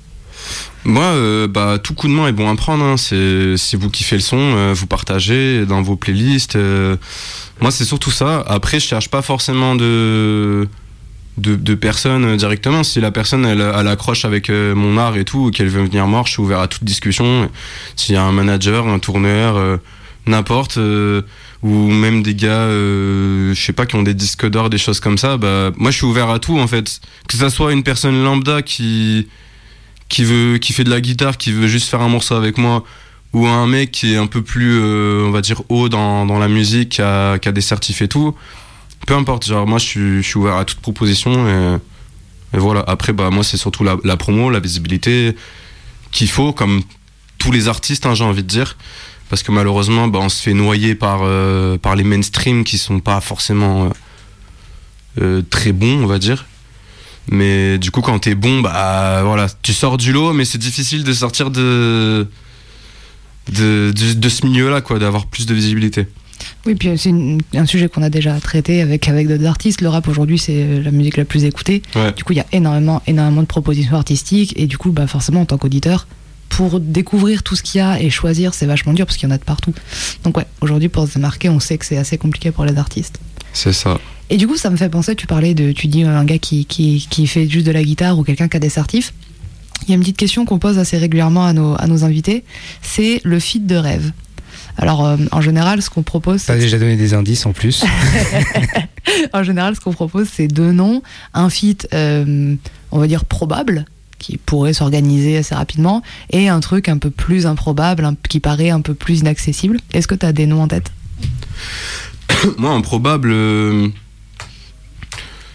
Moi, 0.85 1.03
euh, 1.05 1.47
bah, 1.49 1.79
tout 1.83 1.95
coup 1.95 2.09
de 2.09 2.13
main 2.13 2.27
est 2.29 2.33
bon 2.33 2.51
à 2.51 2.57
prendre. 2.57 2.85
hein. 2.85 2.97
C'est 2.97 3.57
si 3.57 3.77
vous 3.77 3.91
kiffez 3.91 4.17
le 4.17 4.23
son, 4.23 4.37
euh, 4.39 4.73
vous 4.75 4.87
partagez 4.87 5.65
dans 5.67 5.83
vos 5.83 5.97
playlists. 5.97 6.57
euh. 6.57 6.97
Moi, 7.61 7.71
c'est 7.71 7.85
surtout 7.85 8.11
ça. 8.11 8.43
Après, 8.47 8.81
je 8.81 8.87
cherche 8.87 9.09
pas 9.09 9.23
forcément 9.23 9.75
de 9.77 10.67
de, 11.41 11.57
de 11.57 11.75
personnes 11.75 12.37
directement. 12.37 12.83
Si 12.85 13.01
la 13.01 13.11
personne 13.11 13.45
elle, 13.45 13.61
elle 13.61 13.89
accroche 13.89 14.25
avec 14.25 14.51
euh, 14.51 14.75
mon 14.75 14.99
art 14.99 15.17
et 15.17 15.25
tout, 15.25 15.51
qu'elle 15.51 15.69
veut 15.69 15.85
venir 15.85 16.07
mort, 16.07 16.27
je 16.27 16.33
suis 16.33 16.43
ouvert 16.43 16.61
à 16.61 16.69
toute 16.69 16.85
discussion. 16.85 17.51
S'il 17.97 18.15
y 18.15 18.19
a 18.19 18.23
un 18.23 18.33
manager, 18.33 18.87
un 18.87 18.99
tourneur, 18.99 19.57
euh, 19.57 19.77
n'importe, 20.27 20.77
euh, 20.77 21.23
ou 21.63 21.91
même 21.91 22.23
des 22.23 22.35
gars, 22.35 22.67
euh, 22.69 23.55
je 23.55 23.61
sais 23.61 23.73
pas, 23.73 23.87
qui 23.87 23.97
ont 23.97 24.03
des 24.03 24.15
disques 24.15 24.49
d'or, 24.49 24.71
des 24.71 24.79
choses 24.79 25.01
comme 25.01 25.19
ça, 25.19 25.37
bah 25.37 25.73
moi 25.77 25.91
je 25.91 25.97
suis 25.97 26.07
ouvert 26.07 26.31
à 26.31 26.39
tout 26.39 26.59
en 26.59 26.67
fait. 26.67 27.01
Que 27.29 27.37
ça 27.37 27.51
soit 27.51 27.73
une 27.73 27.83
personne 27.83 28.23
lambda 28.23 28.63
qui 28.63 29.29
qui 30.09 30.25
veut 30.25 30.59
qui 30.59 30.73
fait 30.73 30.85
de 30.85 30.91
la 30.91 31.01
guitare, 31.01 31.37
qui 31.37 31.53
veut 31.53 31.69
juste 31.69 31.89
faire 31.89 32.01
un 32.01 32.09
morceau 32.09 32.35
avec 32.35 32.59
moi, 32.59 32.85
ou 33.33 33.47
un 33.47 33.67
mec 33.67 33.93
qui 33.93 34.15
est 34.15 34.17
un 34.17 34.27
peu 34.27 34.43
plus, 34.43 34.83
on 34.83 35.31
va 35.31 35.41
dire, 35.41 35.63
haut 35.69 35.89
dans, 35.89 36.27
dans 36.27 36.39
la 36.39 36.49
musique, 36.49 36.89
qui 36.91 37.03
a, 37.03 37.39
qui 37.39 37.49
a 37.49 37.53
des 37.53 37.61
certifs 37.61 38.03
et 38.03 38.09
tout. 38.09 38.35
Peu 39.07 39.15
importe, 39.15 39.47
genre 39.47 39.67
moi 39.67 39.79
je 39.79 40.21
suis, 40.21 40.37
ouvert 40.37 40.57
à 40.57 40.65
toute 40.65 40.81
proposition 40.81 41.49
et, 41.49 41.79
voilà. 42.59 42.85
Après, 42.87 43.13
bah 43.13 43.31
moi 43.31 43.45
c'est 43.45 43.57
surtout 43.57 43.85
la, 43.85 44.17
promo, 44.17 44.51
la 44.51 44.61
visibilité 44.61 45.35
qu'il 46.11 46.29
faut, 46.29 46.53
comme 46.53 46.83
tous 47.39 47.53
les 47.53 47.69
artistes, 47.69 48.07
hein, 48.07 48.15
j'ai 48.15 48.25
envie 48.25 48.43
de 48.43 48.49
dire. 48.49 48.77
Parce 49.29 49.45
que 49.45 49.53
malheureusement, 49.53 50.09
bah, 50.09 50.19
on 50.21 50.29
se 50.29 50.43
fait 50.43 50.55
noyer 50.55 50.97
par, 50.97 51.21
euh, 51.23 51.79
les 51.97 52.05
mainstream 52.05 52.65
qui 52.65 52.79
sont 52.79 52.99
pas 52.99 53.21
forcément 53.21 53.85
euh, 53.85 53.91
euh, 55.21 55.43
très 55.49 55.73
bons, 55.73 56.03
on 56.03 56.07
va 56.07 56.19
dire. 56.19 56.47
Mais 57.31 57.79
du 57.79 57.93
coup, 57.93 58.01
quand 58.01 58.19
t'es 58.19 58.35
bon, 58.35 58.61
bah 58.61 59.23
voilà, 59.23 59.47
tu 59.63 59.73
sors 59.73 59.99
du 59.99 60.13
lot, 60.13 60.33
mais 60.33 60.45
c'est 60.45 60.59
difficile 60.59 61.05
de 61.05 61.13
sortir 61.13 61.51
de, 61.51 62.27
de 63.53 64.29
ce 64.29 64.47
milieu-là, 64.47 64.81
quoi, 64.81 64.99
d'avoir 64.99 65.27
plus 65.27 65.47
de 65.47 65.55
visibilité. 65.55 66.09
Oui, 66.67 66.75
puis 66.75 66.91
c'est 66.97 67.09
une- 67.11 67.41
un 67.55 67.67
sujet 67.67 67.89
qu'on 67.89 68.03
a 68.03 68.11
déjà 68.11 68.39
traité 68.41 68.83
avec, 68.83 69.09
avec 69.09 69.29
d'autres 69.29 69.47
artistes. 69.47 69.81
Le 69.81 69.89
rap 69.89 70.07
aujourd'hui, 70.09 70.39
c'est 70.39 70.81
la 70.81 70.91
musique 70.91 71.17
la 71.17 71.25
plus 71.25 71.45
écoutée. 71.45 71.83
Ouais. 71.97 72.13
Du 72.13 72.25
coup, 72.25 72.33
il 72.33 72.37
y 72.37 72.41
a 72.41 72.47
énormément, 72.53 73.03
énormément 73.07 73.43
de 73.43 73.47
propositions 73.47 73.97
artistiques. 73.97 74.53
Et 74.57 74.67
du 74.67 74.79
coup, 74.79 74.93
bah, 74.93 75.07
forcément, 75.07 75.41
en 75.43 75.47
tant 75.47 75.59
qu'auditeur, 75.59 76.07
pour 76.49 76.81
découvrir 76.81 77.43
tout 77.43 77.55
ce 77.57 77.63
qu'il 77.63 77.79
y 77.79 77.83
a 77.83 78.01
et 78.01 78.11
choisir, 78.11 78.55
c'est 78.55 78.67
vachement 78.67 78.93
dur 78.93 79.07
parce 79.07 79.17
qu'il 79.17 79.29
y 79.29 79.33
en 79.33 79.35
a 79.35 79.39
de 79.39 79.45
partout. 79.45 79.73
Donc, 80.25 80.37
ouais, 80.37 80.47
aujourd'hui, 80.61 80.89
pour 80.89 81.07
se 81.07 81.15
démarquer, 81.15 81.49
on 81.49 81.61
sait 81.61 81.79
que 81.79 81.87
c'est 81.87 81.97
assez 81.97 82.19
compliqué 82.19 82.51
pour 82.51 82.65
les 82.65 82.77
artistes. 82.77 83.19
C'est 83.53 83.73
ça. 83.73 83.99
Et 84.31 84.37
du 84.37 84.47
coup, 84.47 84.57
ça 84.57 84.71
me 84.71 84.77
fait 84.77 84.89
penser, 84.89 85.17
tu 85.17 85.27
parlais 85.27 85.55
de, 85.55 85.73
tu 85.73 85.87
dis 85.89 86.05
euh, 86.05 86.09
un 86.17 86.25
gars 86.25 86.39
qui, 86.39 86.65
qui, 86.65 87.07
qui 87.11 87.27
fait 87.27 87.49
juste 87.49 87.67
de 87.67 87.73
la 87.73 87.83
guitare 87.83 88.19
ou 88.19 88.23
quelqu'un 88.23 88.49
qui 88.49 88.57
a 88.57 88.61
des 88.61 88.69
certifs. 88.69 89.13
Il 89.87 89.89
y 89.91 89.93
a 89.93 89.95
une 89.95 90.03
petite 90.03 90.19
question 90.19 90.45
qu'on 90.45 90.59
pose 90.59 90.79
assez 90.79 90.99
régulièrement 90.99 91.45
à 91.47 91.53
nos, 91.53 91.75
à 91.81 91.87
nos 91.87 92.05
invités, 92.05 92.45
c'est 92.83 93.21
le 93.25 93.41
feat 93.41 93.67
de 93.67 93.77
rêve. 93.77 94.13
Alors, 94.81 95.07
euh, 95.07 95.17
en 95.31 95.41
général, 95.43 95.83
ce 95.83 95.91
qu'on 95.91 96.03
propose, 96.03 96.45
T'as 96.47 96.57
déjà 96.57 96.79
donné 96.79 96.97
des 96.97 97.13
indices 97.15 97.45
en 97.47 97.53
plus. 97.53 97.85
en 99.35 99.43
général, 99.43 99.77
ce 99.77 99.81
qu'on 99.81 99.93
propose, 99.93 100.27
c'est 100.33 100.49
deux 100.49 100.73
noms, 100.73 101.03
un 101.35 101.51
feat, 101.51 101.87
euh, 101.95 102.55
on 102.91 102.99
va 102.99 103.07
dire 103.07 103.25
probable, 103.27 103.85
qui 104.19 104.39
pourrait 104.39 104.73
s'organiser 104.73 105.37
assez 105.37 105.55
rapidement, 105.55 106.03
et 106.31 106.49
un 106.49 106.61
truc 106.61 106.89
un 106.89 106.97
peu 106.99 107.11
plus 107.11 107.47
improbable, 107.47 108.05
un- 108.07 108.17
qui 108.29 108.41
paraît 108.41 108.71
un 108.71 108.81
peu 108.81 108.95
plus 108.95 109.21
inaccessible. 109.21 109.79
Est-ce 109.93 110.09
que 110.09 110.15
tu 110.15 110.25
as 110.27 110.33
des 110.33 110.47
noms 110.47 110.63
en 110.63 110.69
tête? 110.69 110.91
Moi, 112.59 112.71
improbable. 112.73 113.31
euh, 113.33 113.89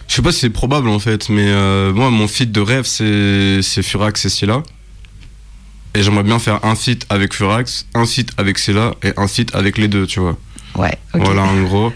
Je 0.08 0.14
sais 0.14 0.22
pas 0.22 0.30
si 0.32 0.38
c'est 0.40 0.50
probable 0.50 0.88
en 0.88 1.00
fait, 1.00 1.28
mais 1.30 1.48
euh, 1.48 1.92
moi, 1.92 2.10
mon 2.10 2.28
feat 2.28 2.52
de 2.52 2.60
rêve, 2.60 2.84
c'est 2.84 3.60
c'est 3.62 3.82
Furax 3.82 4.24
et 4.24 4.28
Scylla. 4.28 4.62
Et 5.96 6.02
j'aimerais 6.02 6.24
bien 6.24 6.38
faire 6.38 6.62
un 6.62 6.74
feat 6.74 7.06
avec 7.08 7.32
Furax, 7.32 7.86
un 7.94 8.04
feat 8.04 8.30
avec 8.36 8.58
Scylla 8.58 8.94
et 9.02 9.12
un 9.16 9.26
feat 9.26 9.54
avec 9.54 9.78
les 9.78 9.88
deux, 9.88 10.06
tu 10.06 10.20
vois. 10.20 10.36
Ouais, 10.74 10.96
ok. 11.14 11.22
Voilà, 11.24 11.42
en 11.44 11.62
gros. 11.62 11.90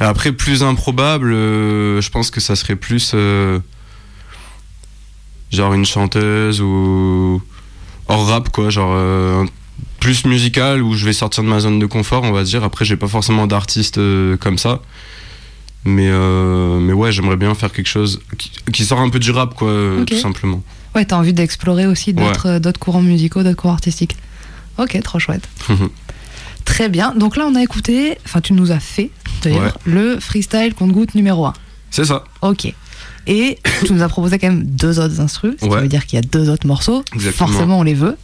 Et 0.00 0.04
après, 0.04 0.32
plus 0.32 0.62
improbable, 0.62 1.32
euh, 1.34 2.00
je 2.00 2.10
pense 2.10 2.30
que 2.30 2.40
ça 2.40 2.56
serait 2.56 2.76
plus. 2.76 3.12
euh, 3.14 3.58
genre 5.50 5.74
une 5.74 5.84
chanteuse 5.84 6.62
ou. 6.62 7.42
hors 8.08 8.26
rap, 8.26 8.48
quoi. 8.48 8.70
Genre. 8.70 8.92
euh, 8.94 9.44
plus 10.00 10.24
musical 10.24 10.82
où 10.82 10.94
je 10.94 11.04
vais 11.04 11.12
sortir 11.12 11.44
de 11.44 11.48
ma 11.48 11.60
zone 11.60 11.78
de 11.78 11.86
confort, 11.86 12.22
on 12.24 12.32
va 12.32 12.44
dire. 12.44 12.64
Après, 12.64 12.84
j'ai 12.86 12.96
pas 12.96 13.06
forcément 13.06 13.46
d'artiste 13.46 14.00
comme 14.40 14.56
ça. 14.58 14.80
Mais, 15.84 16.10
mais 16.10 16.92
ouais, 16.92 17.12
j'aimerais 17.12 17.36
bien 17.36 17.54
faire 17.54 17.70
quelque 17.70 17.88
chose 17.88 18.20
qui, 18.38 18.50
qui 18.72 18.84
sort 18.84 18.98
un 19.00 19.10
peu 19.10 19.18
du 19.20 19.30
rap, 19.30 19.54
quoi, 19.54 19.72
tout 20.06 20.16
simplement. 20.16 20.62
Ouais, 20.94 21.04
t'as 21.04 21.16
envie 21.16 21.32
d'explorer 21.32 21.86
aussi 21.86 22.12
d'autres 22.12 22.46
euh, 22.48 22.58
d'autres 22.58 22.78
courants 22.80 23.02
musicaux, 23.02 23.42
d'autres 23.42 23.56
courants 23.56 23.74
artistiques. 23.74 24.16
Ok, 24.78 24.98
trop 25.02 25.18
chouette. 25.18 25.48
Très 26.64 26.88
bien. 26.88 27.14
Donc 27.14 27.36
là, 27.36 27.44
on 27.48 27.54
a 27.54 27.62
écouté, 27.62 28.16
enfin, 28.24 28.40
tu 28.40 28.52
nous 28.52 28.70
as 28.72 28.78
fait, 28.80 29.10
d'ailleurs, 29.42 29.76
le 29.84 30.18
freestyle 30.20 30.74
compte-goutte 30.74 31.14
numéro 31.14 31.44
1. 31.46 31.52
C'est 31.90 32.04
ça. 32.04 32.24
Ok. 32.40 32.72
Et 33.26 33.58
tu 33.84 33.92
nous 33.92 34.02
as 34.02 34.08
proposé 34.08 34.38
quand 34.38 34.48
même 34.48 34.64
deux 34.64 34.98
autres 34.98 35.20
instrus, 35.20 35.54
ce 35.60 35.66
qui 35.66 35.70
Ouais. 35.70 35.80
veut 35.82 35.88
dire 35.88 36.06
qu'il 36.06 36.16
y 36.16 36.18
a 36.18 36.22
deux 36.22 36.48
autres 36.48 36.66
morceaux. 36.66 37.04
Exactement. 37.14 37.48
Forcément, 37.48 37.78
on 37.80 37.82
les 37.82 37.94
veut. 37.94 38.16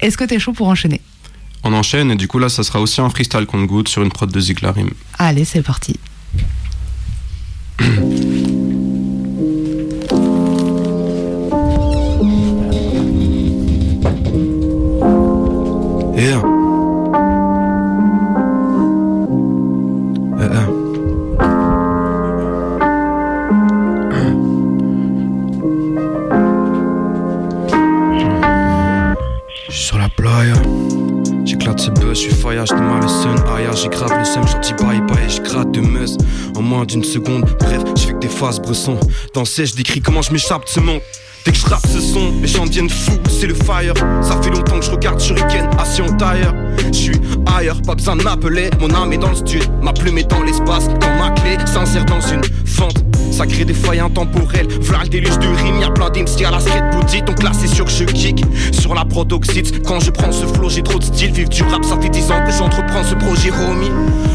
Est-ce 0.00 0.16
que 0.16 0.24
t'es 0.24 0.38
chaud 0.38 0.52
pour 0.52 0.68
enchaîner? 0.68 1.00
On 1.64 1.72
enchaîne 1.72 2.10
et 2.10 2.16
du 2.16 2.28
coup, 2.28 2.38
là, 2.38 2.48
ça 2.48 2.62
sera 2.62 2.80
aussi 2.80 3.00
un 3.00 3.08
freestyle 3.10 3.46
compte 3.46 3.66
goutte 3.66 3.88
sur 3.88 4.02
une 4.02 4.10
prod 4.10 4.30
de 4.30 4.40
Ziglarim. 4.40 4.90
Allez, 5.18 5.44
c'est 5.44 5.62
parti. 5.62 5.98
bresson. 38.76 38.98
Dans 39.34 39.44
je 39.44 39.74
décris 39.74 40.00
comment 40.00 40.22
je 40.22 40.32
m'échappe 40.32 40.64
de 40.64 40.70
ce 40.70 40.80
monde. 40.80 41.00
Dès 41.44 41.52
que 41.52 41.58
je 41.58 41.66
rappe 41.66 41.86
ce 41.86 42.00
son, 42.00 42.32
les 42.42 42.48
gens 42.48 42.66
deviennent 42.66 42.90
fous, 42.90 43.18
c'est 43.28 43.46
le 43.46 43.54
fire. 43.54 43.94
Ça 44.20 44.40
fait 44.42 44.50
longtemps 44.50 44.80
que 44.80 44.84
je 44.84 44.90
regarde 44.90 45.20
Shuriken, 45.20 45.68
assis 45.78 46.02
en 46.02 46.16
tailleur. 46.16 46.52
Je 46.92 46.92
suis 46.92 47.20
ailleurs, 47.56 47.80
pas 47.82 47.94
besoin 47.94 48.16
de. 48.16 48.22
Mon 48.80 48.94
âme 48.94 49.12
est 49.12 49.18
dans 49.18 49.30
le 49.30 49.36
studio, 49.36 49.60
ma 49.80 49.92
plume 49.92 50.18
est 50.18 50.28
dans 50.28 50.42
l'espace. 50.42 50.88
Quand 51.00 51.18
ma 51.18 51.30
clé 51.30 51.56
s'insère 51.66 52.04
dans 52.04 52.20
une 52.20 52.42
fente, 52.64 53.04
ça 53.30 53.46
crée 53.46 53.64
des 53.64 53.74
failles 53.74 54.00
intemporelles. 54.00 54.66
V'là 54.80 55.04
le 55.04 55.08
déluge 55.08 55.38
de 55.38 55.46
rimes, 55.46 55.80
y'a 55.80 55.90
plein 55.90 56.10
d'MC 56.10 56.44
à 56.44 56.50
la 56.50 56.58
street 56.58 56.82
boutique. 56.92 57.24
Donc 57.24 57.42
là, 57.42 57.52
c'est 57.58 57.68
sûr 57.68 57.84
que 57.84 57.92
je 57.92 58.04
kick 58.04 58.44
sur 58.86 58.94
la 58.94 59.04
protoxide. 59.04 59.82
Quand 59.82 59.98
je 59.98 60.12
prends 60.12 60.30
ce 60.30 60.46
flow, 60.46 60.70
j'ai 60.70 60.82
trop 60.82 61.00
de 61.00 61.04
style. 61.04 61.32
Vivre 61.32 61.48
du 61.48 61.64
rap, 61.64 61.84
ça 61.84 61.98
fait 62.00 62.08
10 62.08 62.30
ans 62.30 62.44
que 62.46 62.52
j'entreprends 62.52 63.02
ce 63.02 63.16
projet, 63.16 63.50
homie. 63.50 63.90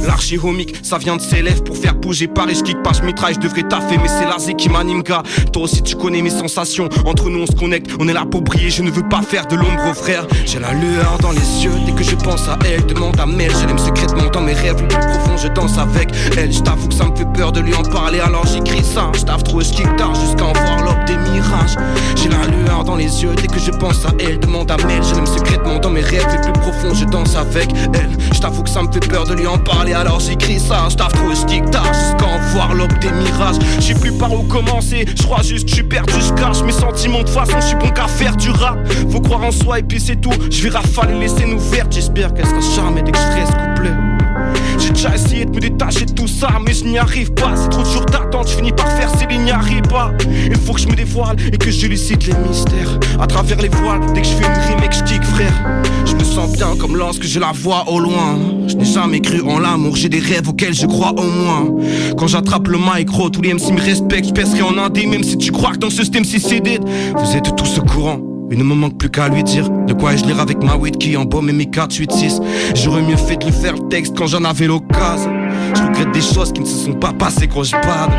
L'archi-homique, 0.06 0.76
ça 0.84 0.98
vient 0.98 1.16
de 1.16 1.22
ses 1.22 1.42
lèvres 1.42 1.64
pour 1.64 1.78
faire 1.78 1.96
bouger 1.96 2.28
Paris. 2.28 2.56
Je 2.58 2.64
kick 2.64 2.84
pas, 2.84 2.92
je 2.92 3.02
mitraille, 3.02 3.36
je 3.36 3.40
devrais 3.40 3.64
taffer, 3.64 3.98
mais 3.98 4.10
c'est 4.10 4.26
l'azé 4.26 4.54
qui 4.56 4.68
m'anime, 4.68 5.04
gars. 5.04 5.24
Toi 5.54 5.64
aussi, 5.64 5.82
tu 5.82 5.96
connais 5.96 6.22
mes 6.22 6.30
sensations. 6.30 6.90
Entre 7.06 7.30
nous, 7.30 7.44
on 7.44 7.46
se 7.46 7.54
connecte, 7.54 7.92
on 7.98 8.10
est 8.10 8.14
là 8.14 8.26
pour. 8.30 8.42
Je 8.68 8.82
ne 8.82 8.92
veux 8.92 9.08
pas 9.08 9.22
faire 9.22 9.48
de 9.48 9.56
l'ombre 9.56 9.90
aux 9.90 9.94
frères. 9.94 10.28
J'ai 10.46 10.60
la 10.60 10.74
lueur 10.74 11.18
dans 11.22 11.32
les 11.32 11.64
yeux 11.64 11.72
dès 11.86 11.94
que 11.94 12.04
je 12.04 12.16
pense 12.16 12.50
à 12.50 12.60
elle. 12.66 12.86
Demande 12.86 13.18
à 13.20 13.26
Mel, 13.26 13.52
je 13.52 13.66
l'aime 13.66 13.78
secrètement 13.78 14.30
dans 14.34 14.42
mes 14.42 14.54
rêves 14.54 14.82
les 14.82 14.88
plus 14.88 15.00
profonds. 15.00 15.38
Je 15.38 15.48
danse 15.48 15.78
avec 15.78 16.10
elle. 16.38 16.52
Je 16.52 16.60
t'avoue 16.60 16.90
que 16.90 16.94
ça 16.94 17.06
me 17.06 17.16
fait 17.16 17.32
peur 17.34 17.54
de 17.54 17.62
lui 17.62 17.74
en 17.74 17.84
parler, 17.84 18.20
alors 18.20 18.46
j'écris 18.46 18.84
ça. 18.84 19.12
Je 19.14 19.22
trop, 19.22 19.62
je 19.62 19.72
kick 19.72 19.96
tard 19.96 20.14
jusqu'à 20.16 20.46
en 20.46 20.54
voir 20.54 20.84
l'aube 20.84 21.06
des 21.06 21.18
mirages. 21.18 21.76
J'ai 22.16 22.30
la 22.30 22.46
lueur 22.48 22.84
dans 22.84 22.96
les 22.96 23.24
yeux 23.24 23.34
dès 23.36 23.48
que 23.48 23.60
je 23.60 23.72
pense 23.72 24.06
à 24.06 24.12
elle. 24.20 24.41
Demande 24.42 24.72
à 24.72 24.78
Mel, 24.78 25.04
je 25.04 25.16
l'aime 25.16 25.28
secrètement 25.28 25.80
dans 25.80 25.90
mes 25.90 26.02
rêves 26.02 26.28
les 26.32 26.42
plus 26.42 26.54
profonds. 26.54 26.94
Je 26.94 27.06
danse 27.06 27.36
avec 27.36 27.70
elle. 27.94 28.10
Je 28.34 28.40
t'avoue 28.40 28.64
que 28.64 28.70
ça 28.70 28.82
me 28.82 28.92
fait 28.92 29.06
peur 29.08 29.26
de 29.26 29.34
lui 29.34 29.48
en 29.48 29.58
parler, 29.58 29.94
alors 29.94 30.20
j'écris 30.20 30.60
ça. 30.60 30.88
Je 30.90 30.96
trop, 30.96 31.08
tard 31.72 31.94
jusqu'à 31.94 32.26
en 32.26 32.40
voir 32.54 32.74
l'aube 32.74 32.98
des 33.00 33.12
mirages. 33.12 33.58
Je 33.80 33.94
plus 33.94 34.12
par 34.14 34.34
où 34.34 34.44
commencer. 34.44 35.06
Je 35.16 35.24
crois 35.24 35.42
juste 35.42 35.68
je 35.68 35.76
suis 35.76 35.84
perdu, 35.84 36.14
je 36.20 36.34
cache 36.34 36.62
mes 36.64 36.72
sentiments 36.72 37.24
de 37.24 37.30
façon. 37.30 37.60
Je 37.60 37.68
suis 37.68 37.76
bon 37.76 37.90
qu'à 37.90 38.08
faire 38.08 38.36
du 38.36 38.50
rap. 38.50 38.78
Faut 39.10 39.22
croire 39.22 39.44
en 39.44 39.52
soi 39.52 39.80
et 39.80 39.84
puis 39.84 40.00
c'est 40.00 40.20
tout. 40.20 40.34
Je 40.50 40.64
vais 40.64 40.70
rafaler, 40.70 41.18
laisser 41.20 41.46
nous 41.46 41.60
faire. 41.60 41.86
J'espère 41.90 42.34
qu'elle 42.34 42.48
sera 42.48 42.62
charmée 42.62 43.02
dès 43.04 43.12
que 43.12 43.18
je 43.18 43.24
ferai 43.24 43.46
ce 43.46 43.52
couplet. 43.52 44.11
J'ai 44.78 44.90
déjà 44.90 45.16
essayé 45.16 45.46
de 45.46 45.52
me 45.52 45.60
détacher 45.60 46.06
de 46.06 46.14
tout 46.14 46.28
ça, 46.28 46.50
mais 46.66 46.74
je 46.74 46.86
n'y 46.86 46.98
arrive 46.98 47.32
pas. 47.34 47.56
C'est 47.56 47.70
trop 47.70 47.84
de 47.84 47.88
jours 47.88 48.06
d'attente, 48.06 48.50
je 48.50 48.56
finis 48.56 48.72
par 48.72 48.90
faire 48.92 49.10
ces 49.18 49.26
lignes 49.26 49.52
arrive 49.52 49.84
pas. 49.84 50.12
Il 50.46 50.58
faut 50.58 50.74
que 50.74 50.82
je 50.82 50.88
me 50.88 50.96
dévoile 50.96 51.36
et 51.52 51.58
que 51.58 51.72
je 51.72 51.88
lucide 51.88 52.24
les 52.24 52.48
mystères. 52.48 53.00
À 53.20 53.28
travers 53.28 53.58
les 53.62 53.70
voiles, 53.70 54.02
dès 54.14 54.22
que 54.22 54.28
je 54.28 54.34
fais 54.34 54.46
une 54.46 54.76
rime 54.76 54.84
et 54.84 54.90
que 54.90 54.96
je 54.96 55.02
frère. 55.26 55.82
Je 56.06 56.16
me 56.16 56.24
sens 56.24 56.52
bien 56.54 56.76
comme 56.78 56.98
lorsque 56.98 57.24
je 57.24 57.40
la 57.40 57.52
vois 57.52 57.90
au 57.90 58.00
loin. 58.00 58.40
Je 58.68 58.76
n'ai 58.76 58.86
jamais 58.86 59.22
cru 59.22 59.42
en 59.42 59.60
l'amour, 59.60 59.96
j'ai 59.96 60.10
des 60.10 60.20
rêves 60.20 60.48
auxquels 60.48 60.74
je 60.74 60.86
crois 60.86 61.12
au 61.12 61.24
moins. 61.24 61.68
Quand 62.18 62.28
j'attrape 62.28 62.68
le 62.68 62.78
micro, 62.78 63.30
tous 63.30 63.42
les 63.42 63.54
MC 63.54 63.72
me 63.72 63.82
respectent, 63.82 64.32
je 64.36 64.64
en 64.64 64.78
indé, 64.78 65.06
même 65.06 65.24
si 65.24 65.38
tu 65.38 65.52
crois 65.52 65.72
que 65.72 65.78
dans 65.78 65.90
ce 65.90 65.98
système 65.98 66.26
c'est 66.26 66.40
cédé. 66.40 66.80
Vous 67.18 67.36
êtes 67.36 67.56
tous 67.56 67.80
au 67.80 67.84
courant. 67.84 68.31
Il 68.52 68.58
ne 68.58 68.64
me 68.66 68.76
manque 68.76 68.98
plus 68.98 69.10
qu'à 69.10 69.30
lui 69.30 69.44
dire 69.44 69.70
de 69.70 69.94
quoi 69.94 70.14
ai-je 70.14 70.26
lire 70.26 70.42
avec 70.42 70.62
ma 70.62 70.76
weed 70.76 70.98
qui 70.98 71.16
embaume 71.16 71.50
et 71.50 71.54
mes 71.54 71.66
4-8-6 71.66 72.42
J'aurais 72.76 73.02
mieux 73.02 73.16
fait 73.16 73.38
de 73.38 73.46
lui 73.46 73.54
faire 73.54 73.76
le 73.76 73.88
texte 73.88 74.18
quand 74.18 74.28
j'en 74.28 74.44
avais 74.44 74.68
l'occasion. 74.68 75.32
Je 75.74 75.82
regrette 75.84 76.12
des 76.12 76.22
choses 76.22 76.52
qui 76.52 76.60
ne 76.60 76.66
se 76.66 76.76
sont 76.76 76.94
pas 76.94 77.14
passées 77.14 77.48
quand 77.48 77.64
je 77.64 77.72
parle. 77.72 78.12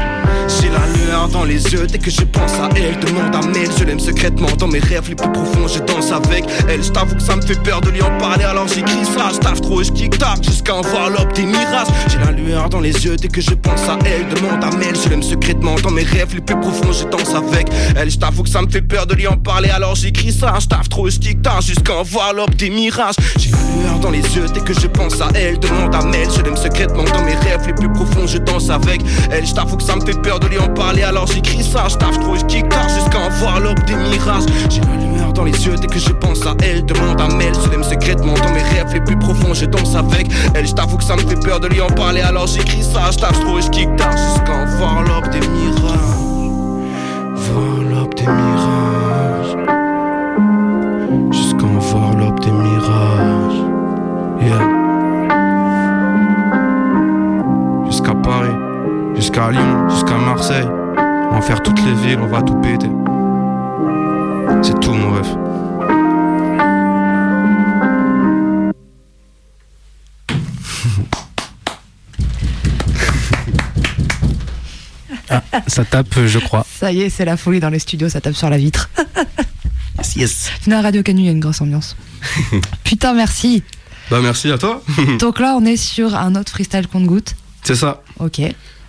J'ai 0.49 0.71
la 0.71 0.87
lueur 0.97 1.12
dans 1.13 1.45
les 1.45 1.63
yeux. 1.65 1.87
Dès 1.87 1.99
que 1.99 2.11
je 2.11 2.23
pense 2.23 2.53
à 2.55 2.71
elle 2.75 2.99
Demande 2.99 3.35
à 3.35 3.47
Mel, 3.47 3.69
je 3.79 3.85
l'aime 3.85 4.01
secrètement 4.01 4.49
dans 4.59 4.67
mes 4.67 4.79
rêves 4.79 5.09
les 5.11 5.15
plus 5.15 5.31
profonds 5.31 5.69
Je 5.69 5.79
danse 5.81 6.11
avec 6.11 6.45
elle, 6.69 6.83
je 6.83 6.91
t'avoue 6.91 7.17
que 7.17 7.23
ça 7.23 7.37
me 7.37 7.43
fait 7.43 7.61
peur 7.63 7.83
de 7.83 7.91
lui 7.91 8.01
en 8.01 8.17
parler 8.19 8.45
Alors 8.45 8.67
j'écris 8.67 9.05
ça, 9.05 9.29
je 9.33 9.39
taffe 9.39 9.61
trop 9.61 9.83
et 9.83 9.85
je 9.85 9.93
kick 9.93 10.17
tac 10.19 10.43
Jusqu'à 10.43 10.75
en 10.75 10.81
voir 10.81 11.11
l'aube 11.11 11.33
des 11.35 11.45
mirages 11.45 11.89
J'ai 12.09 12.19
la 12.19 12.31
lueur 12.31 12.69
dans 12.71 12.81
les 12.81 12.93
yeux. 13.05 13.17
Dès 13.17 13.29
que 13.29 13.43
je 13.43 13.51
pense 13.51 13.83
à 13.89 13.99
elle 14.07 14.27
Demande 14.35 14.65
à 14.65 14.75
Mel, 14.77 14.97
je 14.97 15.09
l'aime 15.11 15.23
secrètement 15.23 15.75
dans 15.83 15.91
mes 15.91 16.03
rêves 16.03 16.35
les 16.35 16.41
plus 16.41 16.59
profonds 16.59 16.93
Je 16.93 17.05
danse 17.05 17.35
avec 17.35 17.69
elle, 17.95 18.11
je 18.11 18.17
t'avoue 18.17 18.43
que 18.43 18.51
ça 18.51 18.63
me 18.63 18.71
fait 18.71 18.83
peur 18.83 19.07
de 19.07 19.15
lui 19.15 19.27
en 19.27 19.37
parler 19.37 19.69
Alors 19.69 19.95
j'écris 19.95 20.33
ça, 20.33 20.55
je 20.61 20.67
taffe 20.67 20.89
trop 20.89 21.09
et 21.09 21.11
je 21.11 21.19
kick 21.19 21.43
tac 21.43 21.61
Jusqu'à 21.63 21.95
en 21.95 22.03
voir 22.05 22.33
l'aube 22.33 22.55
des 22.55 22.71
mirages 22.71 23.17
J'ai 23.39 23.51
la 23.51 23.59
lueur 23.59 24.01
dans 24.01 24.11
les 24.11 24.23
yeux. 24.35 24.47
Dès 24.55 24.61
que 24.61 24.73
je 24.73 24.87
pense 24.87 25.21
à 25.21 25.29
elle 25.35 25.59
Demande 25.59 25.95
à 25.95 26.03
Mel, 26.05 26.29
je 26.35 26.41
l'aime 26.41 26.57
secrètement 26.57 27.05
dans 27.05 27.23
mes 27.23 27.35
rêves 27.35 27.67
les 27.67 27.75
plus 27.75 27.93
profonds 27.93 28.27
Je 28.27 28.39
danse 28.39 28.71
avec 28.71 29.03
elle, 29.31 29.47
je 29.47 29.53
t'avoue 29.53 29.77
que 29.77 29.83
ça 29.83 29.95
me 29.95 30.05
fait 30.05 30.21
peur 30.21 30.41
de 30.41 30.49
lui 30.49 30.59
en 30.59 30.69
parler 30.69 31.02
alors 31.03 31.27
j'écris 31.27 31.63
ça. 31.63 31.87
Je 31.89 31.97
taffe 31.97 32.19
trop, 32.21 32.37
je 32.37 32.45
kick 32.45 32.69
tard 32.69 32.89
jusqu'à 32.89 33.19
en 33.19 33.31
voir 33.31 33.61
l'aube 33.61 33.83
des 33.85 33.95
mirages. 33.95 34.45
J'ai 34.71 34.81
la 34.81 34.97
lumière 34.97 35.33
dans 35.33 35.45
les 35.45 35.67
yeux 35.67 35.77
dès 35.77 35.87
que 35.87 35.99
je 35.99 36.11
pense 36.11 36.47
à 36.47 36.55
elle. 36.63 36.85
Demande 36.85 37.21
à 37.21 37.29
Mel, 37.29 37.53
je 37.65 37.71
l'aime 37.71 37.85
secrètement 37.85 38.35
dans 38.35 38.53
mes 38.53 38.63
rêves 38.63 38.93
les 38.93 39.01
plus 39.01 39.19
profonds. 39.19 39.55
Je 39.55 39.67
danse 39.67 39.95
avec 39.95 40.29
elle, 40.55 40.67
je 40.67 40.73
t'avoue 40.73 40.97
que 40.97 41.05
ça 41.05 41.17
me 41.17 41.23
fait 41.23 41.41
peur 41.41 41.61
de 41.61 41.69
lui 41.69 41.81
en 41.81 41.89
parler. 41.89 42.21
Alors 42.21 42.47
j'écris 42.47 42.83
ça, 42.83 43.11
je 43.11 43.19
taffe 43.19 43.41
trop, 43.41 43.61
je 43.61 43.69
tard 43.97 44.13
jusqu'à 44.13 44.65
voir 44.77 45.03
l'aube 45.03 45.31
des 45.31 45.41
mirages. 45.41 46.01
Voir 47.35 47.83
l'aube 47.91 48.15
des 48.15 48.27
mirages. 48.27 48.92
Faire 61.43 61.63
toutes 61.63 61.83
les 61.85 61.95
villes, 61.95 62.19
on 62.21 62.27
va 62.27 62.43
tout 62.43 62.55
péter. 62.57 62.89
C'est 64.63 64.79
tout 64.81 64.93
mon 64.93 65.13
rêve. 65.13 65.37
Ah, 75.29 75.43
ça 75.67 75.85
tape, 75.85 76.27
je 76.27 76.39
crois. 76.39 76.65
Ça 76.79 76.93
y 76.93 77.03
est, 77.03 77.11
c'est 77.11 77.25
la 77.25 77.37
folie 77.37 77.59
dans 77.59 77.71
les 77.71 77.79
studios, 77.79 78.09
ça 78.09 78.21
tape 78.21 78.35
sur 78.35 78.49
la 78.49 78.59
vitre. 78.59 78.89
Yes, 79.99 80.17
yes. 80.17 80.51
À 80.71 80.81
Radio 80.81 81.03
Canu, 81.03 81.23
il 81.23 81.27
y 81.27 81.29
a 81.29 81.33
une 81.33 81.41
grosse 81.41 81.61
ambiance. 81.61 81.97
Putain, 82.85 83.15
merci. 83.15 83.63
Bah 84.11 84.21
merci 84.23 84.51
à 84.53 84.59
toi. 84.59 84.83
Donc 85.19 85.41
là, 85.41 85.57
on 85.59 85.65
est 85.65 85.77
sur 85.77 86.15
un 86.15 86.35
autre 86.35 86.53
freestyle 86.53 86.87
compte-goutte. 86.87 87.35
C'est 87.63 87.75
ça. 87.75 88.03
Ok. 88.19 88.41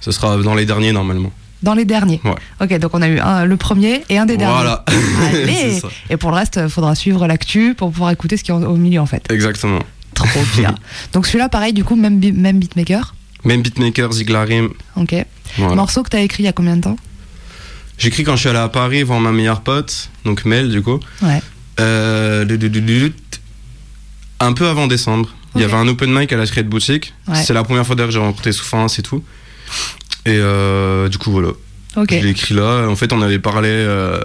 Ce 0.01 0.12
sera 0.12 0.38
dans 0.38 0.56
les 0.56 0.66
derniers 0.66 0.91
normalement. 0.91 1.32
Dans 1.64 1.74
les 1.74 1.86
derniers. 1.86 2.22
Ouais. 2.24 2.36
Ok, 2.61 2.78
donc 2.80 2.91
on 2.93 3.01
a 3.01 3.07
eu 3.07 3.20
un- 3.20 3.45
le 3.45 3.57
premier 3.57 4.03
et 4.09 4.18
un 4.18 4.26
des 4.26 4.38
derniers. 4.38 4.53
Voilà. 4.53 4.86
C'est 5.32 5.80
ça. 5.80 5.88
Et 6.09 6.18
pour 6.18 6.30
le 6.30 6.36
reste, 6.36 6.59
il 6.61 6.70
faudra 6.70 6.93
suivre 6.93 7.26
l'actu 7.26 7.74
pour 7.74 7.91
pouvoir 7.91 8.11
écouter 8.11 8.38
ce 8.38 8.43
qui 8.43 8.51
est 8.51 8.53
au 8.53 8.76
milieu 8.76 8.99
en 8.99 9.05
fait. 9.05 9.26
Exactement. 9.32 9.80
Trop 10.14 10.28
bien. 10.57 10.76
donc 11.14 11.26
celui-là, 11.26 11.49
pareil, 11.49 11.74
du 11.74 11.84
coup, 11.84 11.95
même, 11.95 12.20
même 12.20 12.59
beatmaker. 12.59 13.16
Même 13.45 13.61
beatmaker, 13.61 14.11
Ziglarim. 14.11 14.70
Ok. 14.95 15.16
Voilà. 15.57 15.76
Morceau 15.76 16.03
que 16.03 16.09
t'as 16.09 16.20
écrit 16.22 16.43
il 16.43 16.45
y 16.45 16.49
a 16.49 16.53
combien 16.53 16.76
de 16.78 16.82
temps? 16.82 16.97
J'écris 17.97 18.24
quand 18.24 18.36
je 18.36 18.41
suis 18.41 18.49
allé 18.49 18.59
à 18.59 18.70
Paris 18.70 19.03
voir 19.03 19.20
ma 19.20 19.32
meilleure 19.32 19.61
pote, 19.61 20.09
donc 20.26 20.45
Mel 20.45 20.70
du 20.70 20.82
coup. 20.82 20.99
Ouais. 21.22 21.41
Euh, 21.80 22.45
un 24.39 24.53
peu 24.53 24.68
avant 24.68 24.88
décembre. 24.88 25.30
Il 25.55 25.61
y 25.61 25.64
avait 25.64 25.76
un 25.76 25.88
open 25.88 26.11
mic 26.11 26.32
à 26.34 26.38
la 26.38 26.45
Secret 26.45 26.64
Boutique. 26.64 27.14
Ouais. 27.28 27.41
C'est 27.43 27.53
la 27.53 27.64
première 27.64 27.86
fois 27.86 27.95
d'ailleurs 27.95 28.09
que 28.09 28.14
j'ai 28.14 28.20
rencontré 28.20 28.51
Souffrance 28.51 28.97
et 28.99 29.03
tout. 29.03 29.24
Et 30.26 30.38
euh, 30.38 31.09
du 31.09 31.17
coup, 31.17 31.32
voilà. 31.32 31.49
Ok. 31.95 32.09
Je 32.11 32.24
l'ai 32.24 32.30
écrit 32.30 32.55
là. 32.55 32.88
En 32.88 32.95
fait, 32.95 33.13
on 33.13 33.21
avait 33.21 33.39
parlé 33.39 33.69
euh, 33.69 34.19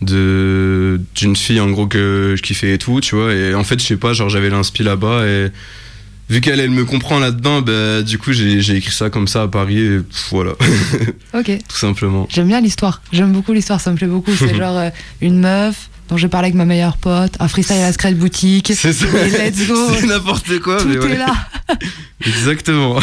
de 0.00 1.00
d'une 1.14 1.36
fille 1.36 1.60
en 1.60 1.70
gros 1.70 1.86
que 1.86 2.34
je 2.36 2.42
kiffais 2.42 2.74
et 2.74 2.78
tout, 2.78 3.00
tu 3.00 3.14
vois. 3.14 3.32
Et 3.32 3.54
en 3.54 3.64
fait, 3.64 3.80
je 3.80 3.86
sais 3.86 3.96
pas, 3.96 4.12
genre 4.12 4.28
j'avais 4.28 4.50
l'inspi 4.50 4.82
là-bas 4.82 5.26
et 5.26 5.48
vu 6.28 6.40
qu'elle 6.40 6.60
elle 6.60 6.70
me 6.70 6.84
comprend 6.84 7.18
là-dedans, 7.18 7.62
bah, 7.62 8.02
du 8.02 8.18
coup 8.18 8.32
j'ai 8.32 8.60
j'ai 8.60 8.76
écrit 8.76 8.92
ça 8.92 9.10
comme 9.10 9.28
ça 9.28 9.42
à 9.42 9.48
Paris 9.48 9.78
et 9.78 9.98
pff, 9.98 10.28
voilà, 10.30 10.52
Ok. 11.34 11.50
tout 11.68 11.76
simplement. 11.76 12.26
J'aime 12.30 12.48
bien 12.48 12.60
l'histoire. 12.60 13.02
J'aime 13.12 13.32
beaucoup 13.32 13.52
l'histoire, 13.52 13.80
ça 13.80 13.90
me 13.90 13.96
plaît 13.96 14.06
beaucoup. 14.06 14.32
C'est 14.34 14.54
genre 14.56 14.76
euh, 14.78 14.90
une 15.20 15.40
meuf 15.40 15.88
dont 16.12 16.18
j'ai 16.18 16.28
parlé 16.28 16.46
avec 16.48 16.54
ma 16.54 16.66
meilleure 16.66 16.98
pote, 16.98 17.32
un 17.40 17.48
freestyle 17.48 17.78
à 17.78 17.82
la 17.86 17.92
Secret 17.92 18.12
Boutique. 18.12 18.70
C'est 18.76 18.92
ça. 18.92 19.06
Et 19.26 19.30
let's 19.30 19.66
go. 19.66 19.74
C'est 19.98 20.06
n'importe 20.06 20.58
quoi, 20.60 20.76
Tout 20.76 20.88
mais 20.88 20.94
est 20.96 20.98
ouais. 20.98 21.16
là. 21.16 21.34
Exactement. 22.26 22.98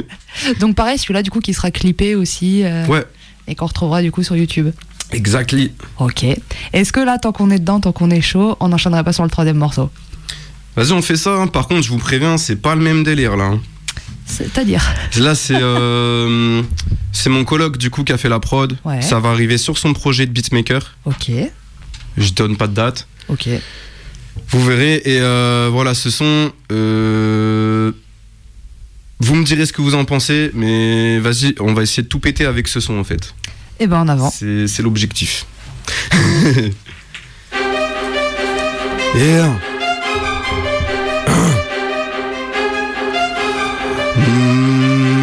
Donc 0.60 0.74
pareil, 0.74 0.96
celui-là 0.98 1.22
du 1.22 1.30
coup 1.30 1.40
qui 1.40 1.52
sera 1.52 1.70
clippé 1.70 2.14
aussi. 2.14 2.62
euh, 2.64 2.86
Ouais. 2.86 3.04
Et 3.46 3.54
qu'on 3.54 3.66
retrouvera 3.66 4.00
du 4.00 4.10
coup 4.10 4.22
sur 4.22 4.36
YouTube. 4.36 4.70
Exactly. 5.12 5.70
Ok. 6.00 6.24
Est-ce 6.72 6.92
que 6.92 7.00
là, 7.00 7.18
tant 7.18 7.30
qu'on 7.30 7.50
est 7.50 7.58
dedans, 7.58 7.78
tant 7.78 7.92
qu'on 7.92 8.10
est 8.10 8.20
chaud, 8.22 8.56
on 8.58 8.68
n'enchaînerait 8.68 9.04
pas 9.04 9.12
sur 9.12 9.22
le 9.22 9.30
troisième 9.30 9.58
morceau? 9.58 9.90
Vas-y, 10.76 10.92
on 10.92 11.02
fait 11.02 11.16
ça. 11.16 11.34
hein. 11.34 11.46
Par 11.46 11.68
contre, 11.68 11.82
je 11.82 11.90
vous 11.90 11.98
préviens, 11.98 12.38
c'est 12.38 12.56
pas 12.56 12.74
le 12.74 12.80
même 12.80 13.04
délire 13.04 13.36
là. 13.36 13.44
hein. 13.44 13.60
C'est-à-dire? 14.24 14.82
Là, 15.18 15.34
c'est 15.34 15.54
euh, 15.60 16.62
c'est 17.12 17.28
mon 17.30 17.44
coloc 17.44 17.76
du 17.76 17.90
coup 17.90 18.02
qui 18.02 18.12
a 18.12 18.18
fait 18.18 18.28
la 18.30 18.40
prod. 18.40 18.76
Ouais. 18.84 19.00
Ça 19.02 19.20
va 19.20 19.28
arriver 19.28 19.58
sur 19.58 19.76
son 19.78 19.92
projet 19.92 20.24
de 20.26 20.32
beatmaker. 20.32 20.96
Ok. 21.04 21.30
Je 22.16 22.32
donne 22.32 22.56
pas 22.56 22.66
de 22.66 22.74
date. 22.74 23.06
Ok. 23.28 23.48
Vous 24.48 24.64
verrez. 24.64 24.96
Et 25.04 25.20
euh, 25.20 25.68
voilà, 25.72 25.94
ce 25.94 26.10
sont. 26.10 26.52
euh, 26.72 27.92
vous 29.20 29.34
me 29.34 29.44
direz 29.44 29.64
ce 29.66 29.72
que 29.72 29.80
vous 29.80 29.94
en 29.94 30.04
pensez, 30.04 30.50
mais 30.54 31.18
vas-y, 31.20 31.54
on 31.60 31.72
va 31.72 31.82
essayer 31.82 32.02
de 32.02 32.08
tout 32.08 32.20
péter 32.20 32.44
avec 32.44 32.68
ce 32.68 32.80
son 32.80 32.98
en 32.98 33.04
fait. 33.04 33.34
Eh 33.80 33.86
ben 33.86 34.00
en 34.00 34.08
avant. 34.08 34.30
C'est 34.30 34.66
c'est 34.66 34.82
l'objectif. 34.82 35.46
yeah. 39.14 39.58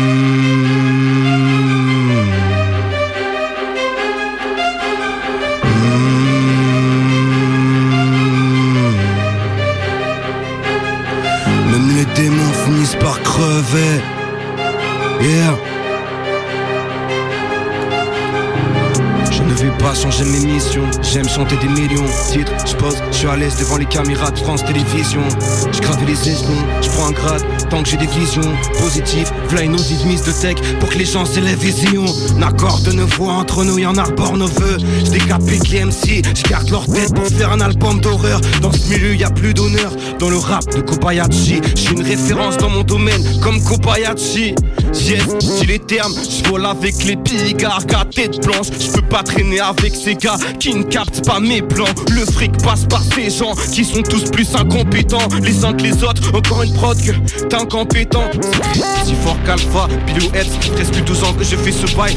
Je 19.32 19.44
ne 19.44 19.54
vais 19.54 19.78
pas 19.78 19.94
changer 19.94 20.26
mes 20.26 20.40
missions. 20.40 20.90
J'aime 21.04 21.30
chanter 21.30 21.56
des 21.58 21.68
millions. 21.68 22.06
Titre, 22.32 22.52
je 22.66 22.76
pose, 22.76 22.98
je 23.14 23.20
suis 23.20 23.28
à 23.28 23.36
l'aise 23.36 23.56
devant 23.58 23.78
les 23.78 23.86
caméras 23.86 24.32
de 24.32 24.40
France 24.40 24.66
Télévisions. 24.66 25.28
Je 25.72 25.80
gravais 25.80 26.06
les 26.06 26.30
échelons, 26.30 26.64
je 26.82 26.90
prends 26.90 27.08
un 27.08 27.12
grade 27.12 27.44
tant 27.70 27.84
que 27.84 27.90
j'ai 27.90 27.98
des 27.98 28.08
visions 28.08 28.42
positives. 28.80 29.32
V'là 29.50 29.64
une 29.64 29.76
oside 29.76 30.06
mise 30.06 30.24
de 30.24 30.32
tech 30.32 30.56
pour 30.80 30.90
que 30.90 30.98
les 30.98 31.06
gens 31.06 31.26
s'élèvent 31.26 31.60
vision. 31.60 32.06
N'accorde 32.38 32.88
nos 32.90 33.06
voix 33.06 33.34
entre 33.34 33.64
nous, 33.64 33.80
y'en 33.80 33.96
arbore 33.96 34.38
nos 34.38 34.48
voeux. 34.48 34.78
Je 35.06 35.12
décapite 35.12 35.70
les 35.70 35.86
MC, 35.86 36.24
je 36.36 36.50
garde 36.50 36.70
leur 36.70 36.86
tête 36.86 37.14
pour 37.14 37.26
faire 37.28 37.52
un 37.52 37.62
album 37.62 38.00
d'horreur. 38.02 38.42
Dans 38.62 38.72
ce 38.72 38.90
milieu, 38.90 39.16
y 39.16 39.24
a 39.24 39.30
plus 39.30 39.54
d'honneur. 39.54 39.92
Dans 40.20 40.30
le 40.30 40.38
rap 40.38 40.66
de 40.76 40.82
Kobayashi, 40.82 41.62
je 41.76 41.82
suis 41.82 41.94
une 41.94 42.04
référence 42.04 42.58
dans 42.58 42.70
mon 42.70 42.84
domaine 42.84 43.24
comme 43.42 43.64
Kobayashi. 43.64 44.56
Yes, 44.94 45.24
j'ai 45.60 45.66
les 45.66 45.80
termes, 45.80 46.14
je 46.14 46.48
vole 46.50 46.66
avec 46.66 47.04
les 47.04 47.16
pigards, 47.16 47.86
gars 47.86 48.06
tête 48.14 48.46
blanche. 48.46 48.68
Je 48.80 48.92
peux 48.92 49.02
pas 49.02 49.24
traîner 49.24 49.60
avec 49.60 49.96
ces 49.96 50.16
gars 50.16 50.38
qui 50.60 50.76
ne 50.76 50.84
captent 50.84 51.26
pas 51.26 51.40
mes 51.40 51.62
plans. 51.62 51.86
Le 52.12 52.26
fric 52.26 52.52
passe 52.64 52.86
par 52.86 53.03
ces 53.04 53.30
gens 53.30 53.54
qui 53.72 53.86
sont 53.86 54.02
tous 54.02 54.24
plus 54.32 54.56
incompétents 54.56 55.28
les 55.42 55.64
uns 55.66 55.74
que 55.74 55.84
les 55.84 56.04
autres. 56.04 56.34
Encore 56.34 56.64
une 56.64 56.74
prod 56.74 56.98
que 56.98 57.12
t'es 57.12 57.56
incompétent. 57.56 58.24
Si 59.06 59.14
fort 59.16 59.38
qu'Alpha, 59.46 59.88
pilouette, 60.06 60.50
presque 60.74 61.04
12 61.04 61.24
ans 61.24 61.34
que 61.34 61.44
je 61.44 61.56
fais 61.56 61.72
ce 61.72 61.96
bail. 61.96 62.16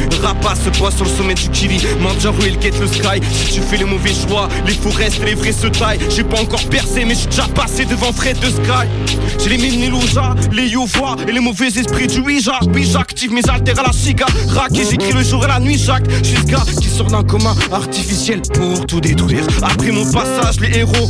Se 0.65 0.71
pose 0.79 0.95
sur 0.95 1.05
le 1.05 1.11
sommet 1.11 1.35
du 1.35 1.49
Kili. 1.51 1.81
Manjaro, 2.01 2.39
il 2.47 2.59
guette 2.59 2.79
le 2.81 2.87
sky. 2.87 3.21
Si 3.33 3.55
tu 3.55 3.61
fais 3.61 3.77
les 3.77 3.85
mauvais 3.85 4.15
choix, 4.15 4.49
les 4.67 4.73
faux 4.73 4.91
restent 4.91 5.21
et 5.23 5.27
les 5.27 5.35
vrais 5.35 5.53
se 5.53 5.67
taillent. 5.67 5.99
J'ai 6.09 6.25
pas 6.25 6.41
encore 6.41 6.63
percé, 6.65 7.05
mais 7.05 7.15
j'suis 7.15 7.27
déjà 7.27 7.47
passé 7.49 7.85
devant 7.85 8.13
Fred 8.13 8.39
de 8.39 8.47
Sky. 8.47 8.87
J'ai 9.43 9.57
les 9.57 9.89
loujas, 9.89 10.35
les 10.53 10.69
yovois 10.69 11.17
et 11.27 11.33
les 11.33 11.41
mauvais 11.41 11.69
esprits 11.69 12.07
du 12.07 12.21
Ouija. 12.21 12.59
Oui, 12.75 12.89
j'active 12.91 13.33
mes 13.33 13.49
altères 13.49 13.81
à 13.81 13.83
la 13.85 13.93
cigare. 13.93 14.31
Rack 14.49 14.73
et 14.79 14.85
j'écris 14.89 15.13
le 15.13 15.23
jour 15.23 15.45
et 15.45 15.49
la 15.49 15.61
nuit, 15.61 15.79
Jacques. 15.79 16.09
Je 16.23 16.29
suis 16.29 16.37
ce 16.37 16.43
gars 16.45 16.65
qui 16.81 16.89
sort 16.89 17.07
d'un 17.07 17.25
commun 17.25 17.55
artificiel 17.73 18.41
pour 18.55 18.87
tout 18.87 19.01
détruire. 19.01 19.47
Après 19.63 19.91
mon 19.91 20.11
passage, 20.11 20.61
les 20.61 20.76
héros 20.77 21.07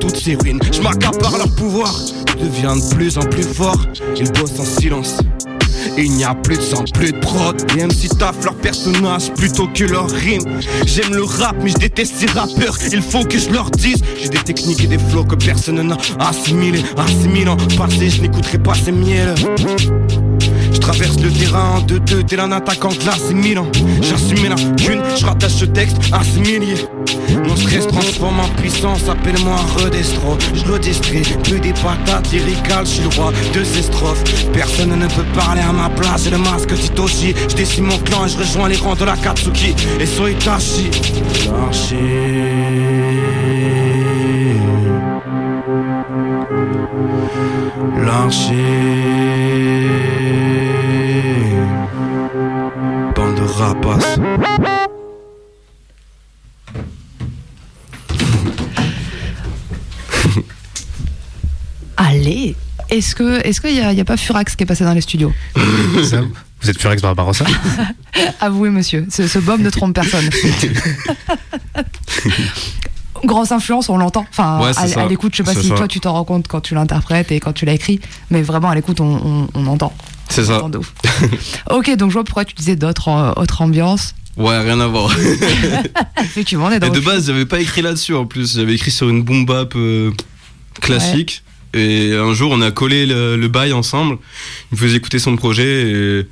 toutes 0.00 0.16
ces 0.16 0.34
ruines. 0.36 0.60
Je 0.72 0.80
m'accapare 0.80 1.38
leur 1.38 1.50
pouvoir, 1.50 1.94
deviens 2.40 2.76
de 2.76 2.94
plus 2.94 3.16
en 3.18 3.22
plus 3.22 3.42
fort. 3.42 3.80
Ils 4.16 4.30
bossent 4.32 4.58
en 4.60 4.64
silence. 4.64 5.18
Et 5.96 6.04
il 6.04 6.12
n'y 6.12 6.24
a 6.24 6.34
plus 6.34 6.56
de 6.56 6.62
sang, 6.62 6.84
plus 6.92 7.12
de 7.12 7.18
prod. 7.18 7.56
Les 7.74 7.84
MC 7.84 8.08
taffent 8.18 8.44
leur 8.44 8.54
personnage 8.54 9.32
plutôt 9.34 9.68
que 9.68 9.84
leur 9.84 10.10
rime. 10.10 10.42
J'aime 10.84 11.14
le 11.14 11.24
rap, 11.24 11.56
mais 11.62 11.70
je 11.70 11.76
déteste 11.76 12.14
ces 12.16 12.26
rappeurs. 12.26 12.76
Il 12.92 13.02
faut 13.02 13.24
que 13.24 13.38
je 13.38 13.50
leur 13.50 13.70
dise. 13.70 14.02
J'ai 14.20 14.28
des 14.28 14.38
techniques 14.38 14.84
et 14.84 14.88
des 14.88 14.98
flots 14.98 15.24
que 15.24 15.36
personne 15.36 15.80
n'a 15.80 15.96
assimilé. 16.18 16.82
Assimilant, 16.96 17.56
passé, 17.78 18.10
je 18.10 18.22
n'écouterai 18.22 18.58
pas 18.58 18.74
ces 18.74 18.92
miels. 18.92 19.34
Je 20.76 20.80
traverse 20.82 21.18
le 21.20 21.30
terrain 21.30 21.78
en 21.78 21.80
2-2, 21.80 22.26
tel 22.26 22.38
un 22.38 22.52
attaquant 22.52 22.90
classe 22.90 23.30
Milan. 23.32 23.66
J'assume 24.02 24.42
la 24.42 24.50
lacune, 24.50 25.00
je 25.18 25.24
rattache 25.24 25.54
ce 25.54 25.64
texte 25.64 25.96
à 26.12 26.22
ce 26.22 26.38
millier. 26.38 26.76
Mon 27.48 27.56
stress 27.56 27.86
transforme 27.86 28.40
en 28.40 28.48
puissance, 28.60 29.08
appelle-moi 29.08 29.56
redestro. 29.78 30.36
Je 30.52 30.70
redistribue 30.70 31.60
des 31.60 31.72
patates 31.72 32.30
lyricales, 32.30 32.84
je 32.84 32.90
suis 32.90 33.02
le 33.04 33.08
roi 33.08 33.32
de 33.54 33.64
ces 33.64 33.84
strophes. 33.84 34.22
Personne 34.52 34.94
ne 34.94 35.06
peut 35.06 35.24
parler 35.34 35.62
à 35.62 35.72
ma 35.72 35.88
place, 35.88 36.24
j'ai 36.24 36.30
le 36.30 36.36
masque 36.38 36.74
Titoshi. 36.74 37.34
Je 37.48 37.56
décime 37.56 37.86
mon 37.86 37.98
clan 37.98 38.26
et 38.26 38.28
je 38.28 38.36
rejoins 38.36 38.68
les 38.68 38.76
rangs 38.76 38.96
de 38.96 39.06
la 39.06 39.16
Katsuki. 39.16 39.74
Et 39.98 40.04
so 40.04 40.28
Itachi. 40.28 40.90
L'archer. 48.04 49.65
Allez 61.96 62.54
Est-ce 62.90 63.14
que 63.14 63.44
est-ce 63.46 63.60
qu'il 63.60 63.72
n'y 63.74 63.80
a, 63.80 63.92
il 63.92 63.98
y 63.98 64.00
a 64.00 64.04
pas 64.04 64.16
Furax 64.16 64.56
qui 64.56 64.64
est 64.64 64.66
passé 64.66 64.84
dans 64.84 64.92
les 64.92 65.00
studios 65.00 65.32
Ça, 66.04 66.20
vous 66.60 66.70
êtes 66.70 66.84
à 66.84 67.32
ça 67.32 67.44
Avouez, 68.40 68.70
monsieur, 68.70 69.06
ce, 69.10 69.26
ce 69.28 69.38
bombe 69.38 69.60
ne 69.60 69.70
trompe 69.70 69.94
personne. 69.94 70.28
Grosse 73.24 73.52
influence, 73.52 73.88
on 73.88 73.96
l'entend. 73.98 74.26
Enfin, 74.30 74.60
Ouais, 74.60 74.72
à, 74.76 75.06
l'écoute, 75.06 75.32
je 75.34 75.38
sais 75.38 75.42
pas 75.54 75.58
si 75.60 75.68
ça. 75.68 75.74
toi 75.74 75.88
tu 75.88 76.00
t'en 76.00 76.12
rends 76.12 76.24
compte 76.24 76.48
quand 76.48 76.60
tu 76.60 76.74
l'interprètes 76.74 77.32
et 77.32 77.40
quand 77.40 77.52
tu 77.52 77.64
l'as 77.64 77.72
écrit, 77.72 78.00
mais 78.30 78.42
vraiment 78.42 78.70
à 78.70 78.74
l'écoute, 78.74 79.00
on, 79.00 79.16
on- 79.24 79.48
on 79.54 79.66
entend. 79.66 79.92
C'est 80.28 80.44
ça. 80.44 80.62
ok, 81.70 81.96
donc 81.96 82.10
je 82.10 82.14
vois 82.14 82.24
pourquoi 82.24 82.44
tu 82.44 82.54
disais 82.54 82.76
d'autres 82.76 83.08
euh, 83.08 83.32
autres 83.40 83.62
ambiances. 83.62 84.14
Ouais, 84.36 84.58
rien 84.60 84.78
à 84.80 84.86
voir. 84.86 85.14
Effectivement, 86.20 86.66
on 86.66 86.70
est 86.70 86.78
dans 86.78 86.88
Et 86.88 86.90
de 86.90 86.98
autre 86.98 87.06
base, 87.06 87.26
j'avais 87.26 87.46
pas 87.46 87.60
écrit 87.60 87.80
là-dessus 87.80 88.14
en 88.14 88.26
plus. 88.26 88.56
J'avais 88.56 88.74
écrit 88.74 88.90
sur 88.90 89.08
une 89.08 89.22
boom 89.22 89.46
bap 89.46 89.74
euh, 89.76 90.10
classique. 90.80 91.42
Et 91.72 92.12
un 92.14 92.34
jour, 92.34 92.50
on 92.52 92.60
a 92.60 92.70
collé 92.70 93.06
le, 93.06 93.36
le 93.36 93.48
bail 93.48 93.72
ensemble. 93.72 94.18
Il 94.72 94.76
me 94.76 94.80
faisait 94.80 94.96
écouter 94.96 95.18
son 95.18 95.36
projet 95.36 95.90
et 95.90 96.26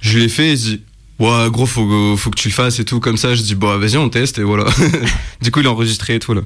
je 0.00 0.18
l'ai 0.18 0.28
fait. 0.28 0.52
Et 0.52 0.56
je 0.56 0.62
dis, 0.62 0.82
ouais, 1.18 1.50
gros, 1.50 1.66
faut, 1.66 2.16
faut 2.16 2.30
que 2.30 2.38
tu 2.38 2.48
le 2.48 2.54
fasses 2.54 2.78
et 2.78 2.84
tout. 2.84 3.00
Comme 3.00 3.16
ça, 3.16 3.34
je 3.34 3.42
dis, 3.42 3.54
bon, 3.56 3.78
vas-y, 3.78 3.96
on 3.96 4.08
teste 4.08 4.38
et 4.38 4.42
voilà. 4.42 4.66
du 5.42 5.50
coup, 5.50 5.60
il 5.60 5.66
a 5.66 5.72
enregistré 5.72 6.16
et 6.16 6.18
tout 6.20 6.34
là. 6.34 6.42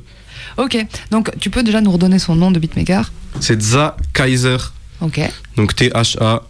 Ok, 0.56 0.76
donc 1.10 1.30
tu 1.38 1.50
peux 1.50 1.62
déjà 1.62 1.80
nous 1.80 1.92
redonner 1.92 2.18
son 2.18 2.34
nom 2.34 2.50
de 2.50 2.58
beatmaker? 2.58 3.12
C'est 3.38 3.60
Za 3.60 3.96
Kaiser. 4.12 4.56
Ok, 5.00 5.20
Donc 5.56 5.76
T-H-A 5.76 6.42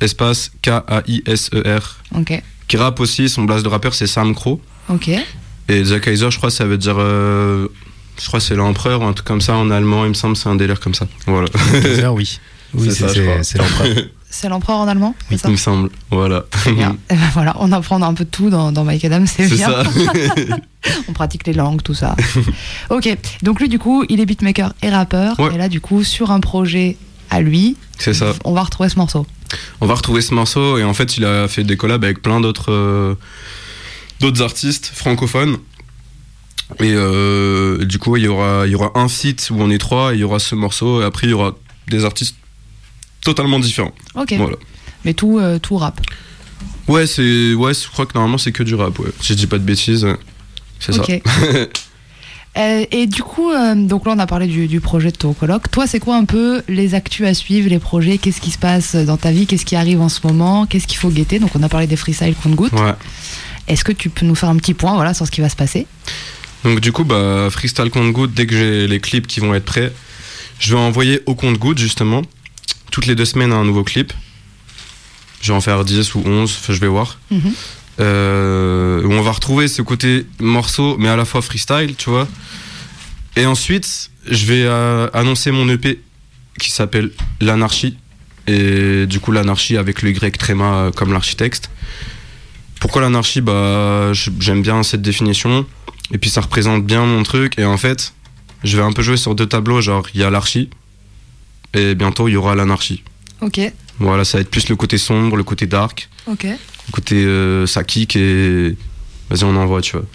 espace 0.00 0.50
K-A-I-S-E-R. 0.62 1.96
ok, 2.16 2.42
Qui 2.68 2.76
rappe 2.76 3.00
aussi. 3.00 3.28
Son 3.28 3.44
blast 3.44 3.64
de 3.64 3.68
rappeur, 3.68 3.94
c'est 3.94 4.06
Sam 4.06 4.34
Crow. 4.34 4.60
ok. 4.88 5.10
Et 5.68 5.82
The 5.82 6.00
Kaiser, 6.00 6.30
je 6.30 6.36
crois, 6.38 6.50
ça 6.50 6.64
veut 6.64 6.78
dire. 6.78 6.96
euh, 6.98 7.66
je 8.20 8.26
crois 8.28 8.38
que 8.40 8.46
c'est 8.46 8.54
l'empereur 8.54 9.00
ou 9.02 9.04
un 9.04 9.12
truc 9.12 9.26
comme 9.26 9.40
ça 9.40 9.56
en 9.56 9.70
allemand, 9.70 10.04
il 10.04 10.10
me 10.10 10.14
semble, 10.14 10.36
c'est 10.36 10.48
un 10.48 10.54
délire 10.54 10.78
comme 10.80 10.94
ça. 10.94 11.06
Voilà. 11.26 11.48
Kaiser, 11.82 12.06
oui. 12.08 12.38
Oui, 12.74 12.90
C'est 12.92 13.56
l'empereur. 13.58 13.86
C'est 14.28 14.48
l'empereur 14.48 14.78
en 14.78 14.88
allemand 14.88 15.14
c'est 15.30 15.38
ça 15.38 15.48
Il 15.48 15.52
me 15.52 15.56
semble. 15.56 15.88
Voilà. 16.10 16.44
Bien. 16.66 16.96
Eh 17.10 17.14
ben 17.14 17.30
voilà, 17.32 17.54
on 17.60 17.70
apprend 17.72 18.02
un 18.02 18.12
peu 18.12 18.24
de 18.24 18.28
tout 18.28 18.50
dans, 18.50 18.70
dans 18.72 18.84
Mike 18.84 19.04
Adam, 19.04 19.24
c'est 19.24 19.48
C'est 19.48 19.54
bien. 19.54 19.68
ça. 19.70 19.82
on 21.08 21.12
pratique 21.12 21.46
les 21.46 21.52
langues, 21.54 21.80
tout 21.82 21.94
ça. 21.94 22.14
ok, 22.90 23.16
donc 23.42 23.60
lui, 23.60 23.68
du 23.68 23.78
coup, 23.78 24.04
il 24.08 24.20
est 24.20 24.26
beatmaker 24.26 24.74
et 24.82 24.90
rappeur. 24.90 25.38
Ouais. 25.40 25.54
Et 25.54 25.58
là, 25.58 25.68
du 25.68 25.80
coup, 25.80 26.02
sur 26.04 26.32
un 26.32 26.40
projet 26.40 26.96
à 27.30 27.40
lui, 27.40 27.76
C'est 27.98 28.12
ça. 28.14 28.34
on 28.44 28.52
va 28.52 28.62
retrouver 28.64 28.88
ce 28.88 28.96
morceau. 28.96 29.26
On 29.80 29.86
va 29.86 29.94
retrouver 29.94 30.20
ce 30.20 30.34
morceau 30.34 30.78
et 30.78 30.84
en 30.84 30.94
fait, 30.94 31.16
il 31.16 31.24
a 31.24 31.48
fait 31.48 31.64
des 31.64 31.76
collabs 31.76 32.04
avec 32.04 32.22
plein 32.22 32.40
d'autres 32.40 32.72
euh, 32.72 33.14
d'autres 34.20 34.42
artistes 34.42 34.90
francophones. 34.94 35.58
Et 36.80 36.92
euh, 36.94 37.84
du 37.84 37.98
coup, 37.98 38.16
il 38.16 38.24
y 38.24 38.28
aura 38.28 38.66
il 38.66 38.72
y 38.72 38.74
aura 38.74 38.90
un 38.94 39.08
feat 39.08 39.48
où 39.50 39.56
on 39.60 39.70
est 39.70 39.78
trois, 39.78 40.12
et 40.12 40.16
il 40.16 40.20
y 40.20 40.24
aura 40.24 40.38
ce 40.38 40.54
morceau 40.54 41.00
et 41.00 41.04
après 41.04 41.28
il 41.28 41.30
y 41.30 41.34
aura 41.34 41.56
des 41.88 42.04
artistes 42.04 42.36
totalement 43.22 43.60
différents. 43.60 43.94
Ok. 44.14 44.34
Voilà. 44.36 44.56
Mais 45.04 45.14
tout, 45.14 45.38
euh, 45.38 45.58
tout 45.58 45.76
rap. 45.76 46.00
Ouais, 46.88 47.06
c'est 47.06 47.54
ouais, 47.54 47.74
je 47.74 47.88
crois 47.88 48.06
que 48.06 48.14
normalement 48.14 48.38
c'est 48.38 48.52
que 48.52 48.62
du 48.62 48.74
rap. 48.74 48.98
Ouais. 48.98 49.10
Si 49.20 49.28
je 49.28 49.34
dis 49.34 49.46
pas 49.46 49.58
de 49.58 49.64
bêtises, 49.64 50.06
c'est 50.80 50.92
ça. 50.92 51.02
Euh, 52.56 52.84
et 52.90 53.06
du 53.06 53.22
coup, 53.22 53.50
euh, 53.50 53.74
donc 53.74 54.06
là, 54.06 54.14
on 54.16 54.18
a 54.18 54.26
parlé 54.26 54.46
du, 54.46 54.66
du 54.66 54.80
projet 54.80 55.10
de 55.10 55.16
ton 55.16 55.34
colloque. 55.34 55.70
Toi, 55.70 55.86
c'est 55.86 56.00
quoi 56.00 56.16
un 56.16 56.24
peu 56.24 56.62
les 56.68 56.94
actus 56.94 57.26
à 57.26 57.34
suivre, 57.34 57.68
les 57.68 57.78
projets? 57.78 58.18
Qu'est-ce 58.18 58.40
qui 58.40 58.50
se 58.50 58.58
passe 58.58 58.96
dans 58.96 59.16
ta 59.18 59.30
vie? 59.30 59.46
Qu'est-ce 59.46 59.66
qui 59.66 59.76
arrive 59.76 60.00
en 60.00 60.08
ce 60.08 60.26
moment? 60.26 60.64
Qu'est-ce 60.66 60.86
qu'il 60.86 60.98
faut 60.98 61.10
guetter? 61.10 61.38
Donc, 61.38 61.50
on 61.54 61.62
a 61.62 61.68
parlé 61.68 61.86
des 61.86 61.96
freestyles 61.96 62.34
compte 62.34 62.54
goutte. 62.54 62.72
ouais. 62.72 62.94
Est-ce 63.68 63.84
que 63.84 63.92
tu 63.92 64.10
peux 64.10 64.24
nous 64.24 64.34
faire 64.36 64.48
un 64.48 64.56
petit 64.56 64.74
point 64.74 64.94
voilà, 64.94 65.12
sur 65.12 65.26
ce 65.26 65.30
qui 65.30 65.40
va 65.40 65.48
se 65.48 65.56
passer? 65.56 65.86
Donc 66.64 66.80
du 66.80 66.92
coup, 66.92 67.04
bah, 67.04 67.48
freestyle 67.50 67.90
compte 67.90 68.12
goutte, 68.12 68.32
dès 68.32 68.46
que 68.46 68.56
j'ai 68.56 68.86
les 68.86 69.00
clips 69.00 69.26
qui 69.26 69.40
vont 69.40 69.54
être 69.54 69.64
prêts, 69.64 69.92
je 70.58 70.72
vais 70.72 70.78
envoyer 70.80 71.20
au 71.26 71.34
compte 71.34 71.58
goutte 71.58 71.78
justement. 71.78 72.22
Toutes 72.90 73.06
les 73.06 73.14
deux 73.14 73.24
semaines 73.24 73.52
un 73.52 73.64
nouveau 73.64 73.84
clip. 73.84 74.12
Je 75.42 75.52
vais 75.52 75.56
en 75.56 75.60
faire 75.60 75.84
10 75.84 76.14
ou 76.14 76.22
11, 76.24 76.58
enfin, 76.60 76.72
je 76.72 76.80
vais 76.80 76.86
voir. 76.86 77.18
Mhm. 77.30 77.52
Euh, 77.98 79.02
où 79.02 79.12
on 79.12 79.22
va 79.22 79.32
retrouver 79.32 79.68
ce 79.68 79.80
côté 79.82 80.26
morceau, 80.38 80.96
mais 80.98 81.08
à 81.08 81.16
la 81.16 81.24
fois 81.24 81.40
freestyle, 81.42 81.94
tu 81.96 82.10
vois. 82.10 82.28
Et 83.36 83.46
ensuite, 83.46 84.10
je 84.28 84.46
vais 84.46 84.62
euh, 84.64 85.08
annoncer 85.14 85.50
mon 85.50 85.68
EP 85.68 86.00
qui 86.58 86.70
s'appelle 86.70 87.10
L'Anarchie. 87.40 87.96
Et 88.46 89.06
du 89.06 89.18
coup, 89.18 89.32
l'anarchie 89.32 89.76
avec 89.76 90.02
le 90.02 90.10
Y 90.10 90.38
tréma 90.38 90.74
euh, 90.74 90.90
comme 90.92 91.12
l'architecte. 91.12 91.70
Pourquoi 92.80 93.02
l'anarchie? 93.02 93.40
Bah, 93.40 94.12
j'aime 94.12 94.62
bien 94.62 94.82
cette 94.82 95.02
définition. 95.02 95.66
Et 96.12 96.18
puis 96.18 96.30
ça 96.30 96.42
représente 96.42 96.84
bien 96.84 97.04
mon 97.04 97.22
truc. 97.24 97.58
Et 97.58 97.64
en 97.64 97.76
fait, 97.76 98.14
je 98.62 98.76
vais 98.76 98.84
un 98.84 98.92
peu 98.92 99.02
jouer 99.02 99.16
sur 99.16 99.34
deux 99.34 99.46
tableaux. 99.46 99.80
Genre, 99.80 100.06
il 100.14 100.20
y 100.20 100.24
a 100.24 100.30
l'archi. 100.30 100.70
Et 101.74 101.94
bientôt, 101.94 102.28
il 102.28 102.32
y 102.32 102.36
aura 102.36 102.54
l'anarchie. 102.54 103.02
Ok, 103.40 103.60
Voilà, 103.98 104.24
ça 104.24 104.38
va 104.38 104.42
être 104.42 104.50
plus 104.50 104.68
le 104.68 104.76
côté 104.76 104.96
sombre, 104.96 105.36
le 105.36 105.44
côté 105.44 105.66
dark, 105.66 106.08
ok, 106.26 106.46
côté 106.92 107.24
euh, 107.24 107.66
ça 107.66 107.84
kick 107.84 108.16
et. 108.16 108.76
Vas-y, 109.28 109.42
on 109.42 109.56
envoie, 109.56 109.80
tu 109.80 109.96
vois. 109.96 110.06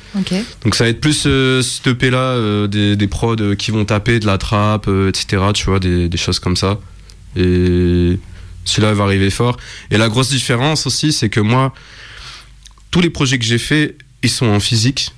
Donc 0.64 0.74
ça 0.74 0.86
va 0.86 0.90
être 0.90 1.02
plus 1.02 1.24
euh, 1.26 1.62
cet 1.62 1.86
EP 1.88 2.10
là, 2.10 2.18
euh, 2.20 2.68
des, 2.68 2.96
des 2.96 3.08
prods 3.08 3.36
euh, 3.42 3.56
qui 3.56 3.72
vont 3.72 3.84
taper, 3.84 4.22
de 4.22 4.26
la 4.26 4.38
trappe, 4.38 4.88
euh, 4.88 5.10
etc. 5.10 5.44
Tu 5.54 5.66
vois, 5.66 5.80
des, 5.82 6.08
des 6.08 6.18
choses 6.18 6.40
comme 6.40 6.56
ça. 6.56 6.80
Et 7.36 8.18
celui-là 8.64 8.94
va 8.94 9.04
arriver 9.04 9.30
fort. 9.30 9.58
Et 9.90 9.98
la 9.98 10.08
grosse 10.08 10.30
différence 10.30 10.88
aussi, 10.88 11.12
c'est 11.12 11.28
que 11.28 11.42
moi, 11.42 11.74
tous 12.90 13.02
les 13.02 13.10
projets 13.10 13.38
que 13.38 13.44
j'ai 13.44 13.58
faits, 13.58 13.98
ils 14.24 14.30
sont 14.30 14.46
en 14.48 14.62
physique. 14.62 15.12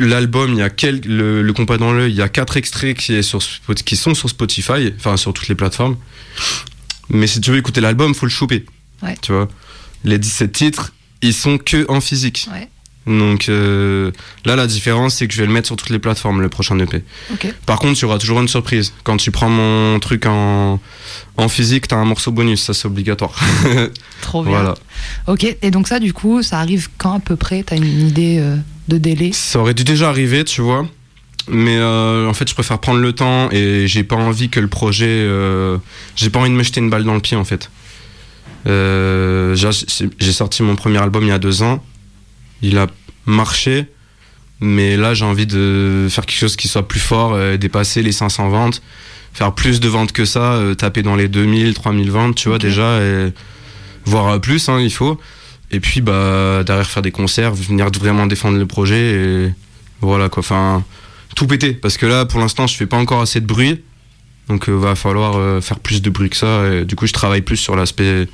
L'album, 0.00 0.52
il 0.54 0.58
y 0.58 0.62
a 0.62 0.70
quel, 0.70 1.00
le, 1.04 1.42
le 1.42 1.52
compas 1.52 1.76
dans 1.76 1.92
l'œil, 1.92 2.10
il 2.12 2.16
y 2.16 2.22
a 2.22 2.28
quatre 2.28 2.56
extraits 2.56 2.96
qui, 2.96 3.14
est 3.14 3.22
sur, 3.22 3.40
Spot- 3.42 3.80
qui 3.82 3.94
sont 3.96 4.14
sur 4.14 4.28
Spotify, 4.28 4.92
enfin 4.96 5.16
sur 5.16 5.32
toutes 5.32 5.48
les 5.48 5.54
plateformes. 5.56 5.96
Mais 7.10 7.26
si 7.28 7.40
tu 7.40 7.50
veux 7.52 7.58
écouter 7.58 7.80
l'album, 7.80 8.12
faut 8.14 8.26
le 8.26 8.30
choper. 8.30 8.64
Ouais. 9.02 9.16
Tu 9.22 9.32
vois, 9.32 9.48
les 10.04 10.18
17 10.18 10.52
titres, 10.52 10.92
ils 11.22 11.34
sont 11.34 11.58
que 11.58 11.86
en 11.90 12.00
physique. 12.00 12.48
Ouais. 12.52 12.68
Donc 13.08 13.48
euh, 13.48 14.10
là, 14.44 14.54
la 14.54 14.66
différence, 14.66 15.14
c'est 15.14 15.26
que 15.26 15.32
je 15.32 15.40
vais 15.40 15.46
le 15.46 15.52
mettre 15.52 15.66
sur 15.66 15.76
toutes 15.76 15.90
les 15.90 15.98
plateformes, 15.98 16.42
le 16.42 16.50
prochain 16.50 16.78
EP. 16.78 17.02
Par 17.64 17.78
contre, 17.78 17.98
il 17.98 18.02
y 18.02 18.04
aura 18.04 18.18
toujours 18.18 18.40
une 18.40 18.48
surprise. 18.48 18.92
Quand 19.02 19.16
tu 19.16 19.30
prends 19.30 19.48
mon 19.48 19.98
truc 19.98 20.26
en, 20.26 20.78
en 21.38 21.48
physique, 21.48 21.88
t'as 21.88 21.96
un 21.96 22.04
morceau 22.04 22.32
bonus, 22.32 22.62
ça 22.62 22.74
c'est 22.74 22.86
obligatoire. 22.86 23.34
Trop 24.20 24.42
bien. 24.42 24.52
Voilà. 24.52 24.74
Ok, 25.26 25.56
et 25.62 25.70
donc 25.70 25.88
ça, 25.88 26.00
du 26.00 26.12
coup, 26.12 26.42
ça 26.42 26.58
arrive 26.58 26.88
quand 26.98 27.14
à 27.14 27.20
peu 27.20 27.36
près? 27.36 27.62
T'as 27.62 27.76
une 27.76 28.08
idée 28.08 28.36
euh, 28.40 28.56
de 28.88 28.98
délai? 28.98 29.32
Ça 29.32 29.58
aurait 29.60 29.74
dû 29.74 29.84
déjà 29.84 30.10
arriver, 30.10 30.44
tu 30.44 30.60
vois. 30.60 30.86
Mais 31.50 31.78
euh, 31.78 32.28
en 32.28 32.34
fait, 32.34 32.46
je 32.46 32.52
préfère 32.52 32.78
prendre 32.78 33.00
le 33.00 33.14
temps 33.14 33.50
et 33.50 33.86
j'ai 33.86 34.04
pas 34.04 34.16
envie 34.16 34.50
que 34.50 34.60
le 34.60 34.68
projet. 34.68 35.26
j'ai 36.14 36.28
pas 36.28 36.40
envie 36.40 36.50
de 36.50 36.54
me 36.54 36.62
jeter 36.62 36.80
une 36.80 36.90
balle 36.90 37.04
dans 37.04 37.14
le 37.14 37.20
pied, 37.20 37.38
en 37.38 37.44
fait. 37.44 37.70
Euh, 38.66 39.54
j'ai 39.54 40.32
sorti 40.32 40.62
mon 40.62 40.76
premier 40.76 40.98
album 40.98 41.24
il 41.24 41.28
y 41.28 41.32
a 41.32 41.38
deux 41.38 41.62
ans. 41.62 41.82
Il 42.62 42.78
a 42.78 42.86
marché. 43.26 43.86
Mais 44.60 44.96
là, 44.96 45.14
j'ai 45.14 45.24
envie 45.24 45.46
de 45.46 46.08
faire 46.10 46.26
quelque 46.26 46.38
chose 46.38 46.56
qui 46.56 46.68
soit 46.68 46.86
plus 46.86 47.00
fort, 47.00 47.34
euh, 47.34 47.56
dépasser 47.56 48.02
les 48.02 48.12
500 48.12 48.48
ventes, 48.48 48.82
faire 49.32 49.54
plus 49.54 49.78
de 49.78 49.88
ventes 49.88 50.12
que 50.12 50.24
ça, 50.24 50.54
euh, 50.54 50.74
taper 50.74 51.02
dans 51.02 51.14
les 51.14 51.28
2000, 51.28 51.74
3000 51.74 52.10
ventes, 52.10 52.34
tu 52.34 52.48
vois, 52.48 52.58
déjà, 52.58 53.00
et 53.00 53.32
voire 54.04 54.34
euh, 54.34 54.38
plus, 54.38 54.68
hein, 54.68 54.80
il 54.80 54.92
faut. 54.92 55.20
Et 55.70 55.78
puis, 55.78 56.00
bah, 56.00 56.64
derrière, 56.64 56.88
faire 56.90 57.02
des 57.02 57.12
concerts, 57.12 57.54
venir 57.54 57.88
vraiment 57.90 58.26
défendre 58.26 58.58
le 58.58 58.66
projet, 58.66 59.46
et 59.46 59.52
voilà, 60.00 60.28
quoi. 60.28 60.40
Enfin, 60.40 60.82
tout 61.36 61.46
péter, 61.46 61.72
parce 61.72 61.96
que 61.96 62.06
là, 62.06 62.24
pour 62.24 62.40
l'instant, 62.40 62.66
je 62.66 62.74
fais 62.74 62.86
pas 62.86 62.96
encore 62.96 63.20
assez 63.20 63.40
de 63.40 63.46
bruit, 63.46 63.80
donc 64.48 64.68
euh, 64.68 64.72
va 64.72 64.94
falloir 64.94 65.36
euh, 65.36 65.60
faire 65.60 65.78
plus 65.78 66.02
de 66.02 66.10
bruit 66.10 66.30
que 66.30 66.36
ça, 66.36 66.66
et 66.72 66.84
du 66.84 66.94
coup, 66.96 67.06
je 67.06 67.12
travaille 67.12 67.42
plus 67.42 67.56
sur 67.56 67.76
l'aspect. 67.76 68.28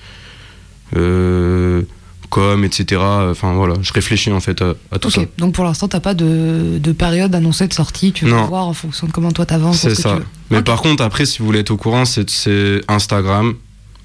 Euh, 0.96 1.82
com, 2.30 2.64
etc. 2.64 3.00
Enfin 3.30 3.52
voilà, 3.54 3.74
je 3.80 3.92
réfléchis 3.92 4.32
en 4.32 4.40
fait 4.40 4.60
à, 4.60 4.74
à 4.90 4.98
tout 4.98 5.06
Ok, 5.08 5.14
ça. 5.14 5.20
donc 5.38 5.54
pour 5.54 5.64
l'instant, 5.64 5.86
t'as 5.86 6.00
pas 6.00 6.14
de, 6.14 6.78
de 6.78 6.92
période 6.92 7.32
annoncée 7.34 7.68
de 7.68 7.72
sortie. 7.72 8.12
Tu 8.12 8.26
vas 8.26 8.42
voir 8.46 8.66
en 8.66 8.74
fonction 8.74 9.06
de 9.06 9.12
comment 9.12 9.30
toi 9.30 9.46
t'avances. 9.46 9.78
C'est 9.78 9.90
ce 9.90 9.94
que 9.96 10.02
ça. 10.02 10.16
tu. 10.16 10.22
Mais 10.50 10.62
par 10.62 10.82
contre, 10.82 11.02
après, 11.04 11.26
si 11.26 11.38
vous 11.38 11.44
voulez 11.46 11.60
être 11.60 11.70
au 11.70 11.76
courant, 11.76 12.04
c'est- 12.04 12.80
Instagram, 12.88 13.54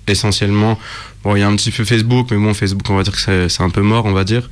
essentiellement. 0.08 0.78
Bon, 1.24 1.36
il 1.36 1.40
y 1.40 1.44
a 1.44 1.48
un 1.48 1.56
petit 1.56 1.72
peu 1.72 1.84
Facebook, 1.84 2.28
mais 2.32 2.38
bon, 2.38 2.54
Facebook, 2.54 2.88
on 2.90 2.96
va 2.98 3.04
dire 3.04 3.14
que 3.14 3.20
c'est 3.20 3.50
c'est 3.50 3.64
un 3.64 3.70
peu 3.72 3.82
mort, 3.82 4.06
on 4.06 4.14
va 4.14 4.24
dire. 4.24 4.50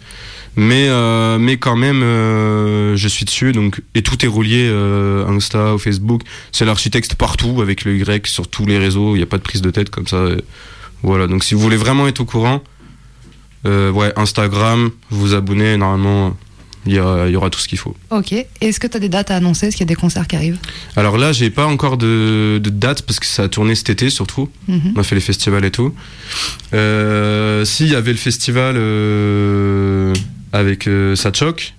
Mais, 0.59 0.87
euh, 0.89 1.37
mais 1.37 1.57
quand 1.57 1.75
même, 1.75 2.01
euh, 2.03 2.95
je 2.97 3.07
suis 3.07 3.25
dessus, 3.25 3.51
donc, 3.51 3.79
et 3.93 4.01
tout 4.01 4.25
est 4.25 4.27
relié, 4.27 4.67
euh, 4.69 5.25
Insta 5.27 5.75
ou 5.75 5.77
Facebook. 5.77 6.21
C'est 6.51 6.65
l'architecte 6.65 7.13
partout, 7.15 7.61
avec 7.61 7.85
le 7.85 7.95
Y 7.95 8.25
sur 8.27 8.47
tous 8.47 8.65
les 8.65 8.79
réseaux, 8.79 9.13
il 9.15 9.19
n'y 9.19 9.23
a 9.23 9.27
pas 9.27 9.37
de 9.37 9.43
prise 9.43 9.61
de 9.61 9.69
tête 9.69 9.89
comme 9.91 10.07
ça. 10.07 10.25
voilà, 11.03 11.27
donc 11.27 11.43
si 11.43 11.53
vous 11.53 11.61
voulez 11.61 11.77
vraiment 11.77 12.07
être 12.07 12.21
au 12.21 12.25
courant, 12.25 12.63
euh, 13.67 13.91
ouais, 13.91 14.11
Instagram, 14.15 14.89
vous 15.11 15.35
abonnez, 15.35 15.77
normalement, 15.77 16.35
il 16.87 16.93
y, 16.93 16.99
a- 16.99 17.25
il 17.27 17.33
y 17.33 17.35
aura 17.35 17.49
tout 17.51 17.59
ce 17.59 17.67
qu'il 17.67 17.77
faut. 17.77 17.95
Ok. 18.11 18.33
Est-ce 18.61 18.79
que 18.79 18.87
tu 18.87 18.97
as 18.97 18.99
des 18.99 19.09
dates 19.09 19.29
à 19.29 19.35
annoncer? 19.35 19.67
Est-ce 19.67 19.75
qu'il 19.75 19.85
y 19.85 19.89
a 19.89 19.93
des 19.93 19.95
concerts 19.95 20.25
qui 20.25 20.37
arrivent? 20.37 20.57
Alors 20.95 21.17
là, 21.19 21.33
j'ai 21.33 21.49
pas 21.51 21.65
encore 21.67 21.97
de, 21.97 22.59
de 22.63 22.69
date 22.69 23.01
parce 23.03 23.19
que 23.19 23.25
ça 23.25 23.43
a 23.43 23.47
tourné 23.49 23.75
cet 23.75 23.89
été 23.91 24.09
surtout. 24.09 24.49
Mhm. 24.69 24.93
On 24.95 24.99
a 24.99 25.03
fait 25.03 25.15
les 25.15 25.21
festivals 25.21 25.65
et 25.65 25.71
tout. 25.71 25.93
Euh, 26.73 27.65
si, 27.65 27.83
il 27.85 27.91
y 27.91 27.95
avait 27.95 28.11
le 28.11 28.17
festival 28.17 28.75
euh, 28.77 30.13
avec 30.57 30.87
euh, 30.87 31.15
Satchok. 31.15 31.73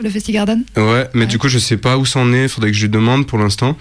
Le 0.00 0.10
Festi 0.10 0.32
Garden 0.32 0.64
Ouais, 0.76 1.08
mais 1.14 1.26
du 1.26 1.38
coup, 1.38 1.48
je 1.48 1.58
sais 1.58 1.76
pas 1.76 1.96
où 1.96 2.04
c'en 2.04 2.32
est. 2.32 2.48
Faudrait 2.48 2.72
que 2.72 2.76
je 2.76 2.82
lui 2.82 2.90
demande 2.90 3.26
pour 3.26 3.38
l'instant. 3.38 3.76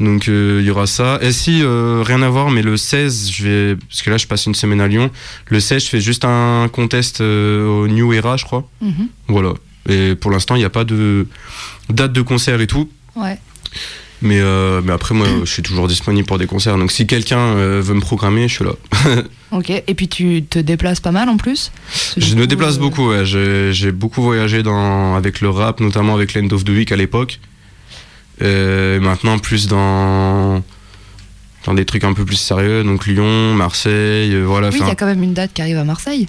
Donc, 0.00 0.28
euh, 0.28 0.58
il 0.60 0.66
y 0.66 0.70
aura 0.70 0.86
ça. 0.86 1.18
Et 1.22 1.30
si, 1.32 1.60
euh, 1.62 2.02
rien 2.04 2.22
à 2.22 2.28
voir, 2.28 2.50
mais 2.50 2.62
le 2.62 2.76
16, 2.76 3.30
je 3.30 3.44
vais. 3.44 3.76
Parce 3.76 4.02
que 4.02 4.10
là, 4.10 4.16
je 4.16 4.26
passe 4.26 4.46
une 4.46 4.54
semaine 4.54 4.80
à 4.80 4.88
Lyon. 4.88 5.10
Le 5.48 5.60
16, 5.60 5.84
je 5.84 5.88
fais 5.88 6.00
juste 6.00 6.24
un 6.24 6.68
contest 6.72 7.20
euh, 7.20 7.66
au 7.66 7.86
New 7.86 8.12
Era, 8.12 8.36
je 8.36 8.44
crois. 8.44 8.68
Mhm. 8.80 9.08
Voilà. 9.28 9.52
Et 9.88 10.14
pour 10.14 10.30
l'instant, 10.30 10.56
il 10.56 10.60
n'y 10.60 10.64
a 10.64 10.70
pas 10.70 10.84
de 10.84 11.28
date 11.88 12.12
de 12.12 12.22
concert 12.22 12.60
et 12.60 12.66
tout. 12.66 12.90
Ouais. 13.14 13.38
Mais, 14.22 14.38
euh, 14.40 14.82
mais 14.84 14.92
après, 14.92 15.14
moi, 15.14 15.26
je 15.44 15.50
suis 15.50 15.62
toujours 15.62 15.88
disponible 15.88 16.26
pour 16.26 16.38
des 16.38 16.46
concerts. 16.46 16.76
Donc, 16.76 16.92
si 16.92 17.06
quelqu'un 17.06 17.38
euh, 17.38 17.80
veut 17.82 17.94
me 17.94 18.00
programmer, 18.00 18.48
je 18.48 18.54
suis 18.54 18.64
là. 18.64 18.72
Ok. 19.52 19.68
Et 19.70 19.94
puis 19.94 20.06
tu 20.06 20.44
te 20.44 20.60
déplaces 20.60 21.00
pas 21.00 21.10
mal 21.10 21.28
en 21.28 21.36
plus? 21.36 21.72
Je 22.16 22.36
me 22.36 22.46
déplace 22.46 22.76
euh, 22.76 22.80
beaucoup, 22.80 23.08
ouais. 23.08 23.24
J'ai 23.24 23.90
beaucoup 23.90 24.22
voyagé 24.22 24.62
dans, 24.62 25.16
avec 25.16 25.40
le 25.40 25.50
rap, 25.50 25.80
notamment 25.80 26.14
avec 26.14 26.34
l'End 26.34 26.52
of 26.52 26.62
the 26.62 26.68
Week 26.68 26.92
à 26.92 26.96
l'époque. 26.96 27.40
Maintenant, 28.40 29.40
plus 29.40 29.66
dans, 29.66 30.62
dans 31.64 31.74
des 31.74 31.84
trucs 31.84 32.04
un 32.04 32.12
peu 32.12 32.24
plus 32.24 32.36
sérieux. 32.36 32.84
Donc, 32.84 33.06
Lyon, 33.06 33.54
Marseille, 33.54 34.34
euh, 34.34 34.44
voilà. 34.44 34.68
Oui, 34.70 34.78
il 34.80 34.86
y 34.86 34.90
a 34.90 34.94
quand 34.94 35.06
même 35.06 35.22
une 35.22 35.34
date 35.34 35.52
qui 35.52 35.62
arrive 35.62 35.78
à 35.78 35.84
Marseille. 35.84 36.28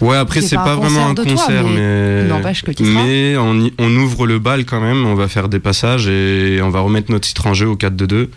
Ouais, 0.00 0.16
après, 0.16 0.40
C'est 0.40 0.56
pas 0.56 0.64
pas, 0.64 0.76
vraiment 0.76 1.08
un 1.08 1.14
concert 1.14 1.64
de 1.64 2.72
toi, 2.72 2.90
mais 2.94 3.36
on, 3.36 3.54
y- 3.60 3.72
on 3.78 3.94
ouvre 3.96 4.26
le 4.26 4.38
bal 4.38 4.64
quand 4.64 4.80
même, 4.80 5.04
on 5.06 5.14
va 5.14 5.28
faire 5.28 5.48
des 5.48 5.60
passages 5.60 6.08
et 6.08 6.60
on 6.62 6.70
va 6.70 6.80
remettre 6.80 7.10
notre 7.10 7.26
titre 7.28 7.46
en 7.46 7.54
jeu 7.54 7.66
au 7.68 7.76
4-2-2. 7.76 8.28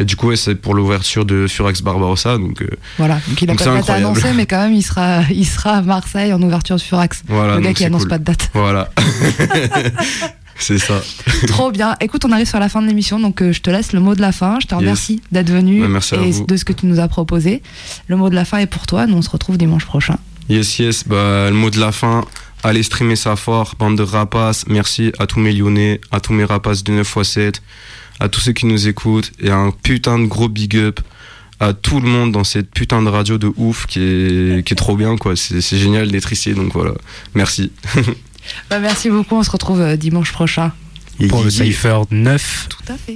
Et 0.00 0.04
du 0.04 0.14
coup, 0.14 0.28
ouais, 0.28 0.36
c'est 0.36 0.54
pour 0.54 0.74
l'ouverture 0.74 1.24
de 1.24 1.48
Furax 1.48 1.82
Barbarossa. 1.82 2.38
Donc, 2.38 2.62
euh, 2.62 2.68
Voilà. 2.98 3.14
Donc 3.26 3.42
il 3.42 3.50
a 3.50 3.54
Donc 3.54 3.58
pas 3.64 3.98
de 3.98 4.14
date 4.14 4.34
mais 4.36 4.46
quand 4.46 4.60
même 4.62 4.72
il 4.72 4.82
sera, 4.82 5.22
il 5.28 5.44
sera 5.44 5.72
à 5.72 5.82
Marseille 5.82 6.32
en 6.32 6.40
ouverture 6.40 6.76
de 6.76 6.80
Furax. 6.80 7.24
voilà. 7.26 7.56
le 7.56 7.62
gars 7.62 7.74
qui 7.74 7.84
annonce 7.84 8.02
cool. 8.02 8.10
pas 8.10 8.18
de 8.18 8.24
date. 8.24 8.48
Voilà. 8.54 8.88
c'est 10.56 10.78
ça. 10.78 11.00
Trop 11.48 11.70
bien. 11.72 11.96
Écoute, 12.00 12.24
on 12.24 12.32
arrive 12.32 12.46
sur 12.48 12.58
la 12.60 12.68
fin 12.68 12.80
de 12.82 12.86
l'émission, 12.86 13.18
donc 13.18 13.42
euh, 13.42 13.52
je 13.52 13.60
te 13.60 13.70
laisse 13.70 13.92
le 13.92 13.98
mot 14.00 14.14
de 14.14 14.20
la 14.20 14.32
fin. 14.32 14.58
Je 14.60 14.66
te 14.66 14.74
Yes. 14.74 14.80
remercie 14.82 15.22
d'être 15.32 15.50
venu 15.50 15.84
Ouais, 15.84 15.98
à 16.12 16.16
et 16.22 16.30
vous. 16.30 16.46
de 16.46 16.56
ce 16.56 16.64
que 16.64 16.72
tu 16.72 16.86
nous 16.86 17.00
as 17.00 17.08
proposé. 17.08 17.62
Le 18.06 18.16
mot 18.16 18.30
de 18.30 18.34
la 18.36 18.44
fin 18.44 18.58
est 18.58 18.66
pour 18.66 18.86
toi. 18.86 19.06
Nous 19.06 19.16
on 19.16 19.22
se 19.22 19.30
retrouve 19.30 19.56
dimanche 19.58 19.84
prochain. 19.84 20.16
Yes, 20.48 20.78
yes. 20.78 21.06
Bah, 21.06 21.48
le 21.50 21.56
mot 21.56 21.70
de 21.70 21.78
la 21.78 21.92
fin. 21.92 22.24
Allez 22.62 22.82
streamer 22.82 23.16
ça 23.16 23.36
fort, 23.36 23.74
bande 23.78 23.96
de 23.96 24.02
rapaces. 24.02 24.66
Merci 24.66 25.12
à 25.18 25.26
tous 25.26 25.38
mes 25.38 25.52
lyonnais, 25.52 26.00
à 26.10 26.20
tous 26.20 26.32
mes 26.32 26.44
rapaces 26.44 26.82
du 26.82 26.92
9x7, 26.92 27.60
à 28.18 28.28
tous 28.28 28.40
ceux 28.40 28.52
qui 28.52 28.66
nous 28.66 28.88
écoutent 28.88 29.32
et 29.40 29.50
un 29.50 29.70
putain 29.70 30.18
de 30.18 30.26
gros 30.26 30.48
big 30.48 30.76
up 30.76 31.00
à 31.60 31.72
tout 31.72 32.00
le 32.00 32.08
monde 32.08 32.32
dans 32.32 32.44
cette 32.44 32.70
putain 32.70 33.02
de 33.02 33.08
radio 33.08 33.38
de 33.38 33.52
ouf 33.56 33.86
qui 33.86 34.00
est, 34.00 34.66
qui 34.66 34.74
est 34.74 34.76
trop 34.76 34.96
bien, 34.96 35.16
quoi. 35.16 35.36
C'est 35.36 35.60
c'est 35.60 35.78
génial 35.78 36.10
d'être 36.10 36.32
ici, 36.32 36.52
donc 36.54 36.72
voilà. 36.72 36.92
Merci. 37.34 37.72
Bah, 38.70 38.78
merci 38.78 39.10
beaucoup. 39.10 39.34
On 39.34 39.42
se 39.42 39.50
retrouve 39.50 39.82
euh, 39.82 39.96
dimanche 39.96 40.32
prochain. 40.32 40.72
Pour 41.28 41.44
le 41.44 41.50
Cypher 41.50 41.98
9. 42.10 42.68
Tout 42.70 42.92
à 42.92 42.96
fait. 42.96 43.14